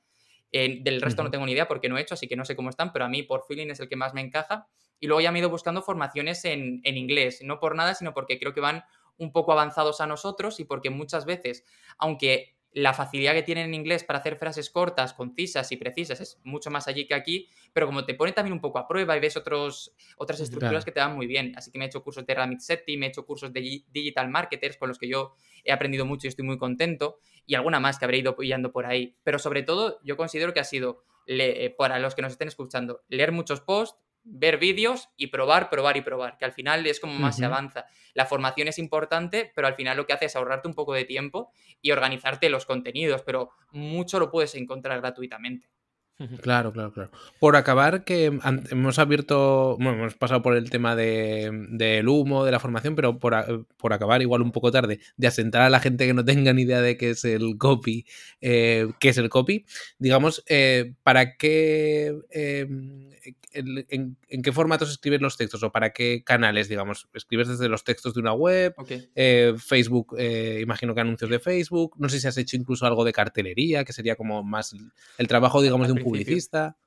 Eh, 0.51 0.83
del 0.83 1.01
resto 1.01 1.23
no 1.23 1.31
tengo 1.31 1.47
ni 1.47 1.53
idea 1.53 1.67
porque 1.67 1.89
no 1.89 1.97
he 1.97 2.01
hecho, 2.01 2.13
así 2.13 2.27
que 2.27 2.35
no 2.35 2.45
sé 2.45 2.55
cómo 2.55 2.69
están, 2.69 2.93
pero 2.93 3.05
a 3.05 3.09
mí 3.09 3.23
por 3.23 3.43
feeling 3.47 3.71
es 3.71 3.79
el 3.79 3.89
que 3.89 3.95
más 3.95 4.13
me 4.13 4.21
encaja. 4.21 4.67
Y 4.99 5.07
luego 5.07 5.21
ya 5.21 5.31
me 5.31 5.39
he 5.39 5.41
ido 5.41 5.49
buscando 5.49 5.81
formaciones 5.81 6.45
en, 6.45 6.79
en 6.83 6.95
inglés, 6.95 7.39
no 7.43 7.59
por 7.59 7.75
nada, 7.75 7.95
sino 7.95 8.13
porque 8.13 8.39
creo 8.39 8.53
que 8.53 8.61
van 8.61 8.83
un 9.17 9.31
poco 9.31 9.51
avanzados 9.51 9.99
a 9.99 10.05
nosotros 10.05 10.59
y 10.59 10.65
porque 10.65 10.91
muchas 10.91 11.25
veces, 11.25 11.65
aunque 11.97 12.55
la 12.73 12.93
facilidad 12.93 13.33
que 13.33 13.43
tienen 13.43 13.67
en 13.67 13.73
inglés 13.73 14.03
para 14.03 14.19
hacer 14.19 14.35
frases 14.37 14.69
cortas, 14.69 15.13
concisas 15.13 15.71
y 15.71 15.77
precisas 15.77 16.19
es 16.21 16.39
mucho 16.43 16.71
más 16.71 16.87
allí 16.87 17.05
que 17.05 17.13
aquí, 17.13 17.49
pero 17.71 17.85
como 17.85 18.05
te 18.05 18.15
pone 18.15 18.31
también 18.31 18.53
un 18.53 18.61
poco 18.61 18.79
a 18.79 18.87
prueba 18.87 19.15
y 19.15 19.19
ves 19.19 19.37
otros, 19.37 19.93
otras 20.17 20.39
estructuras 20.39 20.83
que 20.83 20.91
te 20.91 20.99
van 20.99 21.15
muy 21.15 21.27
bien. 21.27 21.53
Así 21.55 21.71
que 21.71 21.77
me 21.77 21.85
he 21.85 21.87
hecho 21.87 22.03
cursos 22.03 22.25
de 22.25 22.33
Ramit 22.33 22.59
Setti, 22.59 22.97
me 22.97 23.05
he 23.05 23.09
hecho 23.09 23.25
cursos 23.25 23.53
de 23.53 23.83
Digital 23.91 24.29
Marketers 24.29 24.77
con 24.77 24.89
los 24.89 24.97
que 24.97 25.07
yo 25.07 25.33
he 25.63 25.71
aprendido 25.71 26.05
mucho 26.05 26.27
y 26.27 26.29
estoy 26.29 26.45
muy 26.45 26.57
contento, 26.57 27.19
y 27.45 27.55
alguna 27.55 27.79
más 27.79 27.99
que 27.99 28.05
habré 28.05 28.17
ido 28.17 28.35
pillando 28.35 28.71
por 28.71 28.85
ahí. 28.85 29.15
Pero 29.23 29.39
sobre 29.39 29.63
todo, 29.63 29.99
yo 30.03 30.17
considero 30.17 30.53
que 30.53 30.59
ha 30.59 30.65
sido, 30.65 31.03
eh, 31.27 31.73
para 31.77 31.99
los 31.99 32.15
que 32.15 32.21
nos 32.21 32.31
estén 32.33 32.47
escuchando, 32.47 33.01
leer 33.07 33.31
muchos 33.31 33.61
posts, 33.61 33.99
ver 34.23 34.57
vídeos 34.57 35.09
y 35.17 35.27
probar, 35.27 35.69
probar 35.69 35.97
y 35.97 36.01
probar, 36.01 36.37
que 36.37 36.45
al 36.45 36.53
final 36.53 36.85
es 36.85 36.99
como 36.99 37.13
más 37.15 37.37
se 37.37 37.45
avanza. 37.45 37.85
La 38.13 38.25
formación 38.25 38.67
es 38.67 38.79
importante, 38.79 39.51
pero 39.55 39.67
al 39.67 39.75
final 39.75 39.97
lo 39.97 40.05
que 40.05 40.13
hace 40.13 40.25
es 40.25 40.35
ahorrarte 40.35 40.67
un 40.67 40.73
poco 40.73 40.93
de 40.93 41.05
tiempo 41.05 41.51
y 41.81 41.91
organizarte 41.91 42.49
los 42.49 42.65
contenidos, 42.65 43.21
pero 43.23 43.49
mucho 43.71 44.19
lo 44.19 44.29
puedes 44.29 44.55
encontrar 44.55 45.01
gratuitamente. 45.01 45.69
Claro, 46.41 46.71
claro, 46.71 46.91
claro. 46.93 47.11
Por 47.39 47.55
acabar, 47.55 48.03
que 48.03 48.25
hemos 48.25 48.99
abierto, 48.99 49.77
bueno, 49.77 49.99
hemos 49.99 50.15
pasado 50.15 50.41
por 50.41 50.55
el 50.55 50.69
tema 50.69 50.95
del 50.95 51.77
de, 51.77 52.03
humo, 52.07 52.45
de 52.45 52.51
la 52.51 52.59
formación, 52.59 52.95
pero 52.95 53.19
por, 53.19 53.33
acabar 53.93 54.21
igual 54.21 54.41
un 54.41 54.51
poco 54.51 54.71
tarde, 54.71 54.99
de 55.17 55.27
asentar 55.27 55.61
a 55.61 55.69
la 55.69 55.79
gente 55.79 56.05
que 56.05 56.13
no 56.13 56.23
tenga 56.23 56.53
ni 56.53 56.63
idea 56.63 56.81
de 56.81 56.97
qué 56.97 57.11
es 57.11 57.25
el 57.25 57.57
copy, 57.57 58.05
eh, 58.41 58.87
qué 58.99 59.09
es 59.09 59.17
el 59.17 59.29
copy, 59.29 59.65
digamos, 59.97 60.43
eh, 60.47 60.93
¿para 61.03 61.35
qué, 61.35 62.15
eh, 62.31 62.67
en, 63.53 64.17
qué 64.43 64.51
formatos 64.51 64.91
escribes 64.91 65.21
los 65.21 65.37
textos 65.37 65.63
o 65.63 65.71
para 65.71 65.91
qué 65.91 66.23
canales, 66.23 66.69
digamos? 66.69 67.07
¿Escribes 67.13 67.47
desde 67.47 67.69
los 67.69 67.83
textos 67.83 68.13
de 68.13 68.19
una 68.19 68.33
web? 68.33 68.75
Facebook, 69.57 70.15
imagino 70.61 70.93
que 70.93 71.01
anuncios 71.01 71.29
de 71.29 71.39
Facebook, 71.39 71.95
no 71.97 72.09
sé 72.09 72.19
si 72.19 72.27
has 72.27 72.37
hecho 72.37 72.57
incluso 72.57 72.85
algo 72.85 73.03
de 73.03 73.13
cartelería, 73.13 73.83
que 73.83 73.93
sería 73.93 74.15
como 74.15 74.43
más 74.43 74.75
el 75.17 75.27
trabajo, 75.27 75.61
digamos, 75.61 75.87
de 75.87 75.93
un 75.93 76.02
publicista. 76.03 76.77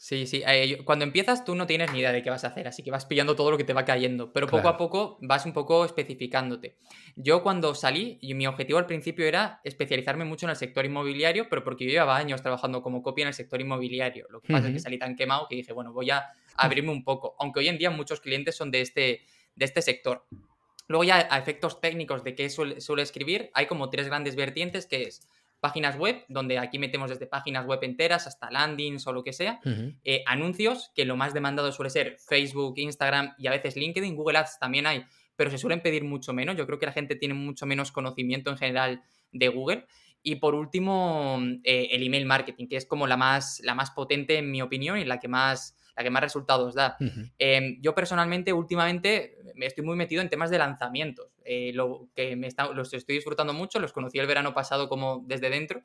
Sí, 0.00 0.28
sí. 0.28 0.44
Cuando 0.84 1.04
empiezas 1.04 1.44
tú 1.44 1.56
no 1.56 1.66
tienes 1.66 1.92
ni 1.92 1.98
idea 1.98 2.12
de 2.12 2.22
qué 2.22 2.30
vas 2.30 2.44
a 2.44 2.48
hacer, 2.48 2.68
así 2.68 2.84
que 2.84 2.92
vas 2.92 3.04
pillando 3.04 3.34
todo 3.34 3.50
lo 3.50 3.58
que 3.58 3.64
te 3.64 3.72
va 3.72 3.84
cayendo, 3.84 4.32
pero 4.32 4.46
poco 4.46 4.68
a 4.68 4.76
poco 4.76 5.18
vas 5.20 5.44
un 5.44 5.52
poco 5.52 5.84
especificándote. 5.84 6.76
Yo 7.16 7.42
cuando 7.42 7.74
salí, 7.74 8.16
y 8.20 8.34
mi 8.34 8.46
objetivo 8.46 8.78
al 8.78 8.86
principio 8.86 9.26
era 9.26 9.60
especializarme 9.64 10.24
mucho 10.24 10.46
en 10.46 10.50
el 10.50 10.56
sector 10.56 10.84
inmobiliario, 10.84 11.48
pero 11.48 11.64
porque 11.64 11.84
yo 11.84 11.90
llevaba 11.90 12.16
años 12.16 12.42
trabajando 12.42 12.80
como 12.80 13.02
copia 13.02 13.22
en 13.22 13.28
el 13.28 13.34
sector 13.34 13.60
inmobiliario. 13.60 14.28
Lo 14.30 14.40
que 14.40 14.52
pasa 14.52 14.68
es 14.68 14.74
que 14.74 14.78
salí 14.78 15.00
tan 15.00 15.16
quemado 15.16 15.48
que 15.48 15.56
dije, 15.56 15.72
bueno, 15.72 15.92
voy 15.92 16.10
a 16.10 16.26
abrirme 16.54 16.92
un 16.92 17.02
poco, 17.02 17.34
aunque 17.40 17.58
hoy 17.58 17.68
en 17.68 17.78
día 17.78 17.90
muchos 17.90 18.20
clientes 18.20 18.54
son 18.54 18.70
de 18.70 18.82
este, 18.82 19.22
de 19.56 19.64
este 19.64 19.82
sector. 19.82 20.26
Luego 20.86 21.02
ya 21.02 21.26
a 21.28 21.38
efectos 21.38 21.80
técnicos 21.80 22.22
de 22.22 22.36
qué 22.36 22.48
suele, 22.50 22.80
suele 22.80 23.02
escribir, 23.02 23.50
hay 23.52 23.66
como 23.66 23.90
tres 23.90 24.06
grandes 24.06 24.36
vertientes 24.36 24.86
que 24.86 25.02
es 25.02 25.26
páginas 25.60 25.96
web, 25.96 26.24
donde 26.28 26.58
aquí 26.58 26.78
metemos 26.78 27.10
desde 27.10 27.26
páginas 27.26 27.66
web 27.66 27.80
enteras 27.82 28.26
hasta 28.26 28.50
landings 28.50 29.06
o 29.06 29.12
lo 29.12 29.24
que 29.24 29.32
sea, 29.32 29.60
eh, 30.04 30.22
anuncios, 30.26 30.90
que 30.94 31.04
lo 31.04 31.16
más 31.16 31.34
demandado 31.34 31.72
suele 31.72 31.90
ser 31.90 32.16
Facebook, 32.18 32.74
Instagram 32.78 33.34
y 33.38 33.46
a 33.46 33.50
veces 33.50 33.76
LinkedIn, 33.76 34.14
Google 34.14 34.38
Ads 34.38 34.58
también 34.58 34.86
hay, 34.86 35.04
pero 35.36 35.50
se 35.50 35.58
suelen 35.58 35.80
pedir 35.80 36.04
mucho 36.04 36.32
menos. 36.32 36.56
Yo 36.56 36.66
creo 36.66 36.78
que 36.78 36.86
la 36.86 36.92
gente 36.92 37.16
tiene 37.16 37.34
mucho 37.34 37.66
menos 37.66 37.92
conocimiento 37.92 38.50
en 38.50 38.56
general 38.56 39.02
de 39.32 39.48
Google. 39.48 39.86
Y 40.22 40.36
por 40.36 40.54
último, 40.54 41.40
eh, 41.62 41.88
el 41.92 42.02
email 42.04 42.26
marketing, 42.26 42.66
que 42.66 42.76
es 42.76 42.86
como 42.86 43.06
la 43.06 43.16
más, 43.16 43.60
la 43.64 43.74
más 43.74 43.92
potente 43.92 44.38
en 44.38 44.50
mi 44.50 44.62
opinión 44.62 44.98
y 44.98 45.04
la 45.04 45.20
que 45.20 45.28
más 45.28 45.76
la 45.98 46.04
que 46.04 46.10
más 46.10 46.22
resultados 46.22 46.74
da. 46.74 46.96
Em, 47.38 47.80
yo 47.82 47.92
personalmente, 47.92 48.52
últimamente, 48.52 49.36
me 49.56 49.66
estoy 49.66 49.84
muy 49.84 49.96
metido 49.96 50.22
en 50.22 50.28
temas 50.28 50.48
de 50.48 50.58
lanzamientos, 50.58 51.36
eh, 51.50 51.72
lo 51.72 52.10
que 52.14 52.36
me 52.36 52.46
está, 52.46 52.70
los 52.72 52.92
estoy 52.92 53.16
disfrutando 53.16 53.54
mucho, 53.54 53.80
los 53.80 53.94
conocí 53.94 54.18
el 54.18 54.26
verano 54.26 54.52
pasado 54.52 54.88
como 54.88 55.24
desde 55.26 55.48
dentro. 55.48 55.82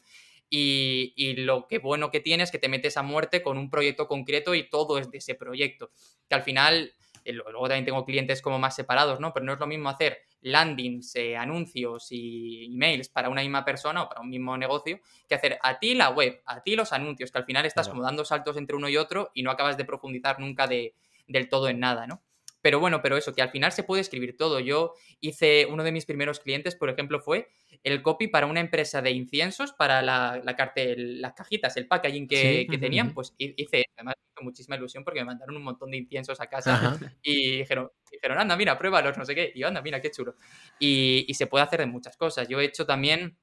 Y, 0.49 1.13
y, 1.15 1.37
lo 1.37 1.67
que 1.67 1.79
bueno 1.79 2.11
que 2.11 2.19
tienes 2.19 2.49
es 2.49 2.51
que 2.51 2.59
te 2.59 2.67
metes 2.67 2.97
a 2.97 3.01
muerte 3.01 3.41
con 3.41 3.57
un 3.57 3.69
proyecto 3.69 4.07
concreto 4.07 4.53
y 4.53 4.69
todo 4.69 4.97
es 4.97 5.09
de 5.09 5.19
ese 5.19 5.35
proyecto. 5.35 5.89
Que 6.27 6.35
al 6.35 6.43
final 6.43 6.93
eh, 7.25 7.31
luego 7.31 7.67
también 7.67 7.85
tengo 7.85 8.05
clientes 8.05 8.41
como 8.41 8.59
más 8.59 8.75
separados, 8.75 9.19
¿no? 9.19 9.33
Pero 9.33 9.45
no 9.45 9.53
es 9.53 9.59
lo 9.59 9.67
mismo 9.67 9.89
hacer 9.89 10.19
landings, 10.41 11.15
eh, 11.15 11.37
anuncios 11.37 12.07
y 12.11 12.65
emails 12.73 13.09
para 13.09 13.29
una 13.29 13.41
misma 13.41 13.63
persona 13.63 14.03
o 14.03 14.09
para 14.09 14.21
un 14.21 14.29
mismo 14.29 14.57
negocio 14.57 14.99
que 15.27 15.35
hacer 15.35 15.57
a 15.61 15.79
ti 15.79 15.95
la 15.95 16.09
web, 16.09 16.41
a 16.45 16.61
ti 16.61 16.75
los 16.75 16.91
anuncios, 16.91 17.31
que 17.31 17.37
al 17.37 17.45
final 17.45 17.65
estás 17.65 17.87
como 17.87 18.03
dando 18.03 18.25
saltos 18.25 18.57
entre 18.57 18.75
uno 18.75 18.89
y 18.89 18.97
otro 18.97 19.31
y 19.33 19.43
no 19.43 19.51
acabas 19.51 19.77
de 19.77 19.85
profundizar 19.85 20.39
nunca 20.39 20.67
de, 20.67 20.93
del 21.27 21.47
todo 21.47 21.69
en 21.69 21.79
nada, 21.79 22.05
¿no? 22.05 22.21
Pero 22.63 22.79
bueno, 22.79 23.01
pero 23.01 23.17
eso, 23.17 23.33
que 23.33 23.41
al 23.41 23.51
final 23.51 23.73
se 23.73 23.83
puede 23.83 24.01
escribir 24.01 24.37
todo. 24.37 24.61
Yo 24.61 24.93
hice, 25.19 25.67
uno 25.69 25.83
de 25.83 25.91
mis 25.91 26.05
primeros 26.05 26.39
clientes, 26.39 26.75
por 26.75 26.89
ejemplo, 26.89 27.19
fue 27.19 27.49
el 27.83 28.01
copy 28.01 28.29
para 28.29 28.47
una 28.47 28.61
empresa 28.61 29.01
de 29.01 29.11
inciensos, 29.11 29.73
para 29.73 30.01
la, 30.01 30.41
la 30.41 30.55
cartel, 30.55 31.19
las 31.21 31.33
cajitas, 31.33 31.75
el 31.75 31.87
packaging 31.87 32.25
que, 32.25 32.65
que 32.69 32.77
tenían, 32.77 33.13
pues 33.13 33.33
hice, 33.37 33.83
además, 33.97 34.15
muchísima 34.41 34.77
ilusión 34.77 35.03
porque 35.03 35.19
me 35.19 35.25
mandaron 35.25 35.57
un 35.57 35.63
montón 35.63 35.91
de 35.91 35.97
inciensos 35.97 36.39
a 36.39 36.47
casa 36.47 36.97
y 37.21 37.57
dijeron, 37.57 37.91
dijeron, 38.09 38.39
anda, 38.39 38.55
mira, 38.55 38.77
pruébalos, 38.77 39.17
no 39.17 39.25
sé 39.25 39.35
qué, 39.35 39.51
y 39.53 39.59
yo, 39.59 39.67
anda, 39.67 39.81
mira, 39.81 40.01
qué 40.01 40.09
chulo. 40.09 40.35
Y, 40.79 41.25
y 41.27 41.33
se 41.33 41.47
puede 41.47 41.65
hacer 41.65 41.81
de 41.81 41.87
muchas 41.87 42.15
cosas. 42.15 42.47
Yo 42.47 42.61
he 42.61 42.65
hecho 42.65 42.85
también 42.85 43.37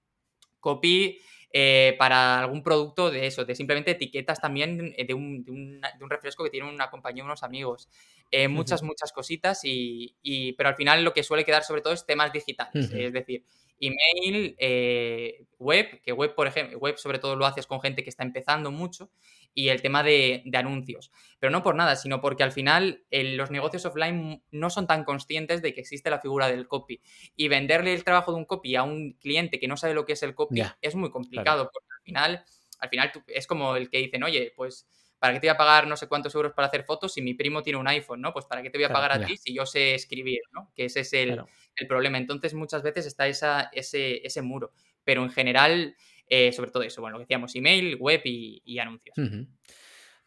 copy 0.60 1.20
eh, 1.52 1.96
para 1.98 2.38
algún 2.38 2.62
producto 2.62 3.10
de 3.10 3.26
eso, 3.26 3.44
de 3.44 3.56
simplemente 3.56 3.90
etiquetas 3.90 4.40
también 4.40 4.94
de 4.96 5.14
un, 5.14 5.42
de 5.42 5.50
un, 5.50 5.80
de 5.80 6.04
un 6.04 6.10
refresco 6.10 6.44
que 6.44 6.50
tiene 6.50 6.68
una 6.68 6.90
compañía, 6.90 7.24
unos 7.24 7.42
amigos. 7.42 7.88
Eh, 8.32 8.46
muchas, 8.46 8.82
muchas 8.82 9.12
cositas, 9.12 9.64
y, 9.64 10.16
y, 10.22 10.52
pero 10.52 10.68
al 10.68 10.76
final 10.76 11.02
lo 11.02 11.12
que 11.12 11.24
suele 11.24 11.44
quedar 11.44 11.64
sobre 11.64 11.82
todo 11.82 11.92
es 11.92 12.06
temas 12.06 12.32
digitales, 12.32 12.88
es 12.92 13.12
decir, 13.12 13.44
email, 13.80 14.54
eh, 14.58 15.46
web, 15.58 16.00
que 16.00 16.12
web, 16.12 16.34
por 16.36 16.46
ejemplo, 16.46 16.78
web 16.78 16.96
sobre 16.96 17.18
todo 17.18 17.34
lo 17.34 17.44
haces 17.44 17.66
con 17.66 17.80
gente 17.80 18.04
que 18.04 18.10
está 18.10 18.22
empezando 18.22 18.70
mucho, 18.70 19.10
y 19.54 19.68
el 19.68 19.82
tema 19.82 20.02
de, 20.02 20.44
anuncios. 20.54 21.10
Pero 21.38 21.50
no 21.50 21.62
por 21.62 21.74
nada, 21.74 21.96
sino 21.96 22.20
porque 22.20 22.44
al 22.44 22.52
final 22.52 23.04
los 23.10 23.50
negocios 23.50 23.84
offline 23.84 24.42
no 24.50 24.70
son 24.70 24.86
tan 24.86 25.04
conscientes 25.04 25.60
de 25.60 25.74
que 25.74 25.80
existe 25.80 26.10
la 26.10 26.20
figura 26.20 26.48
del 26.48 26.68
copy. 26.68 27.00
Y 27.34 27.48
venderle 27.48 27.92
el 27.92 28.04
trabajo 28.04 28.32
de 28.32 28.38
un 28.38 28.44
copy 28.44 28.76
a 28.76 28.84
un 28.84 29.14
cliente 29.14 29.58
que 29.58 29.68
no 29.68 29.76
sabe 29.76 29.94
lo 29.94 30.06
que 30.06 30.12
es 30.12 30.22
el 30.22 30.34
copy 30.34 30.62
es 30.80 30.94
muy 30.94 31.10
complicado, 31.10 31.70
porque 31.72 31.88
al 31.96 32.02
final, 32.04 32.44
al 32.78 32.88
final 32.88 33.12
es 33.26 33.46
como 33.46 33.76
el 33.76 33.90
que 33.90 33.98
dicen, 33.98 34.22
oye, 34.22 34.52
pues 34.54 34.86
¿para 35.20 35.34
qué 35.34 35.40
te 35.40 35.46
voy 35.46 35.54
a 35.54 35.56
pagar 35.56 35.86
no 35.86 35.96
sé 35.96 36.08
cuántos 36.08 36.34
euros 36.34 36.52
para 36.52 36.66
hacer 36.66 36.82
fotos 36.82 37.12
si 37.12 37.22
mi 37.22 37.34
primo 37.34 37.62
tiene 37.62 37.78
un 37.78 37.86
iPhone, 37.86 38.20
¿no? 38.20 38.32
Pues 38.32 38.46
¿para 38.46 38.62
qué 38.62 38.70
te 38.70 38.78
voy 38.78 38.86
a 38.86 38.92
pagar 38.92 39.12
a 39.12 39.24
ti 39.24 39.36
si 39.36 39.54
yo 39.54 39.64
sé 39.66 39.94
escribir, 39.94 40.40
¿no? 40.52 40.72
Que 40.74 40.86
ese 40.86 41.00
es 41.00 41.12
el, 41.12 41.40
problema. 41.86 42.18
Entonces 42.18 42.54
muchas 42.54 42.82
veces 42.82 43.06
está 43.06 43.28
esa, 43.28 43.70
ese, 43.72 44.26
ese 44.26 44.42
muro. 44.42 44.72
Pero 45.04 45.22
en 45.22 45.30
general 45.30 45.94
eh, 46.32 46.52
sobre 46.52 46.70
todo 46.70 46.84
eso, 46.84 47.00
bueno, 47.00 47.14
lo 47.14 47.18
que 47.18 47.24
decíamos, 47.24 47.54
email, 47.56 47.96
web 47.96 48.22
y, 48.24 48.78
anuncios. 48.78 49.16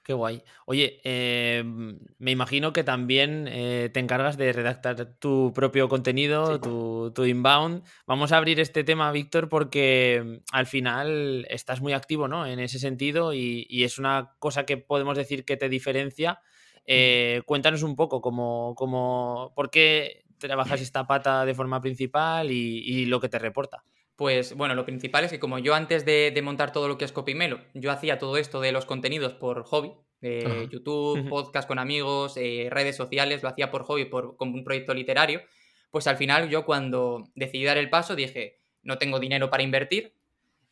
Qué 0.04 0.12
guay. 0.12 0.44
Oye, 0.66 1.00
em, 1.06 1.98
me 2.18 2.32
imagino 2.32 2.74
que 2.74 2.84
también 2.84 3.48
eh, 3.48 3.90
te 3.94 4.02
encargas 4.02 4.36
de 4.36 4.52
redactar 4.52 5.14
tu 5.18 5.54
propio 5.56 5.88
contenido, 5.88 6.60
tu, 6.60 7.26
inbound. 7.26 7.84
Vamos 8.06 8.34
a 8.34 8.38
abrir 8.38 8.60
este 8.60 8.84
tema, 8.84 9.14
Víctor, 9.14 9.48
porque 9.48 10.16
em, 10.16 10.42
al 10.52 10.66
final 10.66 11.48
estás 11.50 11.80
muy 11.80 11.94
activo 11.94 12.28
¿no? 12.28 12.46
en 12.46 12.60
ese 12.60 12.80
sentido 12.80 13.34
y, 13.34 13.66
es 13.84 13.98
una 13.98 14.34
cosa 14.40 14.66
que 14.66 14.76
podemos 14.76 15.16
decir 15.18 15.46
que 15.46 15.56
te 15.56 15.70
diferencia. 15.70 16.42
Eh, 16.86 17.42
cuéntanos 17.46 17.82
un 17.84 17.96
poco 17.96 18.20
cómo, 18.20 18.76
cómo, 18.76 19.54
por 19.56 19.70
qué 19.70 20.26
trabajas 20.38 20.82
esta 20.82 21.08
pata 21.08 21.46
de 21.46 21.56
forma 21.56 21.80
principal 21.80 22.52
y 22.52 23.06
lo 23.06 23.22
que 23.22 23.30
te 23.30 23.40
reporta. 23.40 23.84
Pues 24.16 24.54
bueno, 24.54 24.76
lo 24.76 24.86
principal 24.86 25.24
es 25.24 25.32
que 25.32 25.40
como 25.40 25.58
yo 25.58 25.74
antes 25.74 26.06
de, 26.06 26.40
montar 26.44 26.72
todo 26.72 26.88
lo 26.88 26.98
que 26.98 27.06
es 27.06 27.12
Copymelo, 27.12 27.62
yo 27.74 27.92
hacía 27.92 28.20
todo 28.20 28.38
esto 28.38 28.62
de 28.62 28.72
los 28.72 28.86
contenidos 28.86 29.34
por 29.34 29.64
hobby, 29.64 29.92
eh, 30.22 30.68
YouTube, 30.72 31.28
podcast 31.28 31.68
con 31.68 31.80
amigos, 31.80 32.38
eh, 32.38 32.68
redes 32.70 32.96
sociales, 32.96 33.42
lo 33.42 33.50
hacía 33.50 33.72
por 33.72 33.84
hobby, 33.84 34.06
por, 34.06 34.38
como 34.38 34.54
un 34.54 34.64
proyecto 34.64 34.94
literario, 34.94 35.42
pues 35.90 36.06
al 36.06 36.18
final 36.18 36.50
yo 36.50 36.64
cuando 36.64 37.24
decidí 37.34 37.66
dar 37.66 37.78
el 37.78 37.90
paso 37.90 38.16
dije, 38.16 38.60
no 38.84 39.00
tengo 39.00 39.20
dinero 39.20 39.50
para 39.50 39.64
invertir, 39.64 40.14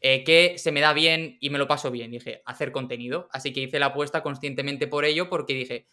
eh, 0.02 0.24
que 0.24 0.58
se 0.58 0.72
me 0.72 0.80
da 0.80 0.94
bien 0.94 1.38
y 1.42 1.50
me 1.50 1.58
lo 1.58 1.68
paso 1.68 1.90
bien, 1.90 2.12
dije, 2.12 2.44
hacer 2.46 2.72
contenido. 2.72 3.28
Así 3.32 3.54
que 3.54 3.62
hice 3.62 3.80
la 3.80 3.88
apuesta 3.88 4.22
conscientemente 4.22 4.88
por 4.88 5.04
ello 5.04 5.30
porque 5.30 5.54
dije, 5.54 5.88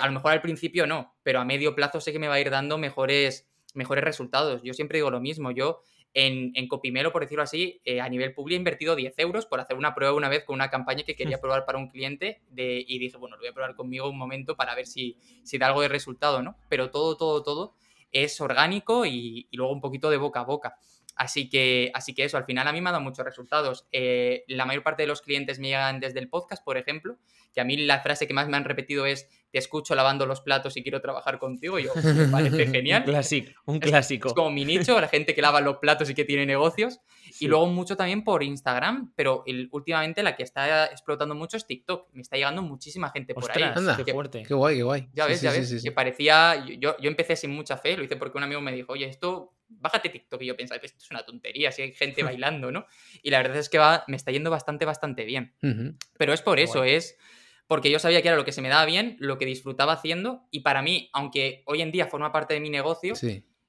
a 0.00 0.06
lo 0.06 0.12
mejor 0.12 0.32
al 0.32 0.40
principio 0.40 0.86
no, 0.86 1.14
pero 1.22 1.40
a 1.40 1.44
medio 1.44 1.74
plazo 1.74 2.00
sé 2.00 2.12
que 2.12 2.18
me 2.18 2.28
va 2.28 2.34
a 2.34 2.40
ir 2.40 2.50
dando 2.50 2.78
mejores, 2.78 3.48
mejores 3.74 4.02
resultados. 4.02 4.62
Yo 4.62 4.72
siempre 4.72 4.98
digo 4.98 5.10
lo 5.10 5.20
mismo, 5.20 5.50
yo 5.50 5.82
en, 6.16 6.52
en 6.54 6.66
Copimelo, 6.66 7.12
por 7.12 7.20
decirlo 7.20 7.42
así, 7.42 7.82
eh, 7.84 8.00
a 8.00 8.08
nivel 8.08 8.32
público 8.32 8.56
he 8.56 8.56
invertido 8.56 8.96
10 8.96 9.18
euros 9.18 9.44
por 9.44 9.60
hacer 9.60 9.76
una 9.76 9.94
prueba 9.94 10.14
una 10.14 10.30
vez 10.30 10.44
con 10.44 10.54
una 10.54 10.70
campaña 10.70 11.02
que 11.04 11.14
quería 11.14 11.42
probar 11.42 11.66
para 11.66 11.76
un 11.76 11.88
cliente 11.88 12.40
de, 12.48 12.82
y 12.88 12.98
dije, 12.98 13.18
bueno, 13.18 13.36
lo 13.36 13.42
voy 13.42 13.50
a 13.50 13.52
probar 13.52 13.76
conmigo 13.76 14.08
un 14.08 14.16
momento 14.16 14.56
para 14.56 14.74
ver 14.74 14.86
si, 14.86 15.18
si 15.42 15.58
da 15.58 15.66
algo 15.66 15.82
de 15.82 15.88
resultado, 15.88 16.42
¿no? 16.42 16.56
Pero 16.70 16.90
todo, 16.90 17.18
todo, 17.18 17.42
todo 17.42 17.74
es 18.12 18.40
orgánico 18.40 19.04
y, 19.04 19.46
y 19.50 19.56
luego 19.58 19.74
un 19.74 19.82
poquito 19.82 20.08
de 20.08 20.16
boca 20.16 20.40
a 20.40 20.44
boca. 20.44 20.78
Así 21.16 21.50
que, 21.50 21.90
así 21.92 22.14
que 22.14 22.24
eso, 22.24 22.38
al 22.38 22.46
final 22.46 22.66
a 22.66 22.72
mí 22.72 22.80
me 22.80 22.88
ha 22.88 22.92
dado 22.92 23.04
muchos 23.04 23.24
resultados. 23.24 23.86
Eh, 23.92 24.44
la 24.48 24.64
mayor 24.64 24.82
parte 24.82 25.02
de 25.02 25.08
los 25.08 25.20
clientes 25.20 25.58
me 25.58 25.68
llegan 25.68 26.00
desde 26.00 26.18
el 26.18 26.30
podcast, 26.30 26.64
por 26.64 26.78
ejemplo, 26.78 27.16
que 27.54 27.60
a 27.60 27.64
mí 27.64 27.76
la 27.76 28.00
frase 28.00 28.26
que 28.26 28.34
más 28.34 28.48
me 28.48 28.56
han 28.56 28.64
repetido 28.64 29.04
es 29.04 29.28
te 29.56 29.60
escucho 29.60 29.94
lavando 29.94 30.26
los 30.26 30.42
platos 30.42 30.76
y 30.76 30.82
quiero 30.82 31.00
trabajar 31.00 31.38
contigo. 31.38 31.78
Y 31.78 31.84
yo, 31.84 31.92
me 31.94 32.26
parece 32.26 32.66
genial. 32.66 33.04
un 33.06 33.08
clásico, 33.08 33.52
un 33.64 33.80
clásico. 33.80 34.28
Es, 34.28 34.34
como 34.34 34.50
mi 34.50 34.66
nicho, 34.66 35.00
la 35.00 35.08
gente 35.08 35.34
que 35.34 35.40
lava 35.40 35.62
los 35.62 35.78
platos 35.78 36.10
y 36.10 36.14
que 36.14 36.26
tiene 36.26 36.44
negocios. 36.44 37.00
Y 37.40 37.48
luego 37.48 37.66
mucho 37.68 37.96
también 37.96 38.22
por 38.22 38.42
Instagram, 38.42 39.14
pero 39.16 39.44
últimamente 39.70 40.22
la 40.22 40.36
que 40.36 40.42
está 40.42 40.84
explotando 40.88 41.34
mucho 41.34 41.56
es 41.56 41.66
TikTok. 41.66 42.10
Me 42.12 42.20
está 42.20 42.36
llegando 42.36 42.60
muchísima 42.60 43.08
gente 43.08 43.32
por 43.32 43.50
ahí. 43.50 43.62
Anda, 43.62 43.96
qué 44.04 44.12
fuerte. 44.12 44.42
Qué 44.46 44.52
guay, 44.52 44.76
qué 44.76 44.82
guay. 44.82 45.08
Ya 45.14 45.24
ves, 45.24 45.40
ya 45.40 45.52
ves. 45.52 45.82
Que 45.82 45.90
parecía. 45.90 46.62
Yo, 46.78 46.94
yo 46.98 47.08
empecé 47.08 47.34
sin 47.34 47.52
mucha 47.52 47.78
fe, 47.78 47.96
lo 47.96 48.04
hice 48.04 48.16
porque 48.16 48.36
un 48.36 48.44
amigo 48.44 48.60
me 48.60 48.72
dijo, 48.72 48.92
oye, 48.92 49.06
esto 49.06 49.54
bájate 49.68 50.10
TikTok. 50.10 50.42
Y 50.42 50.46
yo 50.48 50.56
pensaba, 50.56 50.78
esto 50.82 50.98
es 51.02 51.10
una 51.10 51.24
tontería, 51.24 51.72
si 51.72 51.80
hay 51.80 51.92
gente 51.92 52.22
bailando, 52.24 52.70
¿no? 52.70 52.84
Y 53.22 53.30
la 53.30 53.38
verdad 53.38 53.56
es 53.56 53.70
que 53.70 53.78
va, 53.78 54.04
me 54.06 54.16
está 54.16 54.32
yendo 54.32 54.50
bastante, 54.50 54.84
bastante 54.84 55.24
bien. 55.24 55.54
Pero 56.18 56.34
es 56.34 56.42
por 56.42 56.58
eso, 56.58 56.84
es 56.84 57.16
porque 57.66 57.90
yo 57.90 57.98
sabía 57.98 58.22
que 58.22 58.28
era 58.28 58.36
lo 58.36 58.44
que 58.44 58.52
se 58.52 58.62
me 58.62 58.68
daba 58.68 58.84
bien, 58.84 59.16
lo 59.18 59.38
que 59.38 59.46
disfrutaba 59.46 59.94
haciendo, 59.94 60.46
y 60.50 60.60
para 60.60 60.82
mí, 60.82 61.10
aunque 61.12 61.62
hoy 61.66 61.82
en 61.82 61.92
día 61.92 62.06
forma 62.06 62.32
parte 62.32 62.54
de 62.54 62.60
mi 62.60 62.70
negocio, 62.70 63.14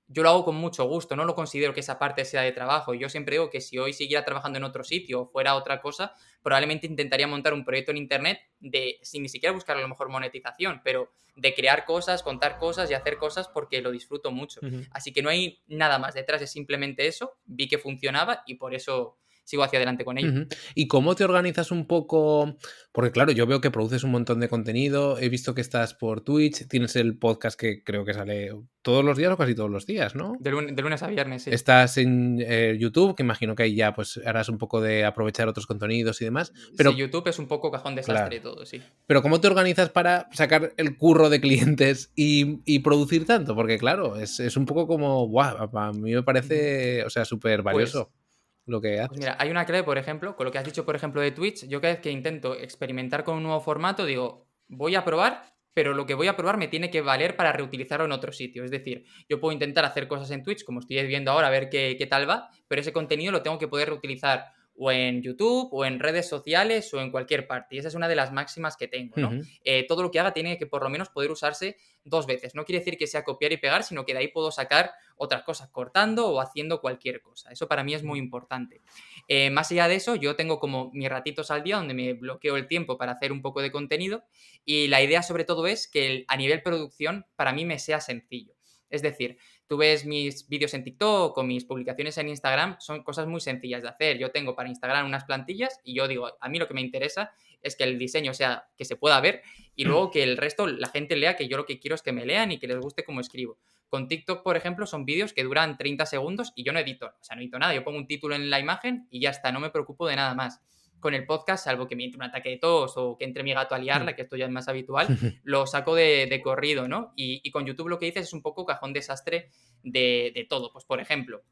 yo 0.09 0.23
lo 0.23 0.29
hago 0.29 0.45
con 0.45 0.55
mucho 0.55 0.85
gusto, 0.85 1.15
no 1.15 1.25
lo 1.25 1.35
considero 1.35 1.73
que 1.73 1.81
esa 1.81 1.99
parte 1.99 2.23
sea 2.23 2.41
de 2.41 2.53
trabajo. 2.53 2.93
Yo 2.93 3.09
siempre 3.09 3.33
digo 3.33 3.49
que 3.49 3.59
si 3.59 3.77
hoy 3.77 3.91
siguiera 3.91 4.23
trabajando 4.23 4.57
en 4.57 4.63
otro 4.63 4.83
sitio 4.83 5.21
o 5.21 5.27
fuera 5.27 5.55
otra 5.55 5.81
cosa, 5.81 6.13
probablemente 6.41 6.87
intentaría 6.87 7.27
montar 7.27 7.53
un 7.53 7.65
proyecto 7.65 7.91
en 7.91 7.97
Internet 7.97 8.39
de, 8.59 8.99
sin 9.01 9.23
ni 9.23 9.29
siquiera 9.29 9.51
buscar 9.51 9.75
a 9.75 9.81
lo 9.81 9.87
mejor 9.89 10.09
monetización, 10.09 10.81
pero 10.83 11.11
de 11.35 11.53
crear 11.53 11.83
cosas, 11.83 12.23
contar 12.23 12.57
cosas 12.57 12.89
y 12.89 12.93
hacer 12.93 13.17
cosas 13.17 13.49
porque 13.49 13.81
lo 13.81 13.91
disfruto 13.91 14.31
mucho. 14.31 14.61
Así 14.91 15.11
que 15.11 15.21
no 15.21 15.29
hay 15.29 15.61
nada 15.67 15.99
más 15.99 16.13
detrás, 16.13 16.41
es 16.41 16.51
simplemente 16.51 17.05
eso, 17.05 17.37
vi 17.45 17.67
que 17.67 17.77
funcionaba 17.77 18.43
y 18.45 18.55
por 18.55 18.73
eso 18.73 19.17
sigo 19.47 19.63
hacia 19.63 19.79
adelante 19.79 20.03
con 20.03 20.17
ello. 20.17 20.45
¿Y 20.75 20.89
cómo 20.89 21.15
te 21.15 21.23
organizas 21.23 21.71
un 21.71 21.87
poco? 21.87 22.57
Porque 22.91 23.11
claro, 23.11 23.31
yo 23.31 23.47
veo 23.47 23.61
que 23.61 23.71
produces 23.71 24.03
un 24.03 24.11
montón 24.11 24.41
de 24.41 24.49
contenido, 24.49 25.17
he 25.19 25.29
visto 25.29 25.55
que 25.55 25.61
estás 25.61 25.93
por 25.93 26.19
Twitch, 26.19 26.67
tienes 26.67 26.97
el 26.97 27.17
podcast 27.17 27.57
que 27.57 27.81
creo 27.81 28.03
que 28.03 28.13
sale 28.13 28.51
todos 28.81 29.05
los 29.05 29.17
días 29.17 29.31
o 29.31 29.37
casi 29.37 29.55
todos 29.55 29.69
los 29.69 29.85
días, 29.85 30.15
¿no? 30.15 30.35
De 30.41 30.51
lunes, 30.51 31.01
a 31.01 31.07
viernes, 31.07 31.43
sí. 31.43 31.51
Estás 31.51 31.97
en 31.97 32.43
eh, 32.45 32.75
YouTube, 32.77 33.15
que 33.15 33.23
imagino 33.23 33.55
que 33.55 33.63
ahí 33.63 33.75
ya 33.75 33.93
pues 33.93 34.19
harás 34.25 34.49
un 34.49 34.57
poco 34.57 34.81
de 34.81 35.05
aprovechar 35.05 35.47
otros 35.47 35.65
contenidos 35.65 36.21
y 36.21 36.25
demás. 36.25 36.51
Pero 36.75 36.91
sí, 36.91 36.97
YouTube 36.97 37.29
es 37.29 37.39
un 37.39 37.47
poco 37.47 37.71
cajón 37.71 37.95
desastre 37.95 38.35
y 38.35 38.39
todo, 38.41 38.65
sí. 38.65 38.81
Pero 39.05 39.21
¿cómo 39.21 39.39
te 39.39 39.47
organizas 39.47 39.89
para 39.89 40.27
sacar 40.33 40.73
el 40.75 40.97
curro 40.97 41.29
de 41.29 41.39
clientes 41.39 42.11
y, 42.15 42.79
producir 42.79 43.25
tanto? 43.25 43.55
Porque 43.55 43.77
claro, 43.77 44.17
es, 44.17 44.57
un 44.57 44.65
poco 44.65 44.87
como, 44.87 45.25
guau, 45.27 45.69
a 45.73 45.93
mí 45.93 46.13
me 46.13 46.23
parece, 46.23 47.05
o 47.05 47.09
sea, 47.09 47.23
súper 47.23 47.61
valioso. 47.61 48.11
Pues, 48.11 48.26
lo 48.67 48.81
que 48.81 49.03
pues 49.07 49.19
mira, 49.19 49.37
hay 49.39 49.49
una 49.49 49.65
clave, 49.65 49.83
por 49.83 49.97
ejemplo, 49.97 50.35
con 50.35 50.45
lo 50.45 50.51
que 50.51 50.57
has 50.57 50.65
dicho, 50.65 50.85
por 50.85 50.95
ejemplo, 50.95 51.21
de 51.21 51.31
Twitch, 51.31 51.67
yo 51.67 51.81
cada 51.81 51.93
vez 51.93 52.01
que 52.01 52.11
intento 52.11 52.53
experimentar 52.53 53.23
con 53.23 53.37
un 53.37 53.43
nuevo 53.43 53.61
formato, 53.61 54.05
digo, 54.05 54.47
voy 54.67 54.95
a 54.95 55.05
probar, 55.05 55.43
pero 55.73 55.93
lo 55.93 56.05
que 56.05 56.15
voy 56.15 56.27
a 56.27 56.35
probar 56.35 56.57
me 56.57 56.67
tiene 56.67 56.89
que 56.89 57.01
valer 57.01 57.35
para 57.35 57.53
reutilizarlo 57.53 58.05
en 58.05 58.11
otro 58.11 58.31
sitio. 58.31 58.65
Es 58.65 58.71
decir, 58.71 59.05
yo 59.29 59.39
puedo 59.39 59.53
intentar 59.53 59.85
hacer 59.85 60.07
cosas 60.07 60.31
en 60.31 60.43
Twitch, 60.43 60.65
como 60.65 60.79
estoy 60.81 61.05
viendo 61.07 61.31
ahora, 61.31 61.47
a 61.47 61.51
ver 61.51 61.69
qué, 61.69 61.95
qué 61.97 62.07
tal 62.07 62.29
va, 62.29 62.49
pero 62.67 62.81
ese 62.81 62.91
contenido 62.91 63.31
lo 63.31 63.41
tengo 63.41 63.57
que 63.57 63.67
poder 63.67 63.89
reutilizar 63.89 64.45
o 64.77 64.91
en 64.91 65.21
YouTube 65.21 65.69
o 65.71 65.85
en 65.85 65.99
redes 65.99 66.29
sociales 66.29 66.93
o 66.93 67.01
en 67.01 67.11
cualquier 67.11 67.47
parte. 67.47 67.75
Y 67.75 67.79
esa 67.79 67.87
es 67.87 67.95
una 67.95 68.07
de 68.07 68.15
las 68.15 68.31
máximas 68.31 68.77
que 68.77 68.87
tengo, 68.87 69.15
¿no? 69.17 69.31
Eh, 69.63 69.85
todo 69.87 70.03
lo 70.03 70.11
que 70.11 70.19
haga 70.19 70.33
tiene 70.33 70.57
que 70.57 70.67
por 70.67 70.83
lo 70.83 70.89
menos 70.89 71.09
poder 71.09 71.31
usarse 71.31 71.77
dos 72.03 72.27
veces. 72.27 72.53
No 72.55 72.63
quiere 72.63 72.79
decir 72.79 72.97
que 72.97 73.07
sea 73.07 73.23
copiar 73.23 73.51
y 73.51 73.57
pegar, 73.57 73.83
sino 73.83 74.05
que 74.05 74.13
de 74.13 74.19
ahí 74.19 74.27
puedo 74.27 74.51
sacar 74.51 74.91
otras 75.15 75.43
cosas 75.43 75.69
cortando 75.69 76.29
o 76.29 76.39
haciendo 76.39 76.79
cualquier 76.79 77.21
cosa. 77.21 77.51
Eso 77.51 77.67
para 77.67 77.83
mí 77.83 77.95
es 77.95 78.03
muy 78.03 78.19
importante. 78.19 78.81
Eh, 79.27 79.49
más 79.49 79.71
allá 79.71 79.87
de 79.87 79.95
eso, 79.95 80.15
yo 80.15 80.35
tengo 80.35 80.59
como 80.59 80.91
mis 80.93 81.09
ratitos 81.09 81.49
al 81.49 81.63
día 81.63 81.77
donde 81.77 81.95
me 81.95 82.13
bloqueo 82.13 82.55
el 82.55 82.67
tiempo 82.67 82.97
para 82.97 83.13
hacer 83.13 83.31
un 83.31 83.41
poco 83.41 83.61
de 83.61 83.71
contenido 83.71 84.23
y 84.63 84.87
la 84.87 85.01
idea 85.01 85.23
sobre 85.23 85.43
todo 85.43 85.65
es 85.65 85.87
que 85.87 86.23
a 86.27 86.37
nivel 86.37 86.61
producción 86.61 87.25
para 87.35 87.51
mí 87.51 87.65
me 87.65 87.79
sea 87.79 87.99
sencillo. 87.99 88.53
Es 88.89 89.01
decir, 89.01 89.37
tú 89.67 89.77
ves 89.77 90.05
mis 90.05 90.47
vídeos 90.47 90.73
en 90.73 90.83
TikTok 90.83 91.37
o 91.37 91.43
mis 91.43 91.65
publicaciones 91.65 92.17
en 92.17 92.29
Instagram, 92.29 92.77
son 92.79 93.03
cosas 93.03 93.27
muy 93.27 93.41
sencillas 93.41 93.83
de 93.83 93.89
hacer. 93.89 94.17
Yo 94.17 94.31
tengo 94.31 94.55
para 94.55 94.69
Instagram 94.69 95.05
unas 95.05 95.25
plantillas 95.25 95.79
y 95.83 95.93
yo 95.93 96.07
digo, 96.07 96.31
a 96.39 96.49
mí 96.49 96.57
lo 96.57 96.67
que 96.67 96.73
me 96.73 96.81
interesa 96.81 97.31
es 97.61 97.75
que 97.75 97.83
el 97.83 97.97
diseño 97.97 98.33
sea 98.33 98.69
que 98.77 98.85
se 98.85 98.95
pueda 98.95 99.19
ver 99.19 99.41
y 99.75 99.85
mm. 99.85 99.87
luego 99.87 100.11
que 100.11 100.23
el 100.23 100.37
resto 100.37 100.67
la 100.67 100.87
gente 100.89 101.15
lea, 101.15 101.35
que 101.35 101.47
yo 101.47 101.57
lo 101.57 101.65
que 101.65 101.79
quiero 101.79 101.95
es 101.95 102.01
que 102.01 102.13
me 102.13 102.25
lean 102.25 102.51
y 102.51 102.59
que 102.59 102.67
les 102.67 102.79
guste 102.79 103.03
como 103.03 103.19
escribo. 103.19 103.57
Con 103.89 104.07
TikTok, 104.07 104.43
por 104.43 104.57
ejemplo, 104.57 104.85
son 104.85 105.05
vídeos 105.05 105.33
que 105.33 105.43
duran 105.43 105.77
30 105.77 106.05
segundos 106.05 106.51
y 106.55 106.63
yo 106.63 106.73
no 106.73 106.79
edito, 106.79 107.07
o 107.07 107.23
sea, 107.23 107.35
no 107.35 107.41
edito 107.41 107.57
nada, 107.57 107.73
yo 107.73 107.83
pongo 107.83 107.97
un 107.97 108.07
título 108.07 108.35
en 108.35 108.49
la 108.49 108.59
imagen 108.59 109.07
y 109.09 109.21
ya 109.21 109.29
está, 109.29 109.51
no 109.51 109.59
me 109.59 109.69
preocupo 109.69 110.07
de 110.07 110.15
nada 110.15 110.33
más 110.33 110.61
con 110.99 111.13
el 111.13 111.25
podcast, 111.25 111.65
salvo 111.65 111.87
que 111.87 111.95
me 111.95 112.05
entre 112.05 112.17
un 112.17 112.23
ataque 112.23 112.49
de 112.49 112.57
tos 112.57 112.93
o 112.97 113.17
que 113.17 113.25
entre 113.25 113.43
mi 113.43 113.53
gato 113.53 113.75
a 113.75 113.79
liarla, 113.79 114.15
que 114.15 114.23
esto 114.23 114.35
ya 114.35 114.45
es 114.45 114.51
más 114.51 114.67
habitual, 114.67 115.07
lo 115.43 115.67
saco 115.67 115.95
de, 115.95 116.41
corrido, 116.43 116.87
¿no? 116.87 117.13
Y, 117.15 117.49
con 117.51 117.65
YouTube 117.65 117.89
lo 117.89 117.99
que 117.99 118.07
dices 118.07 118.27
es 118.27 118.33
un 118.33 118.41
poco 118.41 118.65
cajón 118.65 118.93
desastre 118.93 119.49
de, 119.83 120.45
todo. 120.49 120.71
Pues, 120.71 120.85
por 120.85 120.99
ejemplo, 120.99 121.43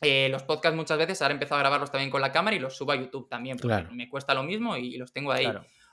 eh, 0.00 0.28
los 0.28 0.42
podcasts 0.42 0.76
muchas 0.76 0.98
veces 0.98 1.20
ahora 1.22 1.32
he 1.32 1.36
empezado 1.36 1.56
a 1.56 1.62
grabarlos 1.62 1.90
también 1.90 2.10
con 2.10 2.20
la 2.20 2.32
cámara 2.32 2.56
y 2.56 2.58
los 2.58 2.76
subo 2.76 2.92
a 2.92 2.96
YouTube 2.96 3.28
también, 3.28 3.56
porque 3.58 3.84
me 3.92 4.08
cuesta 4.08 4.34
lo 4.34 4.42
mismo 4.42 4.76
y, 4.76 4.96
los 4.96 5.12
tengo 5.12 5.32
ahí. 5.32 5.46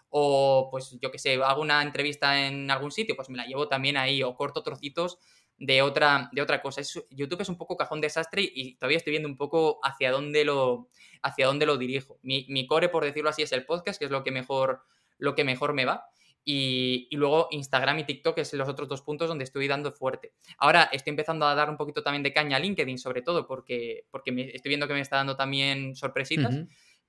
O, 0.09 0.67
pues, 0.69 0.97
yo 1.01 1.09
que 1.09 1.19
sé, 1.19 1.35
hago 1.35 1.61
una 1.61 1.81
entrevista 1.81 2.45
en 2.45 2.69
algún 2.69 2.91
sitio, 2.91 3.15
pues 3.15 3.29
me 3.29 3.37
la 3.37 3.45
llevo 3.45 3.67
también 3.67 3.95
ahí, 3.97 4.21
o 4.23 4.35
corto 4.35 4.61
trocitos 4.61 5.19
de 5.57 5.81
otra, 5.81 6.29
de 6.33 6.41
otra 6.41 6.61
cosa. 6.61 6.81
YouTube 7.11 7.41
es 7.41 7.49
un 7.49 7.57
poco 7.57 7.77
cajón 7.77 8.01
desastre 8.01 8.41
y 8.41 8.75
todavía 8.75 8.97
estoy 8.97 9.11
viendo 9.11 9.29
un 9.29 9.37
poco 9.37 9.79
hacia 9.83 10.11
dónde 10.11 10.43
lo, 10.43 10.89
hacia 11.21 11.47
dónde 11.47 11.65
lo 11.65 11.77
dirijo. 11.77 12.19
Mi, 12.23 12.67
core, 12.67 12.89
por 12.89 13.03
decirlo 13.03 13.29
así, 13.29 13.41
es 13.41 13.51
el 13.51 13.65
podcast, 13.65 13.99
que 13.99 14.05
es 14.05 14.11
lo 14.11 14.23
que 14.23 14.31
mejor, 14.31 14.83
lo 15.17 15.35
que 15.35 15.43
mejor 15.43 15.73
me 15.73 15.85
va. 15.85 16.05
Y, 16.43 17.07
luego 17.11 17.47
Instagram 17.51 17.99
y 17.99 18.03
TikTok 18.03 18.37
es 18.39 18.53
los 18.53 18.67
otros 18.67 18.89
dos 18.89 19.01
puntos 19.01 19.27
donde 19.27 19.43
estoy 19.43 19.67
dando 19.67 19.91
fuerte. 19.91 20.33
Ahora 20.57 20.89
estoy 20.91 21.11
empezando 21.11 21.45
a 21.45 21.53
dar 21.53 21.69
un 21.69 21.77
poquito 21.77 22.01
también 22.01 22.23
de 22.23 22.33
caña 22.33 22.57
a 22.57 22.59
LinkedIn, 22.59 22.97
sobre 22.97 23.21
todo 23.21 23.45
porque, 23.45 24.05
porque 24.09 24.31
me, 24.31 24.49
estoy 24.49 24.69
viendo 24.69 24.87
que 24.87 24.93
me 24.93 25.01
está 25.01 25.17
dando 25.17 25.35
también 25.35 25.95
sorpresitas. 25.95 26.55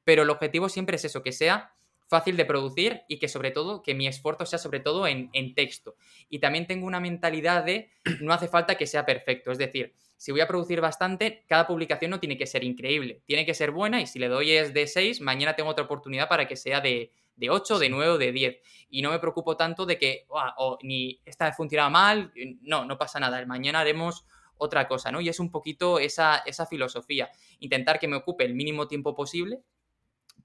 Pero 0.04 0.22
el 0.22 0.30
objetivo 0.30 0.68
siempre 0.68 0.96
es 0.96 1.04
eso, 1.04 1.22
que 1.22 1.32
sea 1.32 1.72
fácil 2.08 2.36
de 2.36 2.44
producir 2.44 3.02
y 3.08 3.18
que 3.18 3.26
sobre 3.26 3.52
todo, 3.52 3.82
que 3.82 3.94
mi 3.94 4.06
esfuerzo 4.06 4.44
sea 4.44 4.58
sobre 4.58 4.80
todo 4.80 5.06
en, 5.06 5.30
en, 5.32 5.54
texto. 5.54 5.96
Y 6.28 6.40
también 6.40 6.66
tengo 6.66 6.86
una 6.86 7.00
mentalidad 7.00 7.64
de 7.64 7.90
no 8.20 8.34
hace 8.34 8.48
falta 8.48 8.74
que 8.74 8.86
sea 8.86 9.06
perfecto. 9.06 9.50
Es 9.50 9.56
decir, 9.56 9.94
si 10.22 10.30
voy 10.30 10.40
a 10.40 10.46
producir 10.46 10.80
bastante, 10.80 11.44
cada 11.48 11.66
publicación 11.66 12.12
no 12.12 12.20
tiene 12.20 12.38
que 12.38 12.46
ser 12.46 12.62
increíble, 12.62 13.24
tiene 13.26 13.44
que 13.44 13.54
ser 13.54 13.72
buena 13.72 14.00
y 14.00 14.06
si 14.06 14.20
le 14.20 14.28
doy 14.28 14.52
es 14.52 14.72
de 14.72 14.86
6, 14.86 15.20
mañana 15.20 15.56
tengo 15.56 15.68
otra 15.68 15.84
oportunidad 15.84 16.28
para 16.28 16.46
que 16.46 16.54
sea 16.54 16.80
de, 16.80 17.10
de 17.34 17.50
8, 17.50 17.80
de 17.80 17.88
9 17.88 18.08
o 18.12 18.18
de 18.18 18.30
10. 18.30 18.60
Y 18.88 19.02
no 19.02 19.10
me 19.10 19.18
preocupo 19.18 19.56
tanto 19.56 19.84
de 19.84 19.98
que 19.98 20.24
o 20.28 20.78
ni 20.84 21.20
esta 21.24 21.52
funcionado 21.52 21.90
mal, 21.90 22.32
no, 22.60 22.84
no 22.84 22.98
pasa 22.98 23.18
nada, 23.18 23.44
mañana 23.46 23.80
haremos 23.80 24.24
otra 24.58 24.86
cosa, 24.86 25.10
¿no? 25.10 25.20
Y 25.20 25.28
es 25.28 25.40
un 25.40 25.50
poquito 25.50 25.98
esa, 25.98 26.36
esa 26.46 26.66
filosofía, 26.66 27.28
intentar 27.58 27.98
que 27.98 28.06
me 28.06 28.14
ocupe 28.14 28.44
el 28.44 28.54
mínimo 28.54 28.86
tiempo 28.86 29.16
posible 29.16 29.64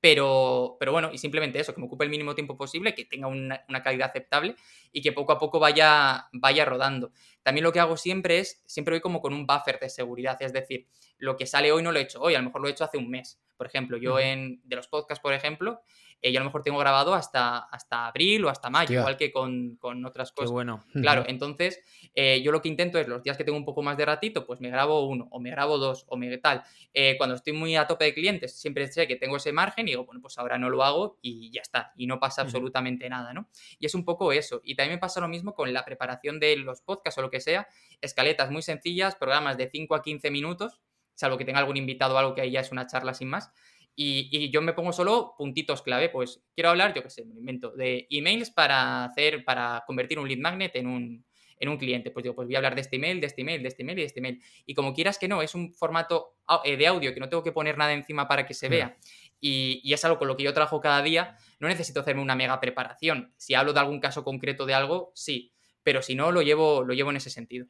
pero, 0.01 0.77
pero 0.79 0.91
bueno, 0.91 1.09
y 1.11 1.17
simplemente 1.17 1.59
eso, 1.59 1.73
que 1.73 1.81
me 1.81 1.87
ocupe 1.87 2.05
el 2.05 2.09
mínimo 2.09 2.35
tiempo 2.35 2.57
posible, 2.57 2.93
que 2.93 3.05
tenga 3.05 3.27
una, 3.27 3.63
calidad 3.83 4.09
aceptable 4.09 4.55
y 4.91 5.01
que 5.01 5.11
poco 5.11 5.31
a 5.31 5.39
poco 5.39 5.59
vaya, 5.59 6.27
vaya 6.33 6.65
rodando. 6.65 7.11
También 7.43 7.63
lo 7.63 7.71
que 7.71 7.79
hago 7.79 7.97
siempre 7.97 8.39
es, 8.39 8.63
siempre 8.65 8.95
voy 8.95 9.01
como 9.01 9.21
con 9.21 9.33
un 9.33 9.45
buffer 9.45 9.79
de 9.79 9.89
seguridad, 9.89 10.41
es 10.41 10.53
decir, 10.53 10.87
lo 11.17 11.35
que 11.35 11.45
sale 11.45 11.71
hoy 11.71 11.83
no 11.83 11.91
lo 11.91 11.99
he 11.99 12.03
hecho 12.03 12.21
hoy, 12.21 12.35
a 12.35 12.39
lo 12.39 12.45
mejor 12.45 12.61
lo 12.61 12.67
he 12.67 12.71
hecho 12.71 12.83
hace 12.83 12.97
un 12.97 13.09
mes. 13.09 13.39
Por 13.55 13.67
ejemplo, 13.67 13.97
yo 13.97 14.19
en, 14.19 14.61
de 14.65 14.75
los 14.75 14.87
podcasts, 14.87 15.21
por 15.21 15.33
ejemplo, 15.33 15.81
eh, 16.21 16.31
yo 16.31 16.39
a 16.39 16.41
lo 16.41 16.45
mejor 16.45 16.63
tengo 16.63 16.79
grabado 16.79 17.13
hasta, 17.13 17.59
hasta 17.59 18.07
abril 18.07 18.45
o 18.45 18.49
hasta 18.49 18.69
mayo, 18.69 18.99
igual 18.99 19.17
que 19.17 19.31
con, 19.31 19.77
otras 20.05 20.31
cosas. 20.31 20.51
bueno. 20.51 20.83
Claro, 20.93 21.23
entonces 21.27 21.79
eh, 22.15 22.41
yo 22.41 22.51
lo 22.51 22.61
que 22.61 22.69
intento 22.69 22.97
es 22.97 23.07
los 23.07 23.21
días 23.21 23.37
que 23.37 23.43
tengo 23.43 23.57
un 23.57 23.65
poco 23.65 23.83
más 23.83 23.97
de 23.97 24.05
ratito, 24.05 24.45
pues 24.45 24.59
me 24.59 24.69
grabo 24.69 25.07
uno, 25.07 25.27
o 25.31 25.39
me 25.39 25.51
grabo 25.51 25.77
dos, 25.77 26.05
o 26.07 26.17
me 26.17 26.35
tal. 26.37 26.63
Eh, 26.93 27.15
cuando 27.17 27.35
estoy 27.35 27.53
muy 27.53 27.75
a 27.75 27.85
tope 27.85 28.05
de 28.05 28.13
clientes, 28.13 28.59
siempre 28.59 28.87
sé 28.87 29.07
que 29.07 29.15
tengo 29.15 29.37
ese 29.37 29.53
margen 29.53 29.87
y 29.87 29.91
digo, 29.91 30.05
bueno, 30.05 30.21
pues 30.21 30.37
ahora 30.37 30.57
no 30.57 30.69
lo 30.69 30.83
hago 30.83 31.19
y 31.21 31.51
ya 31.51 31.61
está, 31.61 31.93
y 31.95 32.07
no 32.07 32.19
pasa 32.19 32.41
absolutamente 32.41 33.07
nada, 33.09 33.33
¿no? 33.33 33.49
Y 33.79 33.85
es 33.85 33.93
un 33.93 34.03
poco 34.03 34.31
eso. 34.31 34.61
Y 34.63 34.75
también 34.75 34.95
me 34.95 34.99
pasa 34.99 35.21
lo 35.21 35.27
mismo 35.27 35.53
con 35.53 35.71
la 35.71 35.85
preparación 35.85 36.39
de 36.39 36.57
los 36.57 36.81
podcasts 36.81 37.17
o 37.19 37.21
lo 37.21 37.29
que 37.29 37.39
sea, 37.39 37.67
escaletas 38.01 38.49
muy 38.49 38.61
sencillas, 38.61 39.15
programas 39.15 39.57
de 39.57 39.69
5 39.69 39.95
a 39.95 40.01
15 40.01 40.31
minutos, 40.31 40.81
salvo 41.13 41.37
que 41.37 41.45
tenga 41.45 41.59
algún 41.59 41.77
invitado 41.77 42.15
o 42.15 42.17
algo 42.17 42.35
que 42.35 42.41
ahí 42.41 42.51
ya 42.51 42.61
es 42.61 42.71
una 42.71 42.87
charla 42.87 43.13
sin 43.13 43.29
más. 43.29 43.51
Y, 43.99 44.51
yo 44.51 44.61
me 44.61 44.73
pongo 44.73 44.93
solo 44.93 45.33
puntitos 45.35 45.81
clave, 45.81 46.09
pues 46.09 46.39
quiero 46.53 46.69
hablar, 46.69 46.93
yo 46.93 47.01
qué 47.01 47.09
sé, 47.09 47.25
me 47.25 47.39
invento, 47.39 47.71
de 47.71 48.05
emails 48.11 48.51
para 48.51 49.03
hacer, 49.05 49.43
para 49.43 49.83
convertir 49.87 50.19
un 50.19 50.27
lead 50.27 50.37
magnet 50.37 50.75
en 50.75 50.85
un, 50.85 51.25
en 51.59 51.69
un 51.69 51.77
cliente. 51.77 52.11
Pues 52.11 52.21
digo, 52.21 52.35
pues 52.35 52.47
voy 52.47 52.53
a 52.53 52.59
hablar 52.59 52.75
de 52.75 52.81
este 52.81 52.97
email, 52.97 53.19
de 53.19 53.25
este 53.25 53.41
email, 53.41 53.63
de 53.63 53.69
este 53.69 53.81
email 53.81 53.97
y 53.97 54.01
de 54.01 54.05
este 54.05 54.19
email. 54.19 54.43
Y 54.67 54.75
como 54.75 54.93
quieras 54.93 55.17
que 55.17 55.27
no, 55.27 55.41
es 55.41 55.55
un 55.55 55.73
formato 55.73 56.37
eh, 56.63 56.77
de 56.77 56.85
audio 56.85 57.11
que 57.11 57.19
no 57.19 57.27
tengo 57.27 57.41
que 57.41 57.51
poner 57.51 57.75
nada 57.75 57.91
encima 57.91 58.27
para 58.27 58.45
que 58.45 58.53
se 58.53 58.69
vea. 58.69 58.95
Y, 59.41 59.81
y, 59.83 59.93
es 59.93 60.05
algo 60.05 60.19
con 60.19 60.27
lo 60.27 60.37
que 60.37 60.43
yo 60.43 60.53
trabajo 60.53 60.79
cada 60.79 61.01
día. 61.01 61.35
No 61.59 61.67
necesito 61.67 62.01
hacerme 62.01 62.21
una 62.21 62.35
mega 62.35 62.59
preparación. 62.59 63.33
Si 63.35 63.55
hablo 63.55 63.73
de 63.73 63.79
algún 63.79 63.99
caso 63.99 64.23
concreto 64.23 64.67
de 64.67 64.75
algo, 64.75 65.11
sí. 65.15 65.55
Pero 65.81 66.03
si 66.03 66.13
no, 66.13 66.31
lo 66.31 66.43
llevo, 66.43 66.83
lo 66.83 66.93
llevo 66.93 67.09
en 67.09 67.17
ese 67.17 67.31
sentido. 67.31 67.65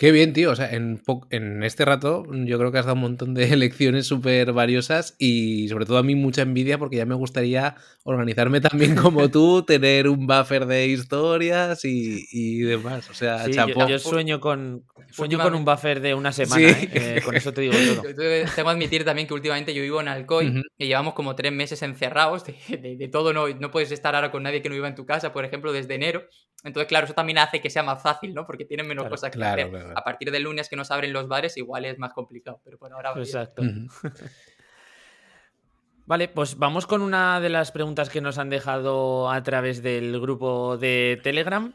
Qué 0.00 0.12
bien, 0.12 0.32
tío. 0.32 0.50
O 0.50 0.56
sea, 0.56 0.70
en, 0.70 1.02
en, 1.28 1.62
este 1.62 1.84
rato 1.84 2.24
yo 2.32 2.58
creo 2.58 2.72
que 2.72 2.78
has 2.78 2.86
dado 2.86 2.94
un 2.94 3.02
montón 3.02 3.34
de 3.34 3.54
lecciones 3.58 4.06
súper 4.06 4.50
valiosas 4.54 5.14
y 5.18 5.68
sobre 5.68 5.84
todo 5.84 5.98
a 5.98 6.02
mí 6.02 6.14
mucha 6.14 6.40
envidia 6.40 6.78
porque 6.78 6.96
ya 6.96 7.04
me 7.04 7.14
gustaría 7.14 7.76
organizarme 8.04 8.62
también 8.62 8.94
como 8.96 9.28
tú, 9.30 9.62
tener 9.62 10.08
un 10.08 10.26
buffer 10.26 10.64
de 10.64 10.86
historias 10.86 11.84
y, 11.84 12.60
demás. 12.60 13.10
O 13.10 13.14
sea, 13.14 13.46
Yo, 13.46 13.98
sueño 13.98 14.40
con 14.40 14.86
sueño 15.10 15.38
con 15.38 15.54
un 15.54 15.66
buffer 15.66 16.00
de 16.00 16.14
una 16.14 16.32
semana. 16.32 16.70
¿eh? 16.70 16.88
Eh, 17.00 17.20
con 17.22 17.36
eso 17.36 17.52
te 17.52 17.60
digo 17.60 17.74
todo. 17.74 18.14
Tengo 18.14 18.14
que 18.16 18.60
admitir 18.62 19.04
también 19.04 19.28
que 19.28 19.34
últimamente 19.34 19.74
yo 19.74 19.82
vivo 19.82 20.00
en 20.00 20.08
Alcoy 20.08 20.62
y 20.78 20.86
llevamos 20.86 21.12
como 21.12 21.34
tres 21.34 21.52
meses 21.52 21.82
encerrados 21.82 22.44
de, 22.44 23.08
todo. 23.12 23.34
No, 23.34 23.48
no 23.48 23.70
puedes 23.70 23.92
estar 23.92 24.14
ahora 24.14 24.30
con 24.30 24.44
nadie 24.44 24.62
que 24.62 24.70
no 24.70 24.76
viva 24.76 24.88
en 24.88 24.94
tu 24.94 25.04
casa, 25.04 25.32
por 25.32 25.44
ejemplo, 25.44 25.72
desde 25.72 25.94
enero. 25.94 26.24
Entonces, 26.64 26.88
claro, 26.88 27.06
eso 27.06 27.14
también 27.14 27.38
hace 27.38 27.60
que 27.60 27.70
sea 27.70 27.82
más 27.82 28.02
fácil, 28.02 28.34
¿no? 28.34 28.46
Porque 28.46 28.64
tienen 28.64 28.86
menos 28.86 29.08
cosas 29.08 29.30
que 29.30 29.42
hacer. 29.42 29.70
A 29.94 30.04
partir 30.04 30.30
del 30.30 30.42
lunes 30.42 30.68
que 30.68 30.76
nos 30.76 30.90
abren 30.90 31.12
los 31.12 31.28
bares, 31.28 31.56
igual 31.56 31.84
es 31.84 31.98
más 31.98 32.12
complicado, 32.12 32.60
pero 32.64 32.78
por 32.78 32.92
ahora. 32.92 33.12
Exacto. 33.16 33.62
vale, 36.06 36.28
pues 36.28 36.58
vamos 36.58 36.86
con 36.86 37.02
una 37.02 37.40
de 37.40 37.48
las 37.48 37.72
preguntas 37.72 38.10
que 38.10 38.20
nos 38.20 38.38
han 38.38 38.50
dejado 38.50 39.30
a 39.30 39.42
través 39.42 39.82
del 39.82 40.20
grupo 40.20 40.76
de 40.76 41.20
Telegram. 41.22 41.72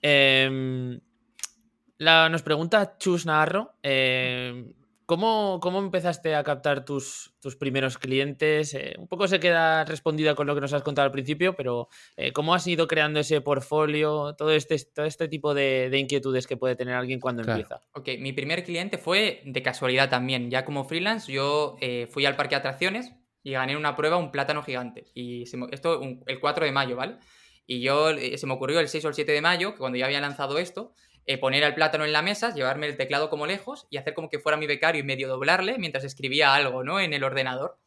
Em, 0.00 1.00
nos 1.98 2.42
pregunta 2.42 2.96
Chus 2.98 3.26
Navarro, 3.26 3.74
eh, 3.82 4.72
¿cómo, 5.06 5.60
¿cómo, 5.60 5.78
empezaste 5.78 6.34
a 6.34 6.44
captar 6.44 6.84
tus, 6.84 7.34
tus 7.40 7.56
primeros 7.56 7.98
clientes? 7.98 8.74
Eh, 8.74 8.94
un 8.98 9.08
poco 9.08 9.28
se 9.28 9.40
queda 9.40 9.84
respondida 9.84 10.34
con 10.34 10.46
lo 10.46 10.54
que 10.54 10.60
nos 10.60 10.72
has 10.72 10.82
contado 10.82 11.06
al 11.06 11.12
principio, 11.12 11.54
pero 11.54 11.88
eh, 12.16 12.32
¿cómo 12.32 12.54
has 12.54 12.66
ido 12.66 12.86
creando 12.86 13.20
ese 13.20 13.40
portfolio? 13.40 14.34
Todo 14.36 14.52
este, 14.52 14.76
todo 14.94 15.06
este 15.06 15.28
tipo 15.28 15.54
de, 15.54 15.90
inquietudes 15.92 16.46
que 16.46 16.56
puede 16.56 16.76
tener 16.76 16.94
alguien 16.94 17.20
cuando 17.20 17.42
empieza. 17.42 17.82
Ok, 17.92 18.08
mi 18.18 18.32
primer 18.32 18.64
cliente 18.64 18.98
fue 18.98 19.42
de 19.44 19.62
casualidad 19.62 20.10
también. 20.10 20.50
Ya 20.50 20.64
como 20.64 20.84
freelance, 20.84 21.32
yo 21.32 21.76
fui 22.10 22.26
al 22.26 22.36
parque 22.36 22.54
de 22.54 22.60
atracciones 22.60 23.12
y 23.42 23.52
gané 23.52 23.76
una 23.76 23.96
prueba 23.96 24.16
un 24.16 24.30
plátano 24.30 24.62
gigante. 24.62 25.06
Y 25.14 25.42
esto 25.42 26.00
el 26.26 26.40
4 26.40 26.64
de 26.64 26.72
mayo, 26.72 26.96
¿vale? 26.96 27.18
Y 27.66 27.80
yo 27.80 28.10
se 28.36 28.46
me 28.46 28.54
ocurrió 28.54 28.80
el 28.80 28.88
6 28.88 29.04
o 29.04 29.08
el 29.08 29.14
7 29.14 29.32
de 29.32 29.40
mayo, 29.40 29.72
que 29.72 29.78
cuando 29.78 29.98
ya 29.98 30.06
había 30.06 30.20
lanzado 30.20 30.58
esto, 30.58 30.94
eh, 31.26 31.38
poner 31.38 31.62
el 31.62 31.74
plátano 31.74 32.04
en 32.04 32.12
la 32.12 32.22
mesa, 32.22 32.52
llevarme 32.52 32.86
el 32.86 32.96
teclado 32.96 33.30
como 33.30 33.46
lejos 33.46 33.86
y 33.90 33.96
hacer 33.96 34.14
como 34.14 34.28
que 34.28 34.38
fuera 34.38 34.58
mi 34.58 34.66
becario 34.66 35.00
y 35.00 35.04
medio 35.04 35.28
doblarle 35.28 35.78
mientras 35.78 36.04
escribía 36.04 36.54
algo, 36.54 36.82
¿no? 36.82 37.00
En 37.00 37.12
el 37.12 37.22
ordenador. 37.24 37.78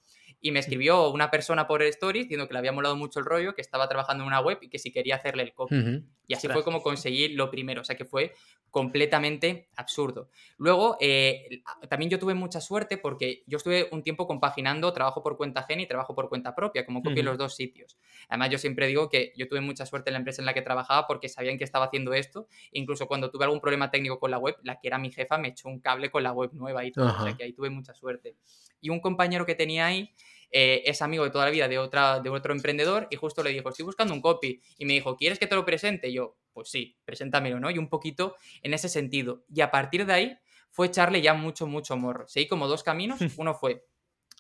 Y 0.41 0.51
me 0.51 0.59
escribió 0.59 1.09
una 1.09 1.31
persona 1.31 1.67
por 1.67 1.81
Stories 1.81 2.25
diciendo 2.25 2.47
que 2.47 2.53
le 2.53 2.59
había 2.59 2.71
molado 2.71 2.95
mucho 2.95 3.19
el 3.19 3.25
rollo, 3.25 3.55
que 3.55 3.61
estaba 3.61 3.89
trabajando 3.89 4.23
en 4.23 4.27
una 4.27 4.41
web 4.41 4.59
y 4.61 4.69
que 4.69 4.79
si 4.79 4.91
quería 4.91 5.15
hacerle 5.15 5.43
el 5.43 5.53
copy. 5.53 6.03
Y 6.27 6.33
así 6.33 6.47
fue 6.47 6.63
como 6.63 6.81
conseguí 6.81 7.29
lo 7.29 7.49
primero. 7.49 7.81
O 7.81 7.83
sea 7.83 7.95
que 7.95 8.05
fue 8.05 8.33
completamente 8.75 9.69
absurdo. 9.77 10.29
Luego, 10.57 10.97
eh, 10.99 11.61
también 11.89 12.11
yo 12.11 12.19
tuve 12.19 12.33
mucha 12.33 12.59
suerte 12.59 12.97
porque 12.97 13.43
yo 13.47 13.55
estuve 13.55 13.87
un 13.93 14.03
tiempo 14.03 14.27
compaginando 14.27 14.91
trabajo 14.91 15.23
por 15.23 15.37
cuenta 15.37 15.61
ajena 15.61 15.83
y 15.83 15.87
trabajo 15.87 16.13
por 16.13 16.27
cuenta 16.27 16.53
propia, 16.53 16.85
como 16.85 17.01
copio 17.01 17.21
en 17.21 17.25
los 17.25 17.37
dos 17.37 17.55
sitios. 17.55 17.97
Además, 18.27 18.49
yo 18.49 18.57
siempre 18.57 18.87
digo 18.87 19.07
que 19.07 19.31
yo 19.37 19.47
tuve 19.47 19.61
mucha 19.61 19.85
suerte 19.85 20.09
en 20.09 20.15
la 20.15 20.17
empresa 20.19 20.41
en 20.41 20.45
la 20.45 20.53
que 20.53 20.61
trabajaba 20.61 21.07
porque 21.07 21.29
sabían 21.29 21.57
que 21.57 21.63
estaba 21.63 21.85
haciendo 21.85 22.13
esto. 22.13 22.47
Incluso 22.73 23.07
cuando 23.07 23.31
tuve 23.31 23.45
algún 23.45 23.61
problema 23.61 23.91
técnico 23.91 24.19
con 24.19 24.29
la 24.29 24.39
web, 24.39 24.57
la 24.63 24.77
que 24.77 24.89
era 24.89 24.97
mi 24.97 25.09
jefa 25.09 25.37
me 25.37 25.47
echó 25.47 25.69
un 25.69 25.79
cable 25.79 26.11
con 26.11 26.23
la 26.23 26.33
web 26.33 26.49
nueva 26.51 26.83
y 26.83 26.91
todo. 26.91 27.15
O 27.17 27.23
sea 27.23 27.33
que 27.33 27.45
ahí 27.45 27.53
tuve 27.53 27.69
mucha 27.69 27.93
suerte. 27.93 28.35
Y 28.81 28.89
un 28.89 28.99
compañero 28.99 29.45
que 29.45 29.55
tenía 29.55 29.85
ahí 29.85 30.13
eh, 30.51 30.83
es 30.85 31.01
amigo 31.01 31.23
de 31.23 31.31
toda 31.31 31.45
la 31.45 31.51
vida 31.51 31.67
de, 31.67 31.77
otra, 31.77 32.19
de 32.19 32.29
otro 32.29 32.53
emprendedor 32.53 33.07
y 33.09 33.15
justo 33.15 33.43
le 33.43 33.51
dijo, 33.51 33.69
estoy 33.69 33.85
buscando 33.85 34.13
un 34.13 34.21
copy. 34.21 34.61
Y 34.77 34.85
me 34.85 34.93
dijo, 34.93 35.15
¿quieres 35.15 35.39
que 35.39 35.47
te 35.47 35.55
lo 35.55 35.65
presente? 35.65 36.09
Y 36.09 36.13
yo, 36.13 36.37
pues 36.53 36.69
sí, 36.69 36.97
preséntamelo, 37.05 37.59
¿no? 37.59 37.69
Y 37.69 37.77
un 37.77 37.89
poquito 37.89 38.35
en 38.61 38.73
ese 38.73 38.89
sentido. 38.89 39.43
Y 39.53 39.61
a 39.61 39.71
partir 39.71 40.05
de 40.05 40.13
ahí 40.13 40.37
fue 40.71 40.87
echarle 40.87 41.21
ya 41.21 41.33
mucho, 41.33 41.67
mucho 41.67 41.97
morro. 41.97 42.27
Seguí 42.27 42.47
como 42.47 42.67
dos 42.67 42.83
caminos. 42.83 43.19
Uno 43.37 43.53
fue 43.53 43.85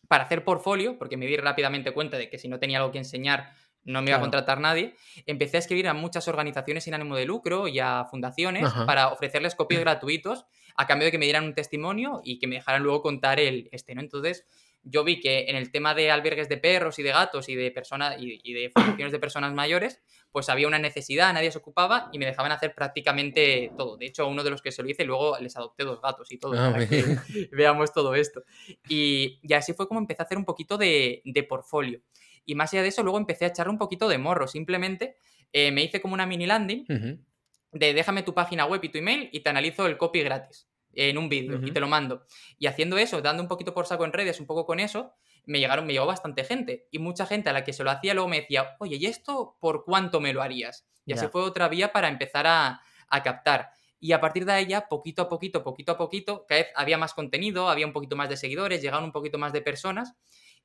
para 0.07 0.25
hacer 0.25 0.43
portfolio, 0.43 0.97
porque 0.97 1.17
me 1.17 1.25
di 1.25 1.35
rápidamente 1.37 1.91
cuenta 1.91 2.17
de 2.17 2.29
que 2.29 2.37
si 2.37 2.47
no 2.47 2.59
tenía 2.59 2.77
algo 2.77 2.91
que 2.91 2.99
enseñar, 2.99 3.53
no 3.85 4.01
me 4.01 4.09
iba 4.09 4.17
a 4.17 4.21
contratar 4.21 4.59
nadie. 4.59 4.95
Empecé 5.25 5.57
a 5.57 5.59
escribir 5.59 5.87
a 5.87 5.93
muchas 5.93 6.27
organizaciones 6.27 6.83
sin 6.83 6.93
ánimo 6.93 7.15
de 7.15 7.25
lucro 7.25 7.67
y 7.67 7.79
a 7.79 8.05
fundaciones 8.05 8.71
para 8.85 9.09
ofrecerles 9.09 9.55
copios 9.55 9.81
gratuitos 9.81 10.45
a 10.75 10.87
cambio 10.87 11.05
de 11.05 11.11
que 11.11 11.17
me 11.17 11.25
dieran 11.25 11.45
un 11.45 11.53
testimonio 11.53 12.21
y 12.23 12.39
que 12.39 12.47
me 12.47 12.55
dejaran 12.55 12.83
luego 12.83 13.01
contar 13.01 13.39
el 13.39 13.69
este, 13.71 13.95
¿no? 13.95 14.01
Entonces, 14.01 14.45
yo 14.85 15.03
vi 15.03 15.19
que 15.19 15.45
en 15.49 15.55
el 15.55 15.71
tema 15.71 15.95
de 15.95 16.11
albergues 16.11 16.47
de 16.47 16.57
perros 16.57 16.99
y 16.99 17.03
de 17.03 17.09
gatos 17.09 17.49
y 17.49 17.55
de 17.55 17.71
personas 17.71 18.15
y, 18.19 18.53
de 18.53 18.69
fundaciones 18.69 19.11
de 19.11 19.19
personas 19.19 19.53
mayores, 19.53 20.01
pues 20.31 20.47
había 20.49 20.67
una 20.67 20.79
necesidad, 20.79 21.33
nadie 21.33 21.51
se 21.51 21.57
ocupaba 21.57 22.09
y 22.13 22.19
me 22.19 22.25
dejaban 22.25 22.51
hacer 22.51 22.75
prácticamente 22.75 23.71
todo. 23.77 23.97
De 23.97 24.05
hecho, 24.05 24.27
uno 24.27 24.43
de 24.43 24.51
los 24.51 24.61
que 24.61 24.71
se 24.71 24.83
lo 24.83 24.89
hice, 24.89 25.03
luego 25.03 25.37
les 25.39 25.57
adopté 25.57 25.83
dos 25.83 26.01
gatos 26.01 26.31
y 26.31 26.37
todo, 26.37 26.53
ah, 26.57 26.71
para 26.71 26.87
que 26.87 27.03
veamos 27.51 27.91
todo 27.93 28.13
esto. 28.13 28.43
Y, 28.87 29.41
así 29.53 29.73
fue 29.73 29.87
como 29.87 29.99
empecé 29.99 30.21
a 30.21 30.25
hacer 30.25 30.37
un 30.37 30.45
poquito 30.45 30.77
de, 30.77 31.21
de 31.25 31.43
portfolio. 31.43 32.01
Y 32.45 32.53
más 32.53 32.71
allá 32.73 32.83
de 32.83 32.89
eso, 32.89 33.01
luego 33.01 33.17
empecé 33.17 33.45
a 33.45 33.47
echarle 33.47 33.71
un 33.71 33.79
poquito 33.79 34.07
de 34.07 34.19
morro. 34.19 34.47
Simplemente 34.47 35.15
eh, 35.51 35.71
me 35.71 35.83
hice 35.83 35.99
como 35.99 36.13
una 36.13 36.27
mini 36.27 36.45
landing 36.45 36.85
de 37.71 37.93
déjame 37.93 38.23
tu 38.23 38.33
página 38.33 38.65
web 38.65 38.81
y 38.83 38.89
tu 38.89 38.99
email 38.99 39.29
y 39.31 39.41
te 39.41 39.49
analizo 39.49 39.85
el 39.87 39.97
copy 39.97 40.21
gratis 40.21 40.67
en 40.95 41.17
un 41.17 41.29
vídeo 41.29 41.59
y 41.63 41.71
te 41.71 41.79
lo 41.79 41.87
mando. 41.87 42.25
Y 42.57 42.67
haciendo 42.67 42.97
eso, 42.97 43.21
dando 43.21 43.43
un 43.43 43.49
poquito 43.49 43.73
por 43.73 43.85
saco 43.85 44.05
en 44.05 44.13
redes, 44.13 44.39
un 44.39 44.45
poco 44.45 44.65
con 44.65 44.79
eso, 44.79 45.13
me 45.45 45.59
llegaron, 45.59 45.85
me 45.85 45.93
llegó 45.93 46.05
bastante 46.05 46.43
gente. 46.43 46.87
Y 46.91 46.99
mucha 46.99 47.25
gente 47.25 47.49
a 47.49 47.53
la 47.53 47.63
que 47.63 47.73
se 47.73 47.83
lo 47.83 47.91
hacía 47.91 48.13
luego 48.13 48.29
me 48.29 48.41
decía, 48.41 48.75
oye, 48.79 48.95
¿y 48.95 49.05
esto 49.05 49.57
por 49.59 49.83
cuánto 49.83 50.19
me 50.19 50.33
lo 50.33 50.41
harías? 50.41 50.87
Y 51.05 51.13
así 51.13 51.27
fue 51.27 51.41
otra 51.41 51.67
vía 51.67 51.91
para 51.91 52.07
empezar 52.07 52.47
a, 52.47 52.81
captar. 53.23 53.69
Y 53.99 54.11
a 54.11 54.19
partir 54.19 54.45
de 54.45 54.51
ahí 54.51 54.65
ya, 54.67 54.87
poquito 54.87 55.21
a 55.21 55.29
poquito, 55.29 55.63
poquito 55.63 55.93
a 55.93 55.97
poquito, 55.97 56.45
cada 56.47 56.61
vez 56.61 56.71
había 56.75 56.97
más 56.97 57.13
contenido, 57.13 57.69
había 57.69 57.85
un 57.85 57.93
poquito 57.93 58.15
más 58.15 58.27
de 58.27 58.37
seguidores, 58.37 58.81
llegaban 58.81 59.05
un 59.05 59.11
poquito 59.11 59.37
más 59.37 59.53
de 59.53 59.61
personas. 59.61 60.13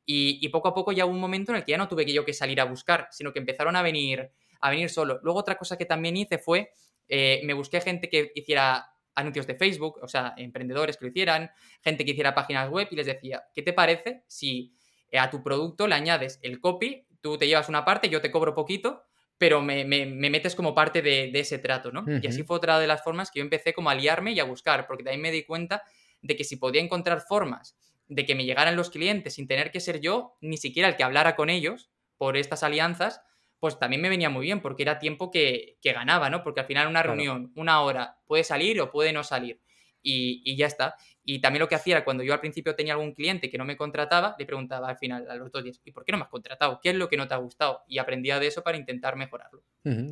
Y, 0.04 0.48
poco 0.48 0.68
a 0.68 0.74
poco 0.74 0.90
ya 0.90 1.06
hubo 1.06 1.12
un 1.12 1.20
momento 1.20 1.52
en 1.52 1.58
el 1.58 1.64
que 1.64 1.72
ya 1.72 1.78
no 1.78 1.86
tuve 1.86 2.04
que 2.04 2.12
yo 2.12 2.24
que 2.24 2.32
salir 2.32 2.60
a 2.60 2.64
buscar, 2.64 3.06
sino 3.12 3.32
que 3.32 3.38
empezaron 3.38 3.76
a 3.76 3.82
venir, 3.82 4.32
a 4.60 4.70
venir 4.70 4.90
solo. 4.90 5.20
Luego 5.22 5.38
otra 5.38 5.56
cosa 5.56 5.76
que 5.78 5.84
también 5.84 6.16
hice 6.16 6.38
fue, 6.38 6.72
eh, 7.08 7.40
me 7.44 7.54
busqué 7.54 7.80
gente 7.80 8.08
que 8.08 8.32
hiciera 8.34 8.90
anuncios 9.20 9.46
de 9.46 9.54
Facebook, 9.54 9.98
o 10.02 10.08
sea, 10.08 10.34
emprendedores 10.36 10.96
que 10.96 11.04
lo 11.04 11.10
hicieran, 11.10 11.50
gente 11.82 12.04
que 12.04 12.12
hiciera 12.12 12.34
páginas 12.34 12.68
web 12.68 12.88
y 12.90 12.96
les 12.96 13.06
decía, 13.06 13.44
¿qué 13.54 13.62
te 13.62 13.72
parece 13.72 14.24
si 14.26 14.74
eh, 15.10 15.18
a 15.18 15.30
tu 15.30 15.42
producto 15.42 15.86
le 15.86 15.94
añades 15.94 16.38
el 16.42 16.60
copy, 16.60 17.06
tú 17.20 17.38
te 17.38 17.46
llevas 17.46 17.68
una 17.68 17.84
parte, 17.84 18.08
yo 18.08 18.20
te 18.20 18.30
cobro 18.30 18.54
poquito, 18.54 19.04
pero 19.38 19.62
me, 19.62 19.84
metes 19.86 20.54
como 20.54 20.74
parte 20.74 21.00
de, 21.00 21.30
ese 21.34 21.58
trato, 21.58 21.90
¿no? 21.90 22.04
Y 22.20 22.26
así 22.26 22.42
fue 22.42 22.58
otra 22.58 22.78
de 22.78 22.86
las 22.86 23.02
formas 23.02 23.30
que 23.30 23.38
yo 23.38 23.42
empecé 23.42 23.72
como 23.72 23.88
a 23.88 23.94
liarme 23.94 24.32
y 24.32 24.40
a 24.40 24.44
buscar, 24.44 24.86
porque 24.86 25.02
también 25.02 25.22
me 25.22 25.30
di 25.30 25.44
cuenta 25.44 25.82
de 26.20 26.36
que 26.36 26.44
si 26.44 26.56
podía 26.56 26.82
encontrar 26.82 27.22
formas 27.22 27.74
de 28.06 28.26
que 28.26 28.34
me 28.34 28.44
llegaran 28.44 28.76
los 28.76 28.90
clientes 28.90 29.34
sin 29.34 29.46
tener 29.46 29.70
que 29.70 29.80
ser 29.80 30.00
yo, 30.00 30.36
ni 30.42 30.58
siquiera 30.58 30.88
el 30.88 30.96
que 30.96 31.04
hablara 31.04 31.36
con 31.36 31.48
ellos 31.48 31.90
por 32.18 32.36
estas 32.36 32.62
alianzas, 32.62 33.22
pues 33.60 33.78
también 33.78 34.00
me 34.02 34.08
venía 34.08 34.30
muy 34.30 34.46
bien 34.46 34.60
porque 34.60 34.82
era 34.82 34.98
tiempo 34.98 35.30
que, 35.30 35.76
ganaba, 35.84 36.30
¿no? 36.30 36.42
Porque 36.42 36.60
al 36.60 36.66
final 36.66 36.88
una 36.88 37.02
reunión, 37.02 37.52
una 37.54 37.82
hora, 37.82 38.18
puede 38.26 38.42
salir 38.42 38.80
o 38.80 38.90
puede 38.90 39.12
no 39.12 39.22
salir. 39.22 39.60
Y, 40.02 40.56
ya 40.56 40.66
está. 40.66 40.96
Y 41.22 41.40
también 41.40 41.60
lo 41.60 41.68
que 41.68 41.74
hacía 41.74 41.96
era 41.96 42.04
cuando 42.04 42.24
yo 42.24 42.32
al 42.32 42.40
principio 42.40 42.74
tenía 42.74 42.94
algún 42.94 43.12
cliente 43.12 43.50
que 43.50 43.58
no 43.58 43.66
me 43.66 43.76
contrataba, 43.76 44.34
le 44.38 44.46
preguntaba 44.46 44.88
al 44.88 44.96
final, 44.96 45.30
a 45.30 45.34
los 45.34 45.52
dos 45.52 45.62
días, 45.62 45.78
¿y 45.84 45.92
por 45.92 46.06
qué 46.06 46.12
no 46.12 46.18
me 46.18 46.24
has 46.24 46.30
contratado? 46.30 46.80
¿Qué 46.82 46.88
es 46.88 46.96
lo 46.96 47.08
que 47.08 47.18
no 47.18 47.28
te 47.28 47.34
ha 47.34 47.36
gustado? 47.36 47.82
Y 47.86 47.98
aprendía 47.98 48.40
de 48.40 48.46
eso 48.46 48.62
para 48.62 48.78
intentar 48.78 49.16
mejorarlo. 49.16 49.62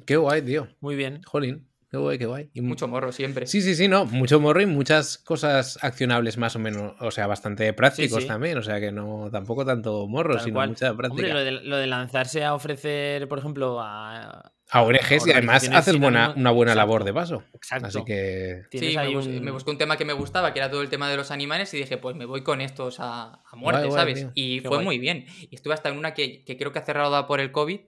Qué 0.06 0.16
guay, 0.16 0.42
tío. 0.42 0.68
Muy 0.80 0.94
bien. 0.94 1.22
Jolín. 1.22 1.67
Qué 1.90 1.96
guay, 1.96 2.18
qué 2.18 2.26
guay. 2.26 2.50
Y 2.52 2.60
mucho 2.60 2.86
morro 2.86 3.12
siempre. 3.12 3.46
Sí, 3.46 3.62
sí, 3.62 3.74
sí, 3.74 3.88
no. 3.88 4.04
Mucho 4.04 4.38
morro 4.40 4.60
y 4.60 4.66
muchas 4.66 5.16
cosas 5.16 5.78
accionables 5.82 6.36
más 6.36 6.54
o 6.54 6.58
menos. 6.58 6.92
O 7.00 7.10
sea, 7.10 7.26
bastante 7.26 7.72
prácticos 7.72 8.26
también. 8.26 8.58
O 8.58 8.62
sea, 8.62 8.78
que 8.78 8.92
no 8.92 9.30
tampoco 9.32 9.64
tanto 9.64 10.06
morro, 10.06 10.38
sino 10.38 10.66
mucha 10.66 10.94
práctica. 10.94 11.28
Hombre, 11.28 11.50
lo 11.50 11.76
de, 11.78 11.86
lanzarse 11.86 12.44
a 12.44 12.52
ofrecer, 12.52 13.26
por 13.26 13.38
ejemplo, 13.38 13.80
a. 13.80 14.52
A 14.70 14.82
ONGs 14.82 15.26
y 15.26 15.32
además 15.32 15.66
haces 15.72 15.98
buena, 15.98 16.34
una 16.36 16.50
buena 16.50 16.74
labor 16.74 17.04
de 17.04 17.14
paso. 17.14 17.42
Exacto. 17.54 17.86
Así 17.86 18.04
que. 18.04 18.64
Sí, 18.70 18.94
me, 19.40 19.50
busqué 19.50 19.70
un 19.70 19.78
tema 19.78 19.96
que 19.96 20.04
me 20.04 20.12
gustaba, 20.12 20.52
que 20.52 20.58
era 20.58 20.70
todo 20.70 20.82
el 20.82 20.90
tema 20.90 21.08
de 21.08 21.16
los 21.16 21.30
animales, 21.30 21.72
y 21.72 21.78
dije, 21.78 21.96
pues 21.96 22.16
me 22.16 22.26
voy 22.26 22.42
con 22.42 22.60
estos 22.60 22.96
a, 23.00 23.40
muerte, 23.54 23.90
¿sabes? 23.90 24.26
y 24.34 24.60
fue 24.60 24.82
muy 24.82 24.98
bien. 24.98 25.24
Y 25.50 25.54
estuve 25.54 25.72
hasta 25.72 25.88
en 25.88 25.96
una 25.96 26.12
que, 26.12 26.44
que 26.44 26.58
creo 26.58 26.70
que 26.70 26.80
ha 26.80 26.84
cerrado 26.84 27.26
por 27.26 27.40
el 27.40 27.50
COVID 27.50 27.80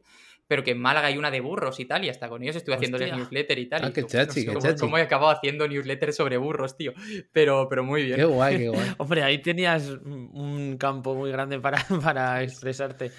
pero 0.51 0.65
que 0.65 0.73
en 0.73 0.81
Málaga 0.81 1.07
hay 1.07 1.17
una 1.17 1.31
de 1.31 1.41
burros 1.41 1.79
y 1.79 1.85
tal, 1.85 2.05
y 2.05 2.09
hasta 2.09 2.29
con 2.29 2.43
ellos 2.43 2.57
estuve 2.57 2.75
haciendo 2.75 2.99
newsletter 2.99 3.57
y 3.57 3.69
tal. 3.69 3.85
Ah, 3.85 3.93
qué 3.93 4.05
chachi, 4.05 4.45
qué 4.45 4.57
chachi. 4.59 4.81
Cómo 4.81 4.99
he 4.99 5.03
acabado 5.03 5.31
haciendo 5.31 5.69
newsletter 5.69 6.13
sobre 6.13 6.39
burros, 6.39 6.77
tío. 6.77 6.93
Pero, 7.31 7.69
pero 7.69 7.85
muy 7.85 8.03
bien. 8.03 8.17
Qué 8.17 8.25
guay, 8.25 8.59
qué 8.59 8.69
guay. 8.69 8.89
Hombre, 8.99 9.23
ahí 9.23 9.39
tenías 9.41 9.87
un 9.91 10.77
campo 10.77 11.15
muy 11.15 11.31
grande 11.31 11.61
para, 11.61 11.79
para 12.03 12.43
expresarte. 12.43 13.13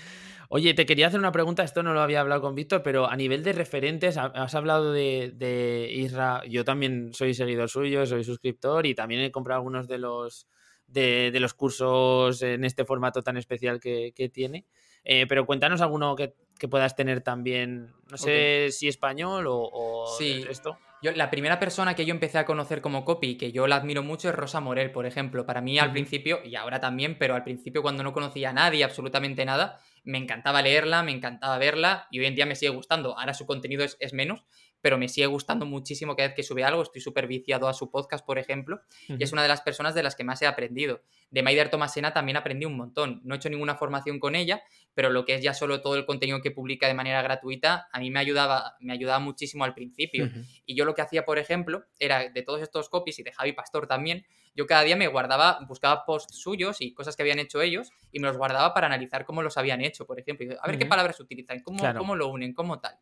Oye, 0.49 0.73
te 0.73 0.85
quería 0.85 1.07
hacer 1.07 1.21
una 1.21 1.31
pregunta, 1.31 1.63
esto 1.63 1.83
no 1.83 1.93
lo 1.93 2.01
había 2.01 2.19
hablado 2.19 2.41
con 2.41 2.53
Víctor, 2.53 2.83
pero 2.83 3.09
a 3.09 3.15
nivel 3.15 3.43
de 3.43 3.53
referentes, 3.53 4.17
has 4.17 4.53
hablado 4.53 4.91
de, 4.91 5.31
de 5.33 5.89
Isra, 5.89 6.41
yo 6.49 6.65
también 6.65 7.13
soy 7.13 7.33
seguidor 7.33 7.69
suyo, 7.69 8.05
soy 8.05 8.25
suscriptor 8.25 8.85
y 8.85 8.93
también 8.93 9.21
he 9.21 9.31
comprado 9.31 9.59
algunos 9.59 9.87
de 9.87 9.99
los, 9.99 10.49
de, 10.85 11.31
los 11.39 11.53
cursos 11.53 12.41
en 12.41 12.65
este 12.65 12.83
formato 12.83 13.21
tan 13.21 13.37
especial 13.37 13.79
que, 13.79 14.11
que 14.13 14.27
tiene. 14.27 14.65
Eh, 15.03 15.25
pero 15.27 15.45
cuéntanos 15.45 15.81
alguno 15.81 16.15
que, 16.15 16.35
que 16.61 16.67
puedas 16.67 16.95
tener 16.95 17.21
también, 17.21 17.91
no 18.11 18.17
sé 18.17 18.67
si 18.69 18.87
español 18.87 19.47
o, 19.49 20.05
sí. 20.19 20.45
esto. 20.47 20.77
Yo, 21.01 21.11
la 21.11 21.31
primera 21.31 21.57
persona 21.57 21.95
que 21.95 22.05
yo 22.05 22.13
empecé 22.13 22.37
a 22.37 22.45
conocer 22.45 22.81
como 22.81 23.03
copy, 23.03 23.35
que 23.35 23.51
yo 23.51 23.65
la 23.65 23.77
admiro 23.77 24.03
mucho, 24.03 24.29
es 24.29 24.35
Rosa 24.35 24.59
Morel, 24.59 24.91
por 24.91 25.07
ejemplo. 25.07 25.43
Para 25.47 25.59
mí 25.59 25.79
al 25.79 25.91
principio, 25.91 26.39
y 26.45 26.55
ahora 26.55 26.79
también, 26.79 27.17
pero 27.17 27.33
al 27.33 27.43
principio 27.43 27.81
cuando 27.81 28.03
no 28.03 28.13
conocía 28.13 28.51
a 28.51 28.53
nadie, 28.53 28.83
absolutamente 28.83 29.43
nada, 29.43 29.79
me 30.03 30.19
encantaba 30.19 30.61
leerla, 30.61 31.01
me 31.01 31.11
encantaba 31.11 31.57
verla, 31.57 32.07
y 32.11 32.19
hoy 32.19 32.27
en 32.27 32.35
día 32.35 32.45
me 32.45 32.55
sigue 32.55 32.69
gustando. 32.69 33.17
Ahora 33.17 33.33
su 33.33 33.47
contenido 33.47 33.83
es, 33.83 33.97
es 33.99 34.13
menos, 34.13 34.45
pero 34.81 34.97
me 34.97 35.07
sigue 35.07 35.27
gustando 35.27 35.65
muchísimo 35.65 36.15
cada 36.15 36.29
vez 36.29 36.35
que 36.35 36.43
sube 36.43 36.63
algo. 36.63 36.81
Estoy 36.81 37.01
súper 37.01 37.27
viciado 37.27 37.67
a 37.67 37.73
su 37.73 37.89
podcast, 37.89 38.25
por 38.25 38.37
ejemplo, 38.37 38.81
y 39.07 39.23
es 39.23 39.31
una 39.31 39.43
de 39.43 39.47
las 39.47 39.61
personas 39.61 39.95
de 39.95 40.03
las 40.03 40.15
que 40.15 40.23
más 40.23 40.41
he 40.41 40.47
aprendido. 40.47 41.01
De 41.29 41.43
Maider 41.43 41.69
Tomasena 41.69 42.13
también 42.13 42.37
aprendí 42.37 42.65
un 42.65 42.75
montón. 42.75 43.21
No 43.23 43.35
he 43.35 43.37
hecho 43.37 43.49
ninguna 43.49 43.75
formación 43.75 44.19
con 44.19 44.35
ella, 44.35 44.63
pero 44.93 45.09
lo 45.09 45.23
que 45.23 45.35
es 45.35 45.41
ya 45.41 45.53
solo 45.53 45.81
todo 45.81 45.95
el 45.95 46.05
contenido 46.05 46.41
que 46.41 46.51
publica 46.51 46.87
de 46.87 46.93
manera 46.93 47.21
gratuita, 47.21 47.87
a 47.91 47.99
mí 47.99 48.11
me 48.11 48.19
ayudaba, 48.19 48.75
me 48.79 48.93
ayudaba 48.93 49.19
muchísimo 49.19 49.63
al 49.63 49.73
principio. 49.73 50.29
Y 50.65 50.75
yo 50.75 50.85
lo 50.85 50.93
que 50.93 51.01
hacía, 51.01 51.23
por 51.25 51.37
ejemplo, 51.37 51.85
era 51.99 52.29
de 52.29 52.41
todos 52.41 52.61
estos 52.61 52.89
copies 52.89 53.19
y 53.19 53.23
de 53.23 53.31
Javi 53.31 53.53
Pastor 53.53 53.87
también, 53.87 54.25
yo 54.53 54.65
cada 54.67 54.83
día 54.83 54.95
me 54.95 55.07
guardaba, 55.07 55.59
buscaba 55.67 56.05
posts 56.05 56.35
suyos 56.37 56.81
y 56.81 56.93
cosas 56.93 57.15
que 57.15 57.23
habían 57.23 57.39
hecho 57.39 57.61
ellos 57.61 57.91
y 58.11 58.19
me 58.19 58.27
los 58.27 58.37
guardaba 58.37 58.73
para 58.73 58.87
analizar 58.87 59.25
cómo 59.25 59.41
los 59.41 59.57
habían 59.57 59.81
hecho, 59.81 60.05
por 60.05 60.19
ejemplo. 60.19 60.55
A 60.61 60.67
ver 60.67 60.77
qué 60.77 60.85
palabras 60.85 61.19
utilizan, 61.19 61.61
cómo, 61.61 61.81
cómo 61.97 62.15
lo 62.15 62.27
unen, 62.27 62.53
cómo 62.53 62.79
tal. 62.79 62.95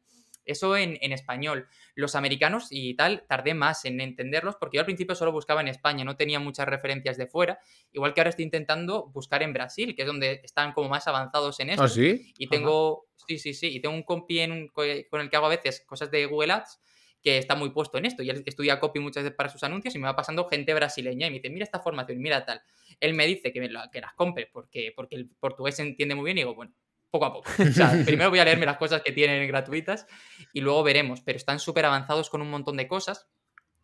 Eso 0.50 0.76
en, 0.76 0.98
español. 1.14 1.68
Los 1.96 2.16
americanos 2.16 2.68
y 2.72 2.96
tal, 2.96 3.26
tardé 3.28 3.54
más 3.54 3.86
en 3.86 4.02
entenderlos 4.02 4.56
porque 4.56 4.78
yo 4.78 4.82
al 4.82 4.86
principio 4.86 5.16
solo 5.16 5.32
buscaba 5.32 5.62
en 5.62 5.68
España, 5.68 6.04
no 6.04 6.16
tenía 6.16 6.40
muchas 6.40 6.68
referencias 6.68 7.18
de 7.18 7.28
fuera. 7.28 7.60
Igual 7.92 8.14
que 8.14 8.22
ahora 8.22 8.32
estoy 8.32 8.46
intentando 8.46 9.08
buscar 9.08 9.44
en 9.44 9.54
Brasil, 9.54 9.96
que 9.96 10.02
es 10.02 10.08
donde 10.08 10.42
están 10.44 10.74
como 10.74 10.90
más 10.90 11.08
avanzados 11.08 11.60
en 11.60 11.70
esto. 11.70 11.84
¿Ah, 11.84 11.88
sí? 11.88 12.34
Y 12.38 12.48
tengo, 12.48 13.08
sí, 13.28 13.38
sí, 13.38 13.54
sí, 13.54 13.68
y 13.76 13.80
tengo 13.80 13.96
un 13.96 14.04
compi 14.04 14.40
con 14.74 15.22
el 15.22 15.30
que 15.30 15.36
hago 15.36 15.46
a 15.46 15.50
veces 15.50 15.84
cosas 15.86 16.10
de 16.10 16.26
Google 16.26 16.54
Ads 16.54 16.80
que 17.22 17.38
está 17.38 17.56
muy 17.56 17.72
puesto 17.72 17.98
en 17.98 18.06
esto 18.06 18.24
y 18.24 18.30
él 18.30 18.44
estudia 18.46 18.80
copy 18.80 19.00
muchas 19.00 19.24
veces 19.24 19.36
para 19.36 19.50
sus 19.50 19.62
anuncios 19.64 19.94
y 19.94 20.00
me 20.00 20.06
va 20.06 20.16
pasando 20.16 20.48
gente 20.48 20.74
brasileña 20.74 21.28
y 21.28 21.30
me 21.30 21.36
dice, 21.38 21.50
mira 21.50 21.66
esta 21.66 21.80
formación, 21.80 22.20
mira 22.20 22.46
tal. 22.46 22.62
Él 23.00 23.14
me 23.14 23.28
dice 23.28 23.52
que, 23.52 23.60
que 23.92 24.02
las 24.02 24.14
compre 24.16 24.50
porque, 24.52 24.94
porque 24.96 25.16
el 25.16 25.30
portugués 25.30 25.76
se 25.76 25.82
entiende 25.82 26.16
muy 26.16 26.26
bien 26.26 26.38
y 26.38 26.42
digo, 26.42 26.56
bueno, 26.56 26.74
poco 27.10 27.26
a 27.26 27.34
poco. 27.34 27.50
O 27.60 27.72
sea, 27.72 27.92
primero 28.06 28.30
voy 28.30 28.40
a 28.40 28.46
leerme 28.46 28.66
las 28.66 28.78
cosas 28.78 29.02
que 29.02 29.12
tienen 29.12 29.48
gratuitas 29.48 30.06
y 30.54 30.62
luego 30.62 30.84
veremos, 30.84 31.22
pero 31.22 31.38
están 31.38 31.60
súper 31.60 31.86
avanzados 31.86 32.30
con 32.30 32.42
un 32.42 32.50
montón 32.50 32.78
de 32.78 32.88
cosas. 32.88 33.28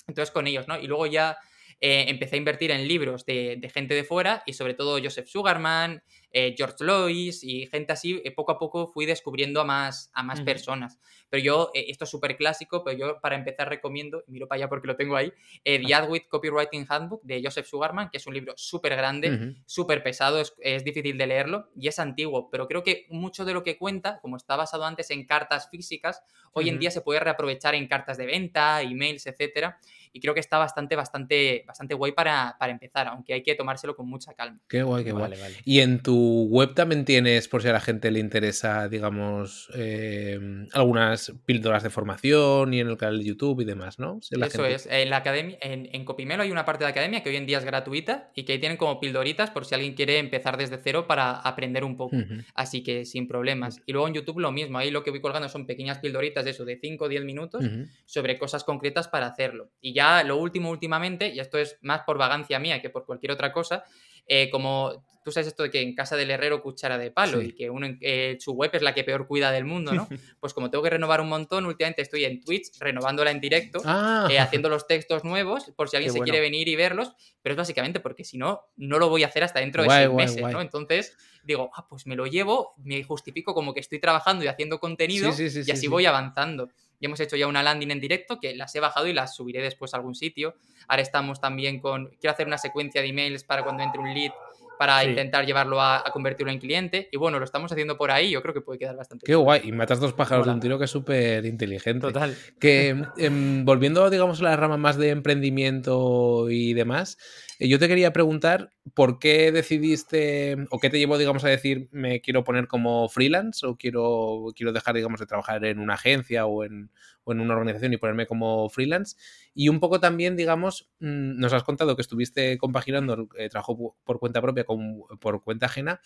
Entonces 0.07 0.32
con 0.32 0.47
ellos, 0.47 0.67
¿no? 0.67 0.78
Y 0.80 0.88
luego 0.88 1.07
ya 1.07 1.38
eh, 1.82 2.05
empecé 2.07 2.36
a 2.36 2.39
invertir 2.39 2.71
en 2.71 2.88
libros 2.88 3.26
de, 3.26 3.59
gente 3.73 3.93
de 3.93 4.03
fuera 4.03 4.43
y 4.45 4.53
sobre 4.53 4.73
todo 4.76 4.97
Joseph 5.01 5.28
Sugarman, 5.28 6.01
eh, 6.32 6.55
George 6.57 6.84
Lois 6.84 7.43
y 7.43 7.67
gente 7.67 7.93
así, 7.93 8.21
eh, 8.23 8.32
poco 8.32 8.53
a 8.53 8.59
poco 8.59 8.91
fui 8.93 9.05
descubriendo 9.05 9.59
a 9.59 9.65
más, 9.65 10.09
a 10.13 10.23
más 10.23 10.41
personas. 10.41 10.99
Pero 11.30 11.43
yo, 11.43 11.71
esto 11.73 12.05
es 12.05 12.09
súper 12.09 12.38
clásico, 12.38 12.84
pero 12.84 12.97
yo 12.97 13.19
para 13.21 13.36
empezar 13.36 13.67
recomiendo, 13.67 14.23
miro 14.28 14.47
para 14.47 14.57
allá 14.57 14.69
porque 14.69 14.88
lo 14.88 14.95
tengo 14.95 15.15
ahí, 15.15 15.34
The 15.63 15.93
Adwit 15.93 16.28
Copywriting 16.30 16.86
Handbook 16.88 17.21
de 17.23 17.41
Joseph 17.43 17.67
Sugarman, 17.67 18.09
que 18.09 18.17
es 18.17 18.28
un 18.28 18.34
libro 18.34 18.53
súper 18.55 18.95
grande, 18.95 19.55
súper 19.65 20.01
pesado, 20.01 20.39
es, 20.39 20.53
es, 20.59 20.84
difícil 20.84 21.17
de 21.17 21.28
leerlo 21.28 21.69
y 21.76 21.88
es 21.88 21.99
antiguo, 21.99 22.49
pero 22.49 22.67
creo 22.67 22.84
que 22.84 23.05
mucho 23.09 23.43
de 23.43 23.53
lo 23.53 23.63
que 23.63 23.78
cuenta, 23.78 24.19
como 24.21 24.38
está 24.38 24.55
basado 24.55 24.86
antes 24.86 25.09
en 25.11 25.26
cartas 25.26 25.69
físicas, 25.69 26.21
hoy 26.53 26.69
en 26.69 26.80
día 26.80 26.91
se 26.91 27.01
puede 27.01 27.19
reaprovechar 27.19 27.76
en 27.76 27.88
cartas 27.88 28.17
de 28.17 28.28
venta, 28.28 28.82
emails, 28.82 29.26
etcétera 29.26 29.80
y 30.16 30.22
creo 30.22 30.34
que 30.34 30.39
está 30.39 30.57
bastante, 30.57 30.95
bastante, 30.95 31.66
bastante 31.68 31.93
guay 31.93 32.13
para, 32.13 32.55
empezar, 32.61 33.09
aunque 33.09 33.34
hay 33.34 33.43
que 33.43 33.53
tomárselo 33.53 33.97
con 33.97 34.07
mucha 34.07 34.34
calma. 34.34 34.61
Qué 34.70 34.82
guay, 34.82 35.03
qué 35.03 35.11
guay. 35.11 35.34
Y 35.66 35.82
en 35.82 36.01
tu 36.01 36.47
web 36.49 36.74
también 36.74 37.03
tienes, 37.03 37.49
por 37.49 37.61
si 37.61 37.68
a 37.68 37.74
la 37.74 37.82
gente 37.82 38.09
le 38.11 38.22
interesa, 38.22 38.88
digamos, 38.88 39.70
eh, 39.76 40.39
algunas 40.72 41.34
píldoras 41.45 41.84
de 41.84 41.89
formación 41.89 42.74
y 42.74 42.80
en 42.80 42.88
el 42.88 42.95
canal 42.95 43.20
de 43.20 43.26
YouTube 43.26 43.59
y 43.59 43.66
demás, 43.66 43.99
¿no? 43.99 44.20
Eso 44.22 44.66
es. 44.66 44.88
En 44.89 45.09
la 45.09 45.18
academia, 45.18 45.57
en, 45.59 45.89
en, 45.91 46.05
Copimelo 46.05 46.43
hay 46.43 46.51
una 46.51 46.63
parte 46.63 46.86
de 46.86 46.91
academia 46.91 47.22
que 47.22 47.32
hoy 47.32 47.36
en 47.36 47.45
día 47.45 47.57
es 47.57 47.66
gratuita 47.66 48.32
y 48.36 48.43
que 48.43 48.53
ahí 48.53 48.59
tienen 48.59 48.78
como 48.78 49.01
pildoritas 49.01 49.51
por 49.51 49.66
si 49.66 49.76
alguien 49.76 49.95
quiere 49.95 50.20
empezar 50.20 50.55
desde 50.55 50.78
cero 50.78 51.07
para 51.07 51.41
aprender 51.41 51.84
un 51.84 51.97
poco. 51.97 52.16
Así 52.53 52.84
que 52.84 53.03
sin 53.03 53.28
problemas. 53.28 53.82
Y 53.86 53.91
luego 53.91 54.07
en 54.07 54.13
YouTube 54.13 54.39
lo 54.39 54.53
mismo, 54.53 54.78
ahí 54.78 54.91
lo 54.91 55.03
que 55.03 55.11
voy 55.11 55.20
colgando 55.20 55.49
son 55.49 55.66
pequeñas 55.66 55.99
pildoritas 55.99 56.45
de 56.45 56.51
eso, 56.51 56.63
de 56.63 56.80
5 56.80 57.03
o 57.03 57.09
10 57.09 57.26
minutos, 57.26 57.66
sobre 58.05 58.39
cosas 58.39 58.63
concretas 58.63 59.09
para 59.09 59.26
hacerlo. 59.26 59.72
Y 59.82 59.93
ya 59.93 60.05
lo 60.26 60.38
último, 60.38 60.70
últimamente, 60.70 61.30
y 61.30 61.39
esto 61.39 61.58
es 61.58 61.78
más 61.82 62.01
por 62.01 62.18
vagancia 62.18 62.60
mía 62.60 62.82
que 62.82 62.89
por 62.89 63.06
cualquier 63.06 63.32
otra 63.32 63.51
cosa, 63.51 63.84
eh, 64.28 64.49
como 64.49 65.06
tú 65.26 65.32
sabes 65.32 65.47
esto 65.47 65.64
de 65.64 65.72
que 65.72 65.82
en 65.82 65.95
casa 65.95 66.16
del 66.16 66.30
herrero 66.30 66.62
cuchara 66.62 66.99
de 66.99 67.10
palo 67.10 67.41
y 67.41 67.53
que 67.53 67.72
uno 67.72 67.88
eh, 67.99 68.38
su 68.39 68.53
web 68.53 68.70
es 68.74 68.84
la 68.84 68.93
que 68.93 69.03
peor 69.03 69.26
cuida 69.28 69.51
del 69.51 69.66
mundo, 69.66 69.91
¿no? 69.91 70.08
Pues 70.39 70.53
como 70.53 70.70
tengo 70.70 70.84
que 70.84 70.91
renovar 70.91 71.20
un 71.20 71.30
montón, 71.30 71.66
últimamente 71.66 72.03
estoy 72.03 72.26
en 72.26 72.41
Twitch 72.41 72.78
renovándola 72.80 73.32
en 73.32 73.41
directo, 73.41 73.82
ah. 73.86 74.28
eh, 74.30 74.38
haciendo 74.38 74.70
los 74.70 74.86
textos 74.86 75.24
nuevos 75.24 75.72
por 75.76 75.89
si 75.89 75.97
alguien 75.97 76.14
se 76.14 76.20
quiere 76.20 76.39
venir 76.39 76.68
y 76.68 76.76
verlos, 76.76 77.14
pero 77.41 77.53
es 77.53 77.58
básicamente 77.58 77.99
porque 77.99 78.24
si 78.24 78.38
no, 78.38 78.62
no 78.78 78.99
lo 78.99 79.10
voy 79.10 79.24
a 79.24 79.28
hacer 79.28 79.43
hasta 79.43 79.60
dentro 79.60 79.82
de 79.82 79.89
seis 79.89 80.12
meses, 80.12 80.43
¿no? 80.43 80.62
Entonces 80.62 81.18
digo, 81.43 81.72
ah, 81.76 81.88
pues 81.88 82.06
me 82.06 82.16
lo 82.16 82.28
llevo, 82.28 82.76
me 82.78 83.03
justifico 83.03 83.56
como 83.56 83.74
que 83.74 83.80
estoy 83.80 83.99
trabajando 83.99 84.45
y 84.45 84.47
haciendo 84.47 84.80
contenido 84.80 85.32
y 85.39 85.72
así 85.72 85.88
voy 85.88 86.06
avanzando. 86.06 86.70
Y 87.00 87.06
hemos 87.06 87.20
hecho 87.20 87.36
ya 87.36 87.48
una 87.48 87.64
landing 87.64 87.91
en 87.91 88.00
directo 88.00 88.39
que 88.39 88.56
las 88.56 88.74
he 88.76 88.80
bajado 88.80 89.08
y 89.08 89.14
las 89.14 89.36
subiré 89.36 89.62
después 89.62 89.93
a 89.93 89.98
algún 89.98 90.16
sitio. 90.16 90.56
Ahora 90.88 91.02
estamos 91.02 91.39
también 91.41 91.80
con, 91.80 92.08
quiero 92.20 92.34
hacer 92.34 92.48
una 92.48 92.58
secuencia 92.58 93.02
de 93.02 93.08
emails 93.08 93.43
para 93.43 93.64
cuando 93.64 93.84
entre 93.84 94.00
un 94.00 94.14
lead 94.14 94.32
para 94.78 95.04
intentar 95.04 95.46
llevarlo 95.46 95.82
a, 95.82 96.04
convertirlo 96.12 96.52
en 96.52 96.60
cliente. 96.60 97.10
Y 97.12 97.18
bueno, 97.18 97.39
lo 97.39 97.46
estamos 97.46 97.72
haciendo 97.72 97.98
por 97.98 98.12
ahí, 98.12 98.32
yo 98.32 98.41
creo 98.41 98.54
que 98.54 98.62
puede 98.62 98.80
quedar 98.80 98.96
bastante 98.96 99.26
Qué 99.26 99.36
guay, 99.36 99.62
y 99.64 99.72
matas 99.72 100.00
dos 100.00 100.14
pájaros 100.14 100.46
de 100.46 100.54
un 100.54 100.60
tiro 100.60 100.78
que 100.78 100.86
es 100.86 100.91
súper 100.91 101.46
inteligente. 101.46 102.08
Total. 102.08 102.36
Que 102.60 103.04
em, 103.18 103.66
volviendo, 103.66 104.10
digamos, 104.10 104.41
a 104.41 104.43
la 104.43 104.56
rama 104.56 104.78
más 104.78 104.98
de 104.98 105.10
emprendimiento 105.10 106.50
y 106.50 106.74
demás, 106.74 107.18
yo 107.60 107.80
te 107.80 107.88
quería 107.88 108.12
preguntar 108.14 108.72
por 108.93 109.20
qué 109.20 109.51
decidiste 109.51 110.58
o 110.72 110.80
qué 110.80 110.89
te 110.89 110.99
llevó, 110.99 111.18
digamos, 111.18 111.43
a 111.43 111.49
decir 111.49 111.88
me 111.91 112.22
quiero 112.22 112.43
poner 112.43 112.68
como 112.68 113.08
freelance 113.10 113.66
o 113.66 113.76
quiero, 113.78 114.47
quiero 114.56 114.74
dejar, 114.74 114.95
digamos, 114.95 115.20
de 115.20 115.26
trabajar 115.26 115.64
en 115.66 115.80
una 115.80 115.93
agencia 115.95 116.45
o 116.45 116.64
en, 116.64 116.91
o 117.24 117.32
en 117.32 117.39
una 117.39 117.53
organización 117.53 117.93
y 117.93 117.97
ponerme 117.97 118.28
como 118.28 118.70
freelance. 118.70 119.16
Y 119.53 119.70
un 119.70 119.80
poco 119.80 119.99
también, 119.99 120.36
digamos, 120.36 120.89
mm, 120.99 121.39
nos 121.39 121.53
has 121.53 121.64
contado 121.64 121.95
que 121.95 122.01
estuviste 122.01 122.58
compaginando 122.58 123.14
el 123.14 123.28
eh, 123.38 123.49
trabajo 123.49 123.95
por 124.03 124.20
cuenta 124.20 124.41
propia 124.41 124.66
con, 124.66 125.03
por 125.20 125.43
cuenta 125.43 125.68
ajena. 125.68 126.01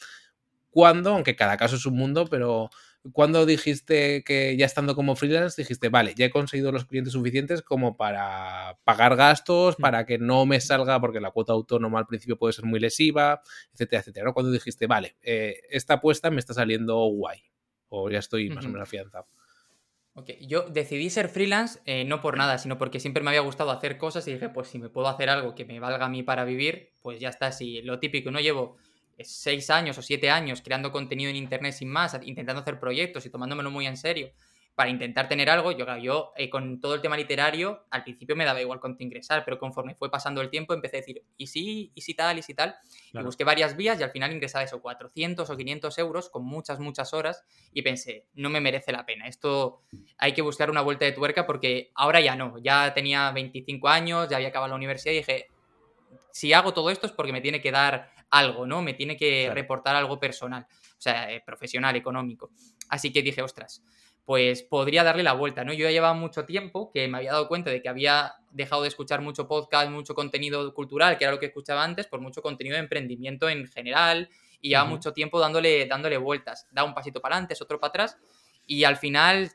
Cuando, 0.72 1.12
aunque 1.12 1.36
cada 1.36 1.58
caso 1.58 1.76
es 1.78 1.86
un 1.86 1.96
mundo, 1.96 2.28
pero 2.30 2.70
cuando 3.14 3.46
dijiste 3.46 4.24
que 4.24 4.58
ya 4.58 4.66
estando 4.66 4.96
como 4.96 5.16
freelance, 5.16 5.62
dijiste, 5.62 5.90
vale, 5.90 6.14
ya 6.16 6.26
he 6.26 6.30
conseguido 6.30 6.72
los 6.72 6.86
clientes 6.86 7.14
suficientes 7.14 7.62
como 7.62 7.96
para 7.96 8.78
pagar 8.84 9.16
gastos, 9.16 9.78
mm. 9.80 9.82
para 9.82 10.06
que 10.06 10.18
no 10.18 10.46
me 10.46 10.60
salga, 10.60 11.00
porque 11.00 11.20
la 11.20 11.32
cuota 11.32 11.54
autónoma 11.54 12.00
al 12.00 12.08
principio 12.08 12.38
puede 12.38 12.54
ser 12.54 12.66
muy 12.66 12.80
lesiva, 12.80 13.42
etcétera, 13.74 14.02
etcétera. 14.02 14.26
¿no? 14.26 14.34
Cuando 14.34 14.52
dijiste, 14.52 14.88
vale, 14.88 15.16
eh, 15.22 15.62
esta 15.70 15.96
apuesta 15.96 16.30
me 16.30 16.40
está 16.40 16.54
saliendo 16.54 16.98
guay, 17.06 17.42
o 17.88 18.10
ya 18.10 18.20
estoy 18.20 18.50
más 18.50 18.66
o 18.66 18.70
menos 18.70 18.84
afianzado. 18.84 19.28
Yo 20.42 20.64
decidí 20.70 21.10
ser 21.10 21.30
freelance 21.30 21.80
eh, 21.86 22.04
no 22.04 22.22
por 22.22 22.38
nada, 22.38 22.58
sino 22.58 22.78
porque 22.78 23.00
siempre 23.00 23.24
me 23.24 23.30
había 23.30 23.42
gustado 23.42 23.72
hacer 23.72 23.98
cosas 23.98 24.28
y 24.28 24.34
dije, 24.34 24.50
pues 24.50 24.68
si 24.68 24.78
me 24.78 24.90
puedo 24.90 25.08
hacer 25.08 25.30
algo 25.30 25.56
que 25.56 25.64
me 25.64 25.80
valga 25.80 26.06
a 26.06 26.10
mí 26.10 26.24
para 26.24 26.44
vivir, 26.44 26.92
pues 27.02 27.22
ya 27.22 27.30
está. 27.30 27.54
Si 27.54 27.82
lo 27.84 28.00
típico, 28.00 28.30
no 28.32 28.42
llevo 28.42 28.78
seis 29.24 29.70
años 29.70 29.98
o 29.98 30.02
siete 30.02 30.30
años 30.30 30.62
creando 30.62 30.92
contenido 30.92 31.30
en 31.30 31.36
internet 31.36 31.74
sin 31.74 31.90
más, 31.90 32.18
intentando 32.24 32.62
hacer 32.62 32.80
proyectos 32.80 33.26
y 33.26 33.30
tomándomelo 33.30 33.72
muy 33.72 33.88
en 33.88 33.98
serio, 33.98 34.32
para 34.80 34.92
intentar 34.92 35.28
tener 35.28 35.50
algo, 35.50 35.74
yo, 35.74 35.86
yo 35.98 36.32
eh, 36.38 36.50
con 36.50 36.80
todo 36.80 36.96
el 36.96 37.02
tema 37.02 37.18
literario, 37.18 37.84
al 37.90 38.04
principio 38.04 38.38
me 38.38 38.46
daba 38.46 38.62
igual 38.62 38.80
cuánto 38.80 39.04
ingresar, 39.04 39.44
pero 39.44 39.60
conforme 39.60 39.94
fue 39.94 40.10
pasando 40.10 40.40
el 40.40 40.50
tiempo 40.50 40.74
empecé 40.74 40.96
a 40.96 41.00
decir, 41.02 41.22
¿y 41.36 41.48
sí? 41.48 41.92
¿y 41.94 42.00
sí 42.00 42.14
tal? 42.14 42.38
¿y 42.38 42.44
sí 42.44 42.54
tal? 42.54 42.78
Y 43.12 43.22
busqué 43.22 43.44
varias 43.44 43.76
vías 43.76 44.00
y 44.00 44.04
al 44.04 44.12
final 44.12 44.32
ingresaba 44.32 44.64
eso, 44.64 44.82
400 44.82 45.50
o 45.50 45.58
500 45.58 45.98
euros 45.98 46.30
con 46.30 46.46
muchas, 46.46 46.80
muchas 46.80 47.14
horas 47.14 47.44
y 47.74 47.82
pensé, 47.82 48.28
no 48.36 48.50
me 48.50 48.62
merece 48.62 48.94
la 48.94 49.06
pena. 49.06 49.28
Esto 49.28 49.82
hay 50.18 50.32
que 50.32 50.42
buscar 50.42 50.70
una 50.70 50.80
vuelta 50.80 51.04
de 51.04 51.12
tuerca 51.12 51.46
porque 51.46 51.92
ahora 51.94 52.22
ya 52.22 52.38
no. 52.38 52.58
Ya 52.60 52.94
tenía 52.94 53.32
25 53.32 53.90
años, 53.90 54.30
ya 54.30 54.38
había 54.38 54.48
acabado 54.48 54.70
la 54.70 54.78
universidad 54.78 55.12
y 55.12 55.18
dije, 55.18 55.48
si 56.32 56.54
hago 56.54 56.74
todo 56.74 56.90
esto 56.90 57.06
es 57.06 57.12
porque 57.12 57.34
me 57.34 57.42
tiene 57.42 57.62
que 57.62 57.72
dar 57.72 58.12
algo, 58.30 58.66
¿no? 58.66 58.82
Me 58.82 58.94
tiene 58.94 59.18
que 59.18 59.50
reportar 59.54 59.96
algo 59.96 60.20
personal, 60.20 60.66
o 60.72 61.02
sea, 61.02 61.32
eh, 61.32 61.42
profesional, 61.46 61.96
económico. 61.96 62.52
Así 62.90 63.12
que 63.12 63.22
dije, 63.22 63.42
ostras, 63.42 63.84
pues 64.26 64.62
podría 64.62 65.04
darle 65.04 65.24
la 65.24 65.34
vuelta, 65.34 65.64
¿no? 65.64 65.74
Yo 65.74 65.86
ya 65.86 65.92
llevaba 65.92 66.14
mucho 66.14 66.46
tiempo 66.46 66.92
que 66.92 67.08
me 67.08 67.18
había 67.18 67.32
dado 67.32 67.48
cuenta 67.48 67.72
de 67.72 67.82
que 67.82 67.90
había 67.90 68.36
dejado 68.52 68.84
de 68.84 68.88
escuchar 68.88 69.22
mucho 69.22 69.48
podcast, 69.48 69.90
mucho 69.90 70.14
contenido 70.14 70.72
cultural, 70.74 71.18
que 71.18 71.24
era 71.24 71.34
lo 71.34 71.40
que 71.40 71.48
escuchaba 71.48 71.84
antes, 71.84 72.06
por 72.06 72.22
mucho 72.22 72.42
contenido 72.42 72.76
de 72.76 72.82
emprendimiento 72.82 73.50
en 73.50 73.68
general, 73.68 74.30
y 74.62 74.70
llevaba 74.70 74.88
mucho 74.88 75.14
tiempo 75.14 75.40
dándole, 75.40 75.88
dándole 75.88 76.18
vueltas. 76.18 76.68
Da 76.72 76.84
un 76.84 76.94
pasito 76.94 77.22
para 77.22 77.36
adelante, 77.36 77.56
otro 77.60 77.80
para 77.80 77.90
atrás, 77.90 78.18
y 78.68 78.84
al 78.84 78.98
final, 78.98 79.52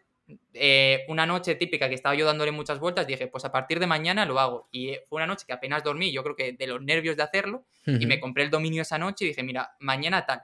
eh, 0.53 1.05
una 1.09 1.27
noche 1.27 1.55
típica 1.55 1.89
que 1.89 1.95
estaba 1.95 2.15
yo 2.15 2.27
dándole 2.27 2.51
muchas 2.53 2.79
vueltas, 2.79 3.07
dije, 3.07 3.27
pues 3.27 3.45
a 3.45 3.53
partir 3.53 3.79
de 3.79 3.87
mañana 3.87 4.25
lo 4.25 4.39
hago. 4.39 4.69
Y 4.73 4.91
eh, 4.91 5.05
fue 5.09 5.17
una 5.17 5.27
noche 5.27 5.45
que 5.47 5.53
apenas 5.53 5.85
dormí, 5.85 6.13
yo 6.13 6.23
creo 6.23 6.37
que 6.37 6.53
de 6.53 6.67
los 6.67 6.83
nervios 6.83 7.17
de 7.17 7.23
hacerlo, 7.23 7.65
y 7.87 8.07
me 8.07 8.21
compré 8.21 8.45
el 8.45 8.51
dominio 8.51 8.83
esa 8.83 8.99
noche 8.99 9.25
y 9.25 9.29
dije, 9.29 9.43
mira, 9.43 9.77
mañana 9.81 10.25
tal 10.25 10.43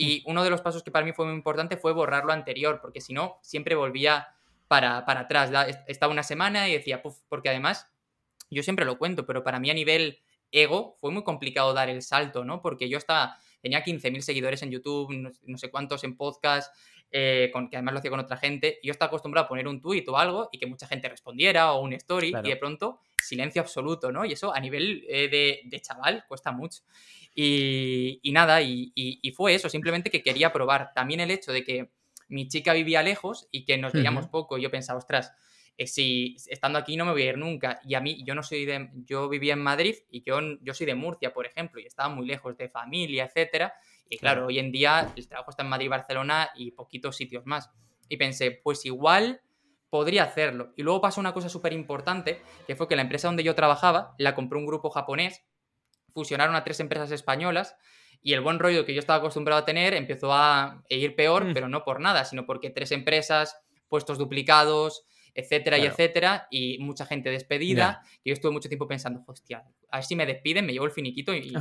y 0.00 0.22
uno 0.24 0.42
de 0.42 0.48
los 0.48 0.62
pasos 0.62 0.82
que 0.82 0.90
para 0.90 1.04
mí 1.04 1.12
fue 1.12 1.26
muy 1.26 1.34
importante 1.34 1.76
fue 1.76 1.92
borrar 1.92 2.24
lo 2.24 2.32
anterior, 2.32 2.80
porque 2.80 3.02
si 3.02 3.12
no, 3.12 3.38
siempre 3.42 3.74
volvía 3.74 4.28
para, 4.66 5.04
para 5.04 5.20
atrás. 5.20 5.50
Estaba 5.86 6.10
una 6.10 6.22
semana 6.22 6.70
y 6.70 6.72
decía, 6.72 7.02
Puf", 7.02 7.18
porque 7.28 7.50
además, 7.50 7.86
yo 8.50 8.62
siempre 8.62 8.86
lo 8.86 8.96
cuento, 8.96 9.26
pero 9.26 9.44
para 9.44 9.60
mí 9.60 9.68
a 9.68 9.74
nivel 9.74 10.18
ego 10.52 10.96
fue 11.02 11.10
muy 11.10 11.22
complicado 11.22 11.74
dar 11.74 11.90
el 11.90 12.00
salto, 12.00 12.46
¿no? 12.46 12.62
Porque 12.62 12.88
yo 12.88 12.96
estaba, 12.96 13.36
tenía 13.60 13.84
15.000 13.84 14.20
seguidores 14.22 14.62
en 14.62 14.70
YouTube, 14.70 15.12
no, 15.12 15.58
sé 15.58 15.70
cuántos 15.70 16.02
en 16.02 16.16
podcast, 16.16 16.74
eh, 17.10 17.50
con, 17.52 17.68
que 17.68 17.76
además 17.76 17.94
lo 17.94 17.98
hacía 17.98 18.10
con 18.10 18.20
otra 18.20 18.36
gente, 18.36 18.78
y 18.82 18.86
yo 18.86 18.92
estaba 18.92 19.08
acostumbrado 19.08 19.46
a 19.46 19.48
poner 19.48 19.66
un 19.66 19.80
tweet 19.80 20.04
o 20.08 20.16
algo 20.16 20.48
y 20.52 20.58
que 20.58 20.66
mucha 20.66 20.86
gente 20.86 21.08
respondiera 21.08 21.72
o 21.72 21.82
un 21.82 21.92
story, 21.94 22.32
y 22.44 22.48
de 22.48 22.56
pronto 22.56 23.00
silencio 23.22 23.60
absoluto, 23.62 24.12
¿no? 24.12 24.24
Y 24.24 24.32
eso 24.32 24.54
a 24.54 24.60
nivel 24.60 25.04
eh, 25.08 25.28
de, 25.28 25.60
de, 25.64 25.80
chaval 25.80 26.24
cuesta 26.28 26.52
mucho. 26.52 26.82
Y, 27.34 28.30
nada, 28.32 28.60
y, 28.62 29.32
fue 29.36 29.54
eso, 29.54 29.68
simplemente 29.68 30.10
que 30.10 30.22
quería 30.22 30.52
probar. 30.52 30.92
También 30.94 31.20
el 31.20 31.30
hecho 31.30 31.52
de 31.52 31.64
que 31.64 31.90
mi 32.28 32.48
chica 32.48 32.72
vivía 32.72 33.02
lejos 33.02 33.48
y 33.50 33.64
que 33.64 33.78
nos 33.78 33.92
veíamos 33.92 34.28
poco, 34.28 34.58
yo 34.58 34.70
pensaba, 34.70 34.98
ostras, 34.98 35.32
eh, 35.76 35.86
si 35.86 36.36
estando 36.48 36.78
aquí 36.78 36.96
no 36.96 37.06
me 37.06 37.12
voy 37.12 37.22
a 37.22 37.30
ir 37.30 37.38
nunca. 37.38 37.80
Y 37.84 37.94
a 37.94 38.00
mí, 38.00 38.22
yo 38.24 38.34
no 38.34 38.42
soy 38.42 38.66
de, 38.66 38.90
yo 39.06 39.28
vivía 39.28 39.54
en 39.54 39.60
Madrid 39.60 39.94
y 40.10 40.22
yo, 40.22 40.38
yo 40.60 40.74
soy 40.74 40.86
de 40.86 40.94
Murcia, 40.94 41.32
por 41.32 41.46
ejemplo, 41.46 41.80
y 41.80 41.86
estaba 41.86 42.08
muy 42.08 42.26
lejos 42.26 42.56
de 42.56 42.68
familia, 42.68 43.24
etcétera. 43.24 43.72
Y 44.10 44.18
claro, 44.18 44.46
hoy 44.46 44.58
en 44.58 44.72
día 44.72 45.12
el 45.16 45.28
trabajo 45.28 45.50
está 45.50 45.62
en 45.62 45.70
Madrid, 45.70 45.88
Barcelona 45.88 46.50
y 46.56 46.72
poquitos 46.72 47.16
sitios 47.16 47.46
más. 47.46 47.70
Y 48.08 48.16
pensé, 48.16 48.50
pues 48.50 48.84
igual 48.84 49.40
podría 49.88 50.24
hacerlo. 50.24 50.74
Y 50.76 50.82
luego 50.82 51.00
pasó 51.00 51.20
una 51.20 51.32
cosa 51.32 51.48
súper 51.48 51.72
importante, 51.72 52.42
que 52.66 52.76
fue 52.76 52.88
que 52.88 52.96
la 52.96 53.02
empresa 53.02 53.28
donde 53.28 53.44
yo 53.44 53.54
trabajaba 53.54 54.14
la 54.18 54.34
compró 54.34 54.58
un 54.58 54.66
grupo 54.66 54.90
japonés, 54.90 55.44
fusionaron 56.12 56.56
a 56.56 56.64
tres 56.64 56.80
empresas 56.80 57.12
españolas 57.12 57.76
y 58.20 58.34
el 58.34 58.40
buen 58.40 58.58
rollo 58.58 58.84
que 58.84 58.94
yo 58.94 59.00
estaba 59.00 59.20
acostumbrado 59.20 59.62
a 59.62 59.64
tener 59.64 59.94
empezó 59.94 60.32
a 60.32 60.82
ir 60.88 61.14
peor, 61.14 61.46
mm. 61.46 61.54
pero 61.54 61.68
no 61.68 61.84
por 61.84 62.00
nada, 62.00 62.24
sino 62.24 62.46
porque 62.46 62.70
tres 62.70 62.92
empresas, 62.92 63.56
puestos 63.88 64.18
duplicados, 64.18 65.04
etcétera 65.40 65.78
y 65.78 65.86
etcétera, 65.86 66.46
y 66.50 66.78
mucha 66.78 67.04
gente 67.06 67.30
despedida. 67.30 68.02
Y 68.22 68.30
yo 68.30 68.34
estuve 68.34 68.52
mucho 68.52 68.68
tiempo 68.68 68.86
pensando, 68.86 69.22
hostia, 69.26 69.64
a 69.90 69.96
ver 69.96 70.04
si 70.04 70.14
me 70.14 70.26
despiden, 70.26 70.66
me 70.66 70.72
llevo 70.72 70.86
el 70.86 70.92
finiquito 70.92 71.34
y, 71.34 71.52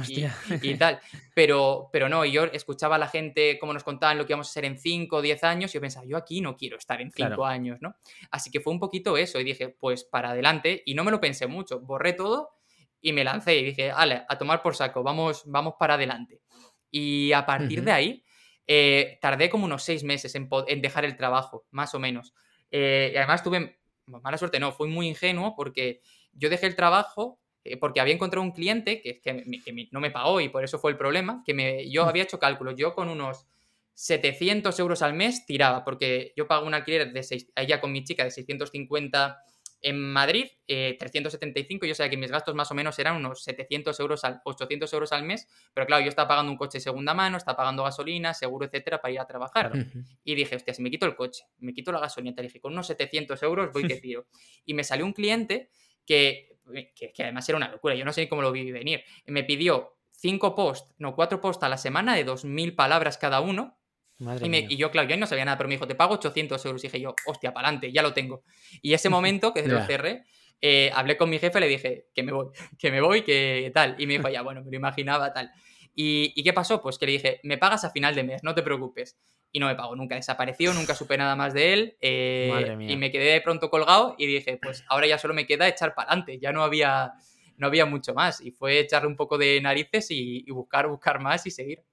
y, 0.62 0.76
tal. 0.76 1.00
Pero, 1.34 1.90
pero 1.92 2.08
no, 2.10 2.24
y 2.26 2.32
yo 2.32 2.46
escuchaba 2.46 2.98
a 2.98 3.00
la 3.00 3.08
gente 3.08 3.58
cómo 3.60 3.74
nos 3.74 3.84
contaban 3.84 4.18
lo 4.18 4.26
que 4.26 4.34
íbamos 4.34 4.48
a 4.48 4.52
hacer 4.52 4.66
en 4.66 4.78
5 4.78 5.16
o 5.16 5.22
10 5.22 5.44
años, 5.44 5.72
y 5.72 5.74
yo 5.76 5.82
pensaba, 5.82 6.06
yo 6.06 6.18
aquí 6.18 6.42
no 6.42 6.56
quiero 6.56 6.78
estar 6.78 7.02
en 7.02 7.12
5 7.12 7.46
años, 7.46 7.80
¿no? 7.82 7.96
Así 8.32 8.52
que 8.52 8.60
fue 8.60 8.72
un 8.72 8.80
poquito 8.80 9.18
eso, 9.18 9.40
y 9.40 9.44
dije, 9.44 9.70
pues 9.70 10.04
para 10.04 10.32
adelante, 10.32 10.84
y 10.86 10.94
no 10.94 11.04
me 11.04 11.12
lo 11.12 11.20
pensé 11.20 11.48
mucho, 11.48 11.80
borré 11.80 12.14
todo 12.14 12.50
y 13.02 13.14
me 13.14 13.24
lancé 13.24 13.58
y 13.58 13.64
dije, 13.64 13.92
ale, 13.92 14.26
a 14.28 14.38
tomar 14.38 14.62
por 14.62 14.76
saco, 14.76 15.04
vamos, 15.04 15.44
vamos 15.46 15.76
para 15.80 15.94
adelante. 15.94 16.42
Y 16.92 17.32
a 17.34 17.46
partir 17.46 17.84
de 17.84 17.92
ahí, 17.92 18.24
eh, 18.68 19.18
tardé 19.22 19.50
como 19.50 19.66
unos 19.66 19.84
seis 19.84 20.04
meses 20.04 20.36
en, 20.36 20.50
dejar 20.82 21.06
el 21.06 21.16
trabajo, 21.16 21.66
más 21.72 21.96
o 21.96 22.00
menos. 22.00 22.34
Eh, 22.72 23.12
y 23.14 23.18
además 23.18 23.44
tuve, 23.44 23.80
mala 24.06 24.38
suerte, 24.38 24.60
no, 24.60 24.72
fui 24.72 24.88
muy 24.88 25.08
ingenuo 25.08 25.56
porque 25.56 26.02
yo 26.34 26.50
dejé 26.50 26.68
el 26.68 26.76
trabajo 26.76 27.40
eh, 27.64 27.78
porque 27.78 28.00
había 28.00 28.14
encontrado 28.14 28.44
un 28.44 28.52
cliente 28.52 29.02
que, 29.02 29.22
que, 29.22 29.90
no 29.92 30.00
me 30.00 30.12
pagó 30.12 30.40
y 30.40 30.50
por 30.50 30.64
eso 30.64 30.80
fue 30.80 30.92
el 30.92 30.98
problema, 30.98 31.44
que 31.46 31.54
me, 31.54 31.90
yo 31.90 32.06
había 32.06 32.24
hecho 32.24 32.40
cálculos, 32.40 32.76
yo 32.78 32.96
con 32.96 33.10
unos 33.10 33.46
700 33.94 34.80
euros 34.80 35.02
al 35.02 35.14
mes 35.14 35.46
tiraba, 35.46 35.84
porque 35.84 36.34
yo 36.38 36.48
pago 36.48 36.66
un 36.66 36.74
alquiler 36.74 37.12
de 37.12 37.22
seis, 37.22 37.52
ella 37.56 37.82
con 37.82 37.92
mi 37.92 38.04
chica 38.04 38.24
de 38.24 38.32
650 38.32 39.38
en 39.82 40.00
Madrid, 40.12 40.46
375, 40.68 41.86
eh, 41.86 41.90
yo 41.90 41.96
sé 41.96 42.10
que 42.10 42.18
mis 42.18 42.32
gastos 42.32 42.54
más 42.54 42.70
o 42.72 42.76
menos 42.76 43.00
eran 43.00 43.16
unos 43.16 43.44
700 43.44 44.00
euros 44.00 44.24
al 44.24 44.42
800 44.44 44.92
euros 44.94 45.12
al 45.12 45.24
mes, 45.24 45.48
pero 45.74 45.88
claro, 45.88 46.04
yo 46.04 46.10
estaba 46.10 46.28
pagando 46.28 46.52
un 46.52 46.58
coche 46.58 46.78
de 46.78 46.82
segunda 46.82 47.14
mano, 47.14 47.38
estaba 47.38 47.58
pagando 47.58 47.84
gasolina, 47.84 48.34
seguro, 48.34 48.66
etcétera, 48.66 49.02
para 49.02 49.14
ir 49.14 49.20
a 49.20 49.26
trabajar. 49.26 49.72
Y 50.24 50.36
dije, 50.36 50.56
hostia, 50.56 50.74
si 50.74 50.82
me 50.82 50.92
quito 50.92 51.06
el 51.06 51.16
coche, 51.16 51.44
me 51.60 51.74
quito 51.74 51.92
la 51.92 52.00
gasolina, 52.00 52.36
te 52.36 52.42
dije, 52.42 52.60
con 52.60 52.74
unos 52.74 52.88
700 52.88 53.42
euros 53.44 53.72
voy 53.72 53.84
que 53.88 53.96
tiro. 53.96 54.28
y 54.66 54.74
me 54.74 54.84
salió 54.84 55.06
un 55.06 55.14
cliente 55.14 55.70
que, 56.06 56.58
que, 56.96 57.24
además 57.24 57.48
era 57.48 57.58
una 57.58 57.72
locura, 57.72 57.96
yo 57.96 58.04
no 58.04 58.14
sé 58.14 58.28
cómo 58.28 58.42
lo 58.42 58.52
vi 58.52 58.72
venir. 58.72 59.04
Me 59.26 59.44
pidió 59.44 59.98
cinco 60.12 60.56
posts, 60.56 60.94
no, 60.98 61.16
cuatro 61.16 61.40
posts 61.40 61.64
a 61.64 61.70
la 61.70 61.78
semana 61.78 62.16
de 62.16 62.26
2.000 62.26 62.76
palabras 62.76 63.18
cada 63.18 63.40
uno, 63.40 63.79
y, 64.20 64.76
yo, 64.76 64.92
claro, 64.92 65.08
yo 65.08 65.16
no 65.18 65.26
sabía 65.26 65.46
nada, 65.46 65.58
pero 65.58 65.70
me 65.70 65.76
dijo, 65.76 65.88
te 65.88 65.96
pago 65.96 66.16
800 66.16 66.66
euros. 66.66 66.84
Y 66.84 66.88
dije 66.88 67.00
yo, 67.00 67.16
hostia, 67.26 67.54
para 67.54 67.68
adelante, 67.68 67.92
ya 67.92 68.02
lo 68.02 68.14
tengo. 68.14 68.44
Y 68.82 68.94
ese 68.94 69.10
momento 69.10 69.54
que 69.54 69.66
lo 69.68 69.82
cerré, 69.86 70.24
eh, 70.62 70.92
hablé 70.94 71.16
con 71.18 71.30
mi 71.30 71.40
jefe, 71.40 71.60
le 71.60 71.68
dije 71.68 72.08
que 72.14 72.24
me 72.24 72.32
voy, 72.32 72.48
que 72.78 72.92
me 72.92 73.02
voy, 73.02 73.22
que 73.22 73.72
tal. 73.74 73.96
Y 73.98 74.08
me 74.08 74.14
dijo, 74.14 74.30
ya, 74.30 74.42
bueno, 74.42 74.62
me 74.64 74.72
lo 74.72 74.78
imaginaba, 74.78 75.34
tal. 75.34 75.52
¿Y, 75.96 76.44
qué 76.44 76.54
pasó? 76.54 76.82
Pues 76.82 76.98
que 76.98 77.06
le 77.06 77.14
dije, 77.14 77.40
me 77.44 77.58
pagas 77.58 77.84
a 77.84 77.92
final 77.92 78.16
de 78.16 78.24
mes, 78.24 78.44
no 78.44 78.56
te 78.56 78.62
preocupes. 78.62 79.18
Y 79.52 79.60
no 79.60 79.66
me 79.66 79.76
pagó, 79.76 79.96
nunca 79.96 80.16
desapareció, 80.16 80.74
nunca 80.74 80.94
supe 80.94 81.18
nada 81.18 81.36
más 81.36 81.54
de 81.54 81.74
él. 81.74 81.98
Eh, 82.02 82.78
y 82.88 82.96
me 82.98 83.12
quedé 83.12 83.34
de 83.34 83.42
pronto 83.42 83.70
colgado 83.70 84.16
y 84.18 84.28
dije, 84.28 84.60
pues 84.62 84.86
ahora 84.88 85.08
ya 85.08 85.18
solo 85.18 85.34
me 85.34 85.48
queda 85.48 85.68
echar 85.68 85.96
para 85.96 86.10
adelante, 86.10 86.40
ya 86.40 86.52
no 86.52 86.64
había, 86.64 87.14
no 87.58 87.68
había 87.68 87.86
mucho 87.86 88.14
más. 88.14 88.42
Y 88.42 88.52
fue 88.52 88.80
echarle 88.80 89.08
un 89.08 89.16
poco 89.16 89.40
de 89.40 89.60
narices 89.60 90.12
y, 90.12 90.44
y 90.46 90.52
buscar, 90.52 90.88
buscar 90.88 91.20
más 91.20 91.48
y 91.48 91.52
seguir 91.52 91.84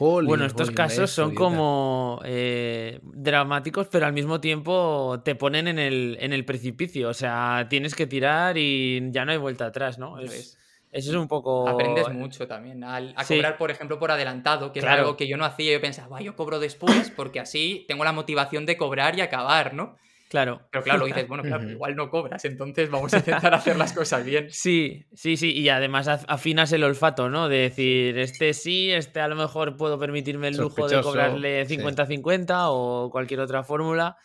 bueno, 0.00 0.46
estos 0.46 0.70
casos 0.70 1.10
son 1.10 1.34
como 1.34 2.20
eh, 2.24 3.00
dramáticos, 3.02 3.88
pero 3.88 4.06
al 4.06 4.14
mismo 4.14 4.40
tiempo 4.40 5.20
te 5.24 5.34
ponen 5.34 5.68
en 5.68 5.78
el, 5.78 6.16
en 6.20 6.32
el 6.32 6.44
precipicio. 6.44 7.10
O 7.10 7.14
sea, 7.14 7.66
tienes 7.68 7.94
que 7.94 8.06
tirar 8.06 8.56
y 8.56 9.10
ya 9.10 9.24
no 9.24 9.32
hay 9.32 9.38
vuelta 9.38 9.66
atrás, 9.66 9.98
¿no? 9.98 10.18
Es, 10.18 10.56
eso 10.92 11.10
es 11.10 11.16
un 11.16 11.28
poco. 11.28 11.68
Aprendes 11.68 12.08
mucho 12.08 12.48
también. 12.48 12.82
a 12.82 13.14
cobrar, 13.26 13.58
por 13.58 13.70
ejemplo, 13.70 13.98
por 13.98 14.10
adelantado, 14.10 14.72
que 14.72 14.80
es 14.80 14.84
algo 14.84 15.16
que 15.16 15.28
yo 15.28 15.36
no 15.36 15.44
hacía. 15.44 15.72
Yo 15.72 15.80
pensaba, 15.80 16.20
yo 16.20 16.34
cobro 16.34 16.58
después 16.58 17.10
porque 17.14 17.38
así 17.38 17.84
tengo 17.86 18.04
la 18.04 18.12
motivación 18.12 18.66
de 18.66 18.76
cobrar 18.76 19.16
y 19.16 19.20
acabar, 19.20 19.74
¿no? 19.74 19.96
Claro. 20.30 20.60
Pero 20.70 20.84
claro, 20.84 21.06
dices, 21.06 21.26
bueno, 21.28 21.42
claro, 21.42 21.68
igual 21.68 21.96
no 21.96 22.08
cobras, 22.08 22.44
entonces 22.44 22.88
vamos 22.88 23.12
a 23.12 23.18
intentar 23.18 23.52
hacer 23.52 23.76
las 23.76 23.92
cosas 23.92 24.24
bien. 24.24 24.46
Sí, 24.60 25.04
sí, 25.12 25.36
sí, 25.36 25.50
y 25.52 25.68
además 25.70 26.06
afinas 26.06 26.70
el 26.72 26.84
olfato, 26.84 27.28
¿no? 27.28 27.48
De 27.48 27.56
decir, 27.56 28.16
este 28.16 28.54
sí, 28.54 28.92
este 28.92 29.20
a 29.20 29.26
lo 29.26 29.34
mejor 29.34 29.76
puedo 29.76 29.98
permitirme 29.98 30.48
el 30.48 30.56
lujo 30.56 30.86
de 30.86 31.00
cobrarle 31.02 31.66
50-50 31.66 32.66
o 32.68 33.10
cualquier 33.10 33.40
otra 33.40 33.64
fórmula. 33.64 34.16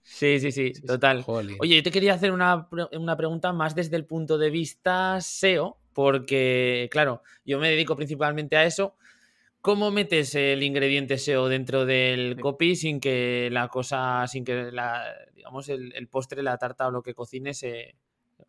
Sí, 0.00 0.40
sí, 0.40 0.52
sí, 0.52 0.72
total. 0.86 1.22
Oye, 1.26 1.76
yo 1.76 1.82
te 1.82 1.90
quería 1.90 2.14
hacer 2.14 2.32
una, 2.32 2.68
una 2.92 3.16
pregunta 3.16 3.52
más 3.52 3.74
desde 3.74 3.96
el 3.96 4.06
punto 4.06 4.38
de 4.38 4.48
vista 4.48 5.20
SEO, 5.20 5.76
porque, 5.92 6.88
claro, 6.90 7.22
yo 7.44 7.58
me 7.58 7.68
dedico 7.68 7.94
principalmente 7.94 8.56
a 8.56 8.64
eso 8.64 8.96
¿Cómo 9.62 9.92
metes 9.92 10.34
el 10.34 10.64
ingrediente 10.64 11.18
SEO 11.18 11.48
dentro 11.48 11.86
del 11.86 12.36
copy 12.40 12.74
sin 12.74 12.98
que 12.98 13.48
la 13.52 13.68
cosa, 13.68 14.26
sin 14.26 14.44
que 14.44 14.72
la, 14.72 15.14
digamos, 15.36 15.68
el, 15.68 16.08
postre, 16.08 16.42
la 16.42 16.58
tarta 16.58 16.88
o 16.88 16.90
lo 16.90 17.04
que 17.04 17.14
cocines 17.14 17.58
se 17.58 17.94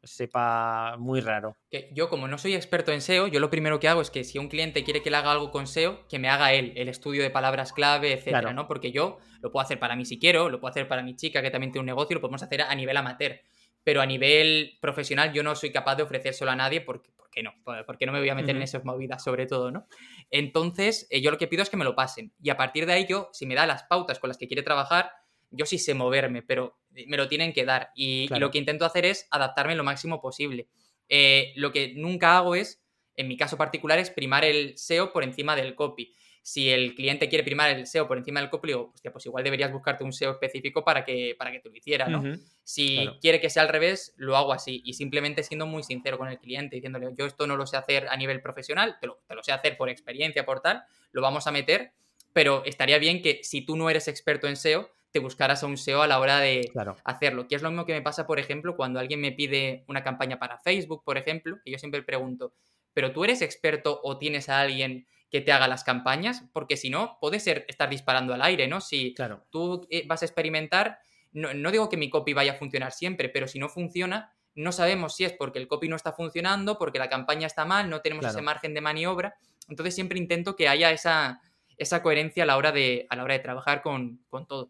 sepa 0.02 0.98
muy 0.98 1.22
raro? 1.22 1.56
Que 1.70 1.92
yo, 1.94 2.10
como 2.10 2.28
no 2.28 2.40
soy 2.40 2.56
experto 2.56 2.92
en 2.92 3.00
SEO, 3.02 3.28
yo 3.28 3.40
lo 3.40 3.52
primero 3.52 3.80
que 3.80 3.88
hago 3.88 4.02
es 4.02 4.10
que 4.10 4.24
si 4.24 4.40
un 4.40 4.50
cliente 4.50 4.84
quiere 4.84 5.04
que 5.04 5.12
le 5.12 5.18
haga 5.18 5.32
algo 5.32 5.52
con 5.52 5.68
SEO, 5.68 6.08
que 6.08 6.18
me 6.18 6.30
haga 6.30 6.52
él 6.52 6.74
el 6.76 6.90
estudio 6.90 7.22
de 7.22 7.30
palabras 7.30 7.74
clave, 7.74 8.14
etcétera, 8.14 8.52
¿no? 8.52 8.68
Porque 8.68 8.92
yo 8.92 9.20
lo 9.42 9.52
puedo 9.52 9.64
hacer 9.64 9.78
para 9.78 9.96
mí 9.96 10.06
si 10.06 10.18
quiero, 10.18 10.50
lo 10.50 10.60
puedo 10.60 10.72
hacer 10.72 10.88
para 10.88 11.04
mi 11.04 11.16
chica 11.16 11.44
que 11.44 11.52
también 11.52 11.72
tiene 11.72 11.82
un 11.82 11.86
negocio, 11.86 12.16
lo 12.16 12.22
podemos 12.22 12.42
hacer 12.42 12.64
a 12.64 12.74
nivel 12.74 12.98
amateur 12.98 13.40
pero 13.84 14.02
a 14.02 14.06
nivel 14.06 14.78
profesional 14.80 15.34
yo 15.34 15.44
no 15.44 15.56
soy 15.56 15.72
capaz 15.72 15.96
de 15.96 16.04
ofrecérselo 16.04 16.52
a 16.52 16.56
nadie 16.56 16.82
porque, 16.82 17.12
¿por 17.34 17.36
qué 17.36 17.44
no? 17.44 17.86
Porque 17.86 18.06
no 18.06 18.12
me 18.12 18.20
voy 18.20 18.30
a 18.30 18.36
meter 18.36 18.56
en 18.56 18.62
esas 18.62 18.86
movidas, 18.86 19.24
sobre 19.24 19.46
todo, 19.46 19.72
¿no? 19.72 19.88
Entonces, 20.30 21.08
eh, 21.10 21.22
yo 21.22 21.32
lo 21.32 21.38
que 21.38 21.48
pido 21.48 21.64
es 21.64 21.70
que 21.70 21.78
me 21.78 21.84
lo 21.84 21.96
pasen. 21.96 22.34
Y 22.42 22.50
a 22.50 22.58
partir 22.58 22.86
de 22.86 22.94
ahí, 22.94 23.06
yo, 23.08 23.30
si 23.34 23.46
me 23.46 23.56
da 23.56 23.66
las 23.66 23.84
pautas 23.84 24.20
con 24.20 24.28
las 24.28 24.38
que 24.38 24.48
quiere 24.48 24.64
trabajar, 24.64 25.12
yo 25.52 25.66
sí 25.66 25.78
sé 25.78 25.94
moverme, 25.94 26.42
pero 26.42 26.80
me 26.92 27.18
lo 27.18 27.28
tienen 27.28 27.54
que 27.54 27.66
dar. 27.66 27.92
Y, 27.96 28.28
lo 28.40 28.52
que 28.52 28.58
intento 28.58 28.86
hacer 28.86 29.06
es 29.06 29.28
adaptarme 29.32 29.76
lo 29.76 29.84
máximo 29.84 30.22
posible. 30.22 30.68
Eh, 31.10 31.54
lo 31.56 31.72
que 31.72 31.94
nunca 31.96 32.38
hago 32.38 32.56
es, 32.56 32.84
en 33.16 33.28
mi 33.28 33.38
caso 33.38 33.58
particular, 33.58 34.00
es 34.00 34.10
primar 34.10 34.46
el 34.46 34.78
SEO 34.78 35.14
por 35.14 35.24
encima 35.24 35.56
del 35.56 35.76
copy 35.76 36.14
si 36.44 36.70
el 36.70 36.94
cliente 36.94 37.30
quiere 37.30 37.46
primar 37.46 37.72
el 37.72 37.88
SEO 37.88 38.06
por 38.06 38.18
encima 38.18 38.42
del 38.42 38.50
copy, 38.50 38.68
digo, 38.68 38.92
hostia, 38.94 39.14
pues 39.14 39.26
igual 39.26 39.46
deberías 39.46 39.72
buscarte 39.72 40.04
un 40.04 40.12
SEO 40.12 40.32
específico 40.32 40.84
para 40.84 41.06
que, 41.06 41.36
para 41.40 41.54
que 41.54 41.62
te 41.62 41.70
lo 41.70 41.76
hiciera, 41.76 42.10
¿no? 42.10 42.22
si 42.64 43.08
quiere 43.22 43.40
que 43.40 43.50
sea 43.50 43.64
al 43.64 43.70
revés, 43.70 44.14
lo 44.18 44.36
hago 44.36 44.52
así. 44.52 44.82
Y 44.84 44.94
simplemente 44.94 45.42
siendo 45.42 45.66
muy 45.66 45.84
sincero 45.84 46.18
con 46.18 46.28
el 46.28 46.40
cliente, 46.40 46.76
diciéndole, 46.76 47.08
yo 47.18 47.26
esto 47.26 47.48
no 47.48 47.56
lo 47.56 47.66
sé 47.66 47.78
hacer 47.78 48.10
a 48.10 48.18
nivel 48.18 48.42
profesional, 48.42 48.98
te 49.00 49.08
lo, 49.08 49.24
te 49.26 49.36
lo 49.36 49.42
sé 49.42 49.54
hacer 49.54 49.78
por 49.78 49.88
experiencia, 49.88 50.46
por 50.46 50.60
tal, 50.60 50.84
lo 51.14 51.22
vamos 51.22 51.48
a 51.48 51.52
meter, 51.52 51.94
pero 52.34 52.66
estaría 52.66 52.98
bien 52.98 53.22
que 53.22 53.40
si 53.44 53.66
tú 53.66 53.78
no 53.78 53.90
eres 53.90 54.10
experto 54.10 54.50
en 54.50 54.58
SEO, 54.58 54.90
te 55.14 55.20
buscaras 55.20 55.64
a 55.64 55.68
un 55.68 55.78
SEO 55.78 56.02
a 56.02 56.08
la 56.08 56.20
hora 56.20 56.40
de 56.40 56.70
hacerlo. 57.06 57.48
Que 57.48 57.56
es 57.56 57.62
lo 57.62 57.70
mismo 57.70 57.86
que 57.86 57.94
me 57.94 58.02
pasa, 58.02 58.28
por 58.28 58.38
ejemplo, 58.38 58.76
cuando 58.76 59.00
alguien 59.00 59.22
me 59.22 59.32
pide 59.32 59.86
una 59.88 60.04
campaña 60.04 60.40
para 60.40 60.58
Facebook, 60.58 61.04
por 61.06 61.18
ejemplo, 61.18 61.60
y 61.64 61.72
yo 61.72 61.78
siempre 61.78 62.04
pregunto, 62.04 62.54
¿pero 62.94 63.14
tú 63.14 63.24
eres 63.24 63.42
experto 63.42 64.02
o 64.04 64.18
tienes 64.18 64.50
a 64.50 64.60
alguien 64.60 65.08
que 65.34 65.42
te 65.42 65.52
haga 65.52 65.68
las 65.68 65.84
campañas, 65.84 66.44
porque 66.54 66.78
si 66.78 66.92
no, 66.92 67.18
puede 67.20 67.40
ser 67.40 67.66
estar 67.68 67.90
disparando 67.90 68.36
al 68.36 68.44
aire, 68.44 68.68
¿no? 68.68 68.82
Si 68.82 69.16
claro. 69.16 69.44
tú 69.50 69.88
eh, 69.90 70.04
vas 70.06 70.22
a 70.22 70.26
experimentar, 70.26 71.00
no, 71.32 71.72
digo 71.72 71.90
que 71.90 71.98
mi 71.98 72.12
copy 72.12 72.34
vaya 72.34 72.52
a 72.52 72.56
funcionar 72.56 72.92
siempre, 72.92 73.30
pero 73.30 73.48
si 73.48 73.58
no 73.58 73.68
funciona, 73.68 74.32
no 74.54 74.72
sabemos 74.72 75.16
si 75.16 75.24
es 75.24 75.34
porque 75.34 75.58
el 75.58 75.68
copy 75.68 75.90
no 75.90 75.96
está 75.96 76.14
funcionando, 76.14 76.78
porque 76.78 77.00
la 77.00 77.10
campaña 77.10 77.48
está 77.48 77.66
mal, 77.66 77.90
no 77.90 78.02
tenemos 78.02 78.28
ese 78.28 78.44
margen 78.44 78.76
de 78.76 78.82
maniobra. 78.82 79.34
Entonces 79.68 79.96
siempre 79.96 80.20
intento 80.20 80.56
que 80.56 80.68
haya 80.68 80.92
esa, 80.92 81.42
esa 81.78 82.04
coherencia 82.04 82.44
a 82.44 82.46
la 82.46 82.56
hora 82.56 82.72
de, 82.72 83.08
a 83.10 83.16
la 83.16 83.24
hora 83.24 83.34
de 83.34 83.40
trabajar 83.40 83.82
con, 83.82 84.20
todo. 84.48 84.70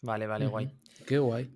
Vale, 0.00 0.26
vale, 0.26 0.46
guay. 0.46 0.70
Qué 1.06 1.18
guay. 1.18 1.50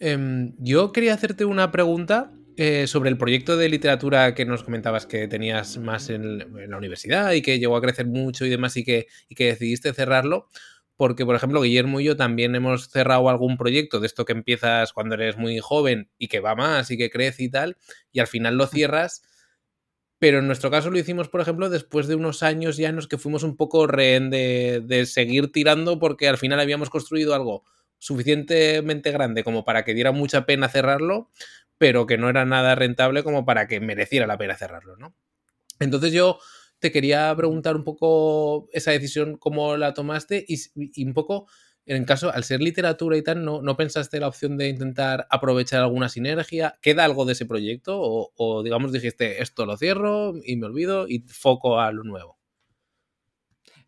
Em, 0.00 0.52
yo 0.58 0.90
quería 0.90 1.14
hacerte 1.14 1.44
una 1.44 1.70
pregunta 1.70 2.32
eh, 2.56 2.86
sobre 2.86 3.10
el 3.10 3.18
proyecto 3.18 3.56
de 3.56 3.68
literatura 3.68 4.34
que 4.34 4.46
nos 4.46 4.62
comentabas 4.62 5.04
que 5.04 5.28
tenías 5.28 5.76
más 5.76 6.08
en, 6.08 6.38
la 6.70 6.76
universidad 6.78 7.32
y 7.32 7.42
que 7.42 7.58
llegó 7.58 7.76
a 7.76 7.82
crecer 7.82 8.06
mucho 8.06 8.46
y 8.46 8.48
demás 8.48 8.76
y 8.78 8.84
que, 8.84 9.06
que 9.34 9.46
decidiste 9.46 9.92
cerrarlo. 9.92 10.48
Porque, 10.96 11.26
por 11.26 11.36
ejemplo, 11.36 11.60
Guillermo 11.60 12.00
y 12.00 12.04
yo 12.04 12.16
también 12.16 12.54
hemos 12.54 12.88
cerrado 12.88 13.28
algún 13.28 13.58
proyecto 13.58 14.00
de 14.00 14.06
esto 14.06 14.24
que 14.24 14.32
empiezas 14.32 14.94
cuando 14.94 15.14
eres 15.16 15.36
muy 15.36 15.58
joven 15.58 16.10
y 16.16 16.28
que 16.28 16.40
va 16.40 16.54
más 16.54 16.90
y 16.90 16.96
que 16.96 17.10
crece 17.10 17.44
y 17.44 17.50
tal, 17.50 17.76
y 18.12 18.20
al 18.20 18.26
final 18.26 18.56
lo 18.56 18.66
cierras. 18.66 19.22
Pero 20.18 20.38
en 20.38 20.46
nuestro 20.46 20.70
caso 20.70 20.90
lo 20.90 20.98
hicimos, 20.98 21.28
por 21.28 21.42
ejemplo, 21.42 21.68
después 21.68 22.06
de 22.06 22.14
unos 22.14 22.42
años 22.42 22.78
ya 22.78 22.88
en 22.88 22.96
los 22.96 23.06
que 23.06 23.18
fuimos 23.18 23.42
un 23.42 23.56
poco 23.58 23.86
rehén 23.86 24.30
de, 24.30 24.82
de 24.82 25.04
seguir 25.04 25.52
tirando 25.52 25.98
porque 25.98 26.28
al 26.28 26.38
final 26.38 26.58
habíamos 26.58 26.88
construido 26.88 27.34
algo 27.34 27.64
suficientemente 27.98 29.10
grande 29.10 29.44
como 29.44 29.64
para 29.64 29.84
que 29.84 29.94
diera 29.94 30.12
mucha 30.12 30.46
pena 30.46 30.68
cerrarlo, 30.68 31.30
pero 31.78 32.06
que 32.06 32.18
no 32.18 32.28
era 32.28 32.44
nada 32.44 32.74
rentable 32.74 33.22
como 33.22 33.44
para 33.44 33.66
que 33.68 33.80
mereciera 33.80 34.26
la 34.26 34.38
pena 34.38 34.56
cerrarlo, 34.56 34.96
¿no? 34.96 35.14
Entonces 35.80 36.12
yo 36.12 36.38
te 36.78 36.92
quería 36.92 37.34
preguntar 37.36 37.76
un 37.76 37.84
poco 37.84 38.68
esa 38.72 38.90
decisión, 38.92 39.36
cómo 39.38 39.76
la 39.76 39.94
tomaste 39.94 40.44
y, 40.48 41.04
un 41.04 41.14
poco 41.14 41.46
en 41.86 42.04
caso, 42.04 42.32
al 42.32 42.42
ser 42.44 42.60
literatura 42.60 43.16
y 43.16 43.22
tal, 43.22 43.44
¿no, 43.44 43.62
¿no 43.62 43.76
pensaste 43.76 44.18
la 44.18 44.26
opción 44.28 44.56
de 44.56 44.68
intentar 44.68 45.26
aprovechar 45.30 45.82
alguna 45.82 46.08
sinergia? 46.08 46.78
¿Queda 46.82 47.04
algo 47.04 47.24
de 47.24 47.34
ese 47.34 47.46
proyecto? 47.46 47.98
O, 48.00 48.62
digamos 48.64 48.92
dijiste, 48.92 49.40
esto 49.40 49.66
lo 49.66 49.76
cierro 49.76 50.34
y 50.44 50.56
me 50.56 50.66
olvido 50.66 51.06
y 51.08 51.20
foco 51.28 51.78
a 51.80 51.92
lo 51.92 52.02
nuevo? 52.02 52.35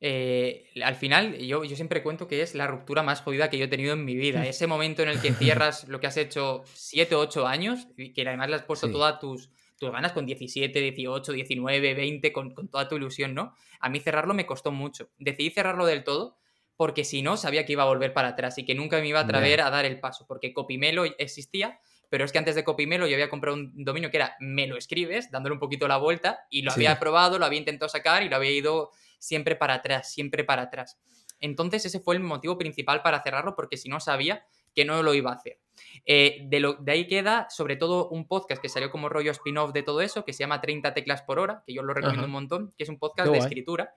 Eh, 0.01 0.67
al 0.83 0.95
final, 0.95 1.39
yo, 1.39 1.65
yo, 1.65 1.75
siempre 1.75 2.03
cuento 2.03 2.29
que 2.29 2.41
es 2.43 2.55
la 2.55 2.67
ruptura 2.67 3.03
más 3.03 3.21
jodida 3.21 3.51
que 3.51 3.59
yo 3.59 3.65
he 3.65 3.69
tenido 3.69 3.95
en 3.95 4.05
mi 4.05 4.15
vida. 4.15 4.45
Ese 4.47 4.67
momento 4.67 5.03
en 5.03 5.09
el 5.09 5.21
que 5.21 5.33
cierras 5.33 5.89
lo 5.89 6.01
que 6.01 6.07
has 6.07 6.17
hecho 6.17 6.63
7 6.75 7.15
o 7.15 7.21
8 7.21 7.47
años, 7.47 7.89
y 7.97 8.13
que 8.13 8.23
además 8.23 8.49
le 8.51 8.57
has 8.57 8.63
puesto 8.63 8.91
todas 8.91 9.19
tus, 9.19 9.51
tus 9.79 9.91
ganas 9.91 10.13
con 10.13 10.27
17, 10.27 10.81
18, 10.81 11.33
19, 11.33 11.95
20, 11.95 12.33
con, 12.33 12.55
con 12.55 12.69
toda 12.69 12.89
tu 12.89 12.97
ilusión, 12.97 13.35
¿no? 13.35 13.55
A 13.81 13.89
mí 13.89 14.01
cerrarlo 14.01 14.35
me 14.35 14.47
costó 14.47 14.71
mucho. 14.71 15.11
Decidí 15.19 15.51
cerrarlo 15.51 15.87
del 15.87 16.05
todo 16.05 16.39
porque 16.79 17.03
si 17.03 17.23
no, 17.23 17.37
sabía 17.37 17.67
que 17.67 17.73
iba 17.73 17.83
a 17.83 17.87
volver 17.87 18.13
para 18.13 18.29
atrás 18.29 18.57
y 18.57 18.65
que 18.65 18.77
nunca 18.77 19.01
me 19.01 19.09
iba 19.09 19.19
a 19.19 19.25
atrever 19.25 19.63
a 19.63 19.69
dar 19.69 19.85
el 19.85 19.99
paso, 19.99 20.27
porque 20.29 20.55
Copimelo 20.55 21.05
existía, 21.19 21.81
pero 22.09 22.25
es 22.25 22.31
que 22.31 22.39
antes 22.39 22.55
de 22.55 22.63
Copimelo 22.63 23.09
yo 23.09 23.17
había 23.17 23.29
comprado 23.29 23.57
un 23.57 23.73
dominio 23.85 24.13
que 24.13 24.19
era 24.19 24.37
me 24.39 24.69
lo 24.69 24.77
escribes, 24.77 25.29
dándole 25.33 25.55
un 25.55 25.59
poquito 25.59 25.89
la 25.89 25.97
vuelta, 25.97 26.47
y 26.51 26.63
lo 26.63 26.71
había 26.71 27.01
probado, 27.01 27.37
lo 27.41 27.47
había 27.47 27.59
intentado 27.59 27.89
sacar 27.89 28.23
y 28.23 28.29
lo 28.29 28.37
había 28.37 28.53
ido 28.53 28.93
siempre 29.19 29.57
para 29.57 29.75
atrás, 29.75 30.13
siempre 30.13 30.45
para 30.45 30.63
atrás. 30.63 30.99
Entonces 31.41 31.85
ese 31.85 32.01
fue 32.01 32.17
el 32.17 32.21
motivo 32.21 32.59
principal 32.59 33.03
para 33.03 33.23
cerrarlo, 33.23 33.55
porque 33.55 33.77
si 33.77 33.89
no 33.89 34.01
sabía 34.01 34.45
que 34.75 34.85
no 34.85 35.03
lo 35.03 35.15
iba 35.15 35.31
a 35.31 35.35
hacer. 35.35 35.59
Eh, 36.05 36.43
de, 36.47 36.61
lo, 36.61 36.75
de, 36.75 36.93
ahí 36.93 37.07
queda 37.07 37.47
sobre 37.51 37.77
todo 37.77 38.09
un 38.09 38.27
podcast 38.27 38.61
que 38.61 38.69
salió 38.69 38.91
como 38.91 39.09
rollo 39.09 39.31
spin-off 39.31 39.73
de 39.73 39.83
todo 39.83 40.01
eso, 40.01 40.25
que 40.25 40.33
se 40.33 40.41
llama 40.41 40.61
30 40.61 40.95
teclas 40.95 41.23
por 41.23 41.39
hora, 41.39 41.63
que 41.67 41.75
yo 41.75 41.83
lo 41.83 41.95
recomiendo 41.95 42.27
un 42.27 42.33
montón, 42.33 42.75
que 42.77 42.85
es 42.85 42.89
un 42.89 42.99
podcast 42.99 43.31
de 43.31 43.39
escritura 43.39 43.95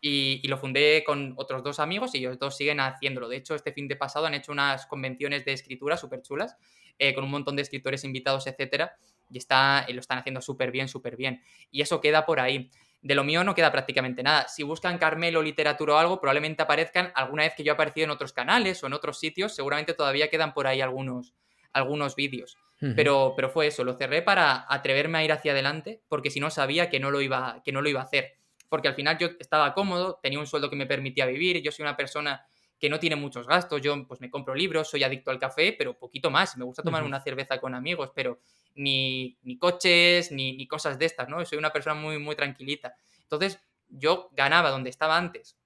y, 0.00 0.46
lo 0.48 0.58
fundé 0.58 1.02
con 1.04 1.34
otros 1.36 1.62
dos 1.62 1.80
amigos 1.80 2.14
y 2.14 2.18
ellos 2.18 2.38
dos 2.38 2.56
siguen 2.56 2.80
haciéndolo. 2.80 3.28
De 3.28 3.36
hecho, 3.36 3.54
este 3.54 3.72
fin 3.72 3.88
de 3.88 3.96
pasado 3.96 4.26
han 4.26 4.34
hecho 4.34 4.52
unas 4.52 4.86
convenciones 4.86 5.44
de 5.44 5.52
escritura 5.52 5.96
súper 5.96 6.22
chulas, 6.22 6.56
eh, 6.98 7.14
con 7.14 7.24
un 7.24 7.30
montón 7.30 7.56
de 7.56 7.62
escritores 7.62 8.04
invitados, 8.04 8.46
etcétera, 8.46 8.96
y 9.30 9.38
está, 9.38 9.86
lo 9.90 10.00
están 10.00 10.18
haciendo 10.18 10.40
súper 10.40 10.70
bien, 10.70 10.88
súper 10.88 11.16
bien. 11.16 11.42
Y 11.70 11.82
eso 11.82 12.00
queda 12.00 12.26
por 12.26 12.40
ahí. 12.40 12.70
De 13.02 13.14
lo 13.14 13.24
mío 13.24 13.44
no 13.44 13.54
queda 13.54 13.72
prácticamente 13.72 14.22
nada. 14.22 14.48
Si 14.48 14.62
buscan 14.62 14.98
Carmelo, 14.98 15.42
literatura 15.42 15.94
o 15.94 15.98
algo, 15.98 16.20
probablemente 16.20 16.62
aparezcan 16.62 17.12
alguna 17.14 17.44
vez 17.44 17.54
que 17.56 17.64
yo 17.64 17.72
he 17.72 17.74
aparecido 17.74 18.04
en 18.04 18.10
otros 18.10 18.32
canales 18.32 18.82
o 18.82 18.86
en 18.86 18.92
otros 18.92 19.18
sitios, 19.18 19.54
seguramente 19.54 19.94
todavía 19.94 20.28
quedan 20.28 20.52
por 20.52 20.66
ahí 20.66 20.80
algunos, 20.80 21.34
algunos 21.72 22.16
vídeos. 22.16 22.58
pero, 22.96 23.34
pero 23.36 23.50
fue 23.50 23.66
eso, 23.66 23.84
lo 23.84 23.94
cerré 23.94 24.22
para 24.22 24.64
atreverme 24.68 25.18
a 25.18 25.24
ir 25.24 25.32
hacia 25.32 25.52
adelante, 25.52 26.02
porque 26.08 26.30
si 26.30 26.40
no 26.40 26.50
sabía 26.50 26.88
que 26.88 27.00
no 27.00 27.10
lo 27.10 27.20
iba, 27.20 27.62
que 27.64 27.72
no 27.72 27.82
lo 27.82 27.88
iba 27.88 28.00
a 28.00 28.04
hacer 28.04 28.40
porque 28.70 28.88
al 28.88 28.94
final 28.94 29.18
yo 29.18 29.30
estaba 29.38 29.74
cómodo, 29.74 30.20
tenía 30.22 30.38
un 30.38 30.46
sueldo 30.46 30.70
que 30.70 30.76
me 30.76 30.86
permitía 30.86 31.26
vivir, 31.26 31.60
yo 31.60 31.72
soy 31.72 31.82
una 31.82 31.96
persona 31.96 32.46
que 32.80 32.88
no 32.88 32.98
tiene 32.98 33.14
muchos 33.14 33.46
gastos, 33.46 33.82
yo 33.82 34.06
pues 34.06 34.20
me 34.20 34.30
compro 34.30 34.54
libros, 34.54 34.88
soy 34.88 35.04
adicto 35.04 35.30
al 35.30 35.38
café, 35.38 35.74
pero 35.76 35.98
poquito 35.98 36.30
más, 36.30 36.56
me 36.56 36.64
gusta 36.64 36.82
tomar 36.82 37.04
una 37.04 37.20
cerveza 37.20 37.60
con 37.60 37.74
amigos, 37.74 38.10
pero 38.14 38.40
ni, 38.74 39.36
ni 39.42 39.58
coches, 39.58 40.32
ni, 40.32 40.56
ni, 40.56 40.66
cosas 40.66 40.98
de 40.98 41.04
estas, 41.04 41.28
¿no? 41.28 41.44
Soy 41.44 41.58
una 41.58 41.72
persona 41.72 41.94
muy, 41.94 42.18
muy 42.18 42.34
tranquilita. 42.36 42.94
Entonces, 43.22 43.60
yo 43.88 44.30
ganaba 44.32 44.70
donde 44.70 44.88
estaba 44.88 45.16
antes 45.18 45.58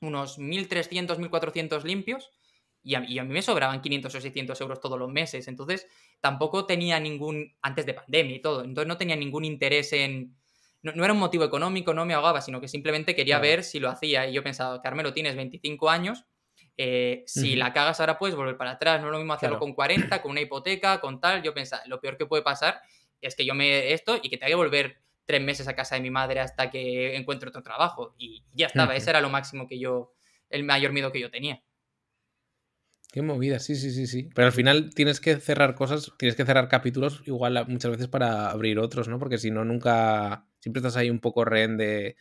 unos 0.00 0.38
1.300, 0.38 1.18
1.400 1.18 1.82
limpios 1.84 2.30
y 2.82 2.94
a, 2.94 3.04
y 3.04 3.18
a, 3.18 3.24
mí 3.24 3.32
me 3.32 3.42
sobraban 3.42 3.80
500 3.80 4.14
o 4.14 4.20
600 4.20 4.60
euros 4.60 4.80
todos 4.80 4.98
los 4.98 5.10
meses. 5.10 5.46
Entonces, 5.48 5.86
tampoco 6.20 6.66
tenía 6.66 6.98
ningún, 6.98 7.56
antes 7.62 7.86
de 7.86 7.94
pandemia 7.94 8.36
y 8.36 8.40
todo, 8.40 8.64
entonces 8.64 8.88
no 8.88 8.96
tenía 8.96 9.16
ningún 9.16 9.44
interés 9.44 9.92
en, 9.92 10.36
no, 10.82 11.04
era 11.04 11.12
un 11.12 11.18
motivo 11.18 11.44
económico, 11.44 11.92
no 11.92 12.06
me 12.06 12.14
ahogaba, 12.14 12.40
sino 12.40 12.60
que 12.60 12.68
simplemente 12.68 13.14
quería 13.14 13.38
ver 13.38 13.64
si 13.64 13.80
lo 13.80 13.88
hacía. 13.88 14.28
Y 14.28 14.32
yo 14.32 14.42
pensaba, 14.42 14.80
Carmelo, 14.80 15.12
tienes 15.12 15.36
25 15.36 15.90
años, 15.90 16.24
eh, 16.80 17.24
si 17.26 17.56
la 17.56 17.72
cagas 17.72 17.98
ahora 17.98 18.18
puedes 18.18 18.36
volver 18.36 18.56
para 18.56 18.70
atrás, 18.70 19.00
no 19.00 19.08
es 19.08 19.12
lo 19.12 19.18
mismo 19.18 19.32
hacerlo 19.32 19.58
con 19.58 19.74
40, 19.74 20.22
con 20.22 20.30
una 20.30 20.40
hipoteca, 20.40 21.00
con 21.00 21.20
tal. 21.20 21.42
Yo 21.42 21.52
pensaba, 21.52 21.82
lo 21.86 22.00
peor 22.00 22.16
que 22.16 22.24
puede 22.24 22.44
pasar 22.44 22.80
es 23.20 23.34
que 23.34 23.44
yo 23.44 23.52
me 23.56 23.92
esto 23.92 24.16
y 24.22 24.30
que 24.30 24.38
tenga 24.38 24.50
que 24.50 24.54
volver 24.54 25.00
tres 25.26 25.42
meses 25.42 25.66
a 25.66 25.74
casa 25.74 25.96
de 25.96 26.02
mi 26.02 26.10
madre 26.10 26.38
hasta 26.38 26.70
que 26.70 27.16
encuentre 27.16 27.48
otro 27.48 27.64
trabajo. 27.64 28.14
Y 28.16 28.44
ya 28.54 28.68
estaba, 28.68 28.94
ese 28.94 29.10
era 29.10 29.20
lo 29.20 29.28
máximo 29.28 29.66
que 29.66 29.80
yo, 29.80 30.14
el 30.50 30.62
mayor 30.62 30.92
miedo 30.92 31.10
que 31.10 31.20
yo 31.20 31.32
tenía. 31.32 31.60
Qué 33.10 33.22
movida, 33.22 33.58
sí, 33.58 33.74
sí, 33.74 33.90
sí, 33.90 34.06
sí. 34.06 34.28
Pero 34.32 34.46
al 34.46 34.52
final 34.52 34.94
tienes 34.94 35.18
que 35.18 35.36
cerrar 35.40 35.74
cosas, 35.74 36.12
tienes 36.16 36.36
que 36.36 36.44
cerrar 36.44 36.68
capítulos 36.68 37.22
igual 37.26 37.66
muchas 37.66 37.90
veces 37.90 38.06
para 38.06 38.50
abrir 38.50 38.78
otros, 38.78 39.08
¿no? 39.08 39.18
Porque 39.18 39.38
si 39.38 39.50
no, 39.50 39.64
nunca, 39.64 40.46
siempre 40.60 40.78
estás 40.78 40.96
ahí 40.96 41.10
un 41.10 41.18
poco 41.18 41.44
rehén 41.44 41.76
de, 41.76 42.16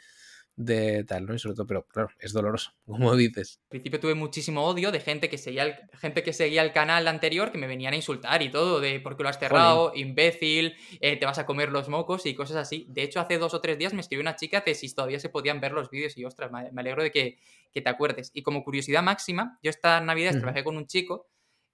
de 0.58 1.03
tal, 1.03 1.28
¿no? 1.28 1.36
Y 1.36 1.39
sobre 1.39 1.55
todo, 1.55 1.68
pero 1.68 1.84
claro, 1.84 2.10
es 2.20 2.34
doloroso, 2.34 2.74
como 2.86 3.16
dices. 3.16 3.62
Al 3.66 3.70
principio 3.70 3.99
tuve 3.99 4.16
muchísimo 4.16 4.66
odio 4.66 4.91
de 4.91 4.99
gente 4.99 5.30
que 5.30 5.38
seguía 5.38 5.64
el, 5.64 5.76
gente 5.93 6.24
que 6.24 6.34
seguía 6.34 6.64
el 6.64 6.74
canal 6.74 7.08
anterior 7.08 7.51
que 7.51 7.60
me 7.60 7.68
venían 7.68 7.93
a 7.93 7.95
insultar 7.95 8.41
y 8.41 8.49
todo, 8.49 8.82
de 8.82 8.99
por 8.99 9.16
qué 9.16 9.24
lo 9.24 9.30
has 9.30 9.39
cerrado, 9.39 9.93
imbécil, 9.95 10.76
eh, 10.99 11.16
te 11.16 11.26
vas 11.26 11.38
a 11.38 11.45
comer 11.45 11.70
los 11.70 11.88
mocos 11.89 12.26
y 12.26 12.34
cosas 12.34 12.58
así. 12.58 12.88
De 12.89 13.03
hecho, 13.03 13.20
hace 13.20 13.38
dos 13.38 13.53
o 13.53 13.62
tres 13.62 13.78
días 13.78 13.93
me 13.93 14.01
escribió 14.01 14.22
una 14.22 14.36
chica 14.36 14.64
de 14.66 14.74
si 14.74 14.93
todavía 14.93 15.20
se 15.20 15.30
podían 15.30 15.62
ver 15.62 15.72
los 15.72 15.91
vídeos 15.91 16.18
y 16.18 16.26
ostras, 16.26 16.51
me 16.51 16.82
alegro 16.82 17.03
de 17.03 17.12
que, 17.12 17.38
que 17.72 17.82
te 17.82 17.89
acuerdes. 17.89 18.32
Y 18.34 18.41
como 18.41 18.64
curiosidad 18.64 19.03
máxima, 19.03 19.60
yo 19.62 19.70
esta 19.70 20.01
Navidad 20.01 20.32
trabajé 20.32 20.64
con 20.64 20.76
un 20.76 20.88
chico 20.88 21.28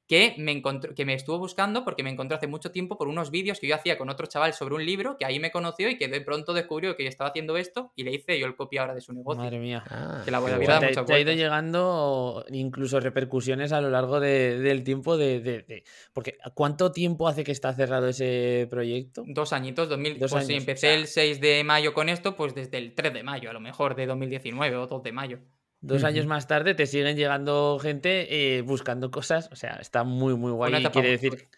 que 0.07 0.35
me, 0.37 0.51
encontró, 0.51 0.93
que 0.93 1.05
me 1.05 1.13
estuvo 1.13 1.39
buscando 1.39 1.83
porque 1.83 2.03
me 2.03 2.09
encontró 2.09 2.37
hace 2.37 2.47
mucho 2.47 2.71
tiempo 2.71 2.97
por 2.97 3.07
unos 3.07 3.31
vídeos 3.31 3.59
que 3.59 3.67
yo 3.67 3.75
hacía 3.75 3.97
con 3.97 4.09
otro 4.09 4.27
chaval 4.27 4.53
sobre 4.53 4.75
un 4.75 4.85
libro, 4.85 5.17
que 5.17 5.25
ahí 5.25 5.39
me 5.39 5.51
conoció 5.51 5.89
y 5.89 5.97
que 5.97 6.07
de 6.07 6.21
pronto 6.21 6.53
descubrió 6.53 6.95
que 6.95 7.03
yo 7.03 7.09
estaba 7.09 7.29
haciendo 7.29 7.57
esto 7.57 7.91
y 7.95 8.03
le 8.03 8.13
hice 8.13 8.39
yo 8.39 8.45
el 8.45 8.55
copia 8.55 8.81
ahora 8.81 8.95
de 8.95 9.01
su 9.01 9.13
negocio. 9.13 9.41
Madre 9.41 9.59
mía. 9.59 9.83
Ah, 9.89 10.21
que 10.25 10.31
la 10.31 10.39
vida 10.39 10.79
te, 10.79 10.93
te 10.93 11.13
ha 11.13 11.19
ido 11.19 11.33
llegando 11.33 12.45
incluso 12.49 12.99
repercusiones 12.99 13.71
a 13.71 13.81
lo 13.81 13.89
largo 13.89 14.19
del 14.19 14.83
tiempo 14.83 15.17
de, 15.17 15.83
Porque 16.13 16.37
¿cuánto 16.53 16.91
tiempo 16.91 17.27
hace 17.27 17.43
que 17.43 17.51
está 17.51 17.73
cerrado 17.73 18.07
ese 18.07 18.67
proyecto? 18.69 19.23
Dos 19.27 19.53
añitos, 19.53 19.89
2000, 19.89 20.19
Dos 20.19 20.31
pues 20.31 20.47
si 20.47 20.55
empecé 20.55 20.93
el 20.93 21.07
6 21.07 21.39
de 21.39 21.63
mayo 21.63 21.93
con 21.93 22.09
esto, 22.09 22.35
pues 22.35 22.53
desde 22.53 22.77
el 22.77 22.93
3 22.93 23.13
de 23.13 23.23
mayo, 23.23 23.49
a 23.49 23.53
lo 23.53 23.59
mejor 23.59 23.95
de 23.95 24.05
2019 24.05 24.75
o 24.75 24.87
2 24.87 25.03
de 25.03 25.11
mayo. 25.11 25.39
Dos 25.83 26.05
años 26.05 26.25
más 26.25 26.47
tarde 26.47 26.75
te 26.75 26.85
siguen 26.85 27.17
llegando 27.17 27.77
gente 27.77 28.57
eh, 28.57 28.61
buscando 28.61 29.11
cosas. 29.11 29.49
O 29.51 29.57
sea, 29.57 29.73
está 29.81 30.05
muy, 30.05 30.33
muy 30.35 30.51
guay. 30.51 30.73
Y 30.73 30.85
quiere 30.87 31.09
decir 31.09 31.49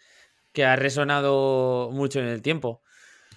que 0.52 0.64
ha 0.64 0.74
resonado 0.74 1.90
mucho 1.92 2.18
en 2.18 2.26
el 2.26 2.42
tiempo. 2.42 2.82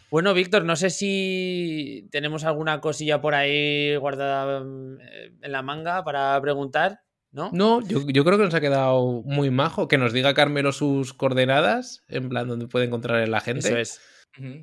Bueno, 0.09 0.33
Víctor, 0.33 0.65
no 0.65 0.75
sé 0.75 0.89
si 0.89 2.07
tenemos 2.11 2.43
alguna 2.43 2.81
cosilla 2.81 3.21
por 3.21 3.35
ahí 3.35 3.95
guardada 3.97 4.61
mm, 4.61 4.97
en 5.43 5.51
la 5.51 5.61
manga 5.61 6.03
para 6.03 6.41
preguntar, 6.41 7.01
¿no? 7.31 7.51
No, 7.53 7.81
yo, 7.81 7.99
yo, 8.07 8.25
creo 8.25 8.39
que 8.39 8.45
nos 8.45 8.55
ha 8.55 8.61
quedado 8.61 9.21
muy 9.25 9.51
majo. 9.51 9.87
Que 9.87 9.99
nos 9.99 10.11
diga 10.11 10.33
Carmelo 10.33 10.71
sus 10.71 11.13
coordenadas, 11.13 12.03
en 12.07 12.29
plan, 12.29 12.47
donde 12.47 12.67
puede 12.67 12.85
encontrar 12.85 13.29
la 13.29 13.41
gente. 13.41 13.67
Eso 13.67 13.77
es. 13.77 14.01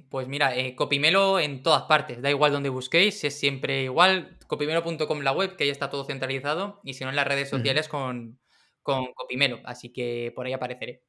Pues 0.08 0.26
mira, 0.28 0.56
eh, 0.56 0.74
Copimelo 0.74 1.38
en 1.38 1.62
todas 1.62 1.82
partes, 1.82 2.22
da 2.22 2.30
igual 2.30 2.52
donde 2.52 2.68
busquéis, 2.68 3.22
es 3.24 3.38
siempre 3.38 3.82
igual. 3.82 4.38
Copimelo.com 4.46 5.20
la 5.20 5.32
web, 5.32 5.56
que 5.56 5.64
ahí 5.64 5.70
está 5.70 5.90
todo 5.90 6.04
centralizado, 6.04 6.80
y 6.84 6.94
si 6.94 7.04
no 7.04 7.10
en 7.10 7.16
las 7.16 7.26
redes 7.26 7.50
sociales 7.50 7.88
con, 7.88 8.38
con 8.82 9.12
Copimelo, 9.12 9.60
así 9.64 9.92
que 9.92 10.32
por 10.34 10.46
ahí 10.46 10.52
apareceré. 10.52 11.02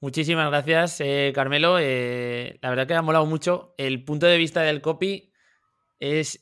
Muchísimas 0.00 0.48
gracias, 0.48 1.00
eh, 1.00 1.32
Carmelo. 1.34 1.78
Eh, 1.80 2.58
la 2.60 2.70
verdad 2.70 2.86
que 2.86 2.94
ha 2.94 3.02
molado 3.02 3.24
mucho. 3.24 3.74
El 3.78 4.04
punto 4.04 4.26
de 4.26 4.36
vista 4.36 4.62
del 4.62 4.80
copy 4.80 5.31
es, 6.02 6.40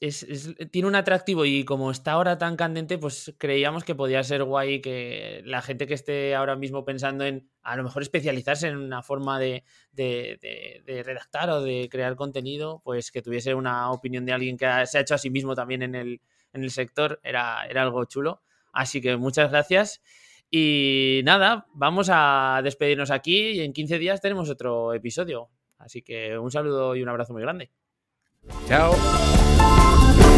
tiene 0.71 0.89
un 0.89 0.95
atractivo 0.95 1.45
y 1.45 1.67
como 1.67 1.91
está 1.91 2.13
ahora 2.13 2.39
tan 2.39 2.57
candente, 2.57 2.97
pues 2.97 3.35
creíamos 3.37 3.85
que 3.85 3.95
podía 3.95 4.23
ser 4.25 4.43
guay 4.43 4.81
que 4.81 5.43
la 5.45 5.61
gente 5.61 5.87
que 5.87 5.93
esté 5.93 6.35
ahora 6.35 6.57
mismo 6.57 6.87
pensando 6.87 7.27
en 7.27 7.47
a 7.63 7.77
lo 7.77 7.83
mejor 7.83 8.01
especializarse 8.01 8.69
en 8.69 8.79
una 8.79 9.03
forma 9.03 9.39
de, 9.39 9.63
redactar 10.87 11.51
o 11.51 11.61
de 11.61 11.91
crear 11.91 12.17
contenido, 12.17 12.81
pues 12.85 13.11
que 13.13 13.21
tuviese 13.21 13.55
una 13.55 13.91
opinión 13.91 14.25
de 14.25 14.33
alguien 14.33 14.57
que 14.57 14.67
se 14.87 14.97
ha 14.97 15.03
hecho 15.03 15.15
a 15.15 15.19
sí 15.19 15.29
mismo 15.29 15.55
también 15.55 15.83
en 15.83 15.95
el, 15.95 16.23
en 16.55 16.65
el 16.65 16.71
sector, 16.71 17.21
era, 17.23 17.67
era 17.69 17.83
algo 17.83 18.03
chulo. 18.07 18.41
Así 18.73 19.03
que 19.03 19.19
muchas 19.19 19.51
gracias. 19.51 20.01
Y 20.51 21.21
nada, 21.25 21.67
vamos 21.75 22.09
a 22.11 22.63
despedirnos 22.65 23.11
aquí 23.11 23.51
y 23.51 23.61
en 23.61 23.75
15 23.75 23.99
días 23.99 24.23
tenemos 24.23 24.49
otro 24.49 24.95
episodio. 24.95 25.51
Así 25.77 26.01
que 26.01 26.39
un 26.39 26.51
saludo 26.51 26.97
y 26.97 27.03
un 27.03 27.11
abrazo 27.11 27.35
muy 27.35 27.43
grande. 27.43 27.71
Chao. 28.71 30.30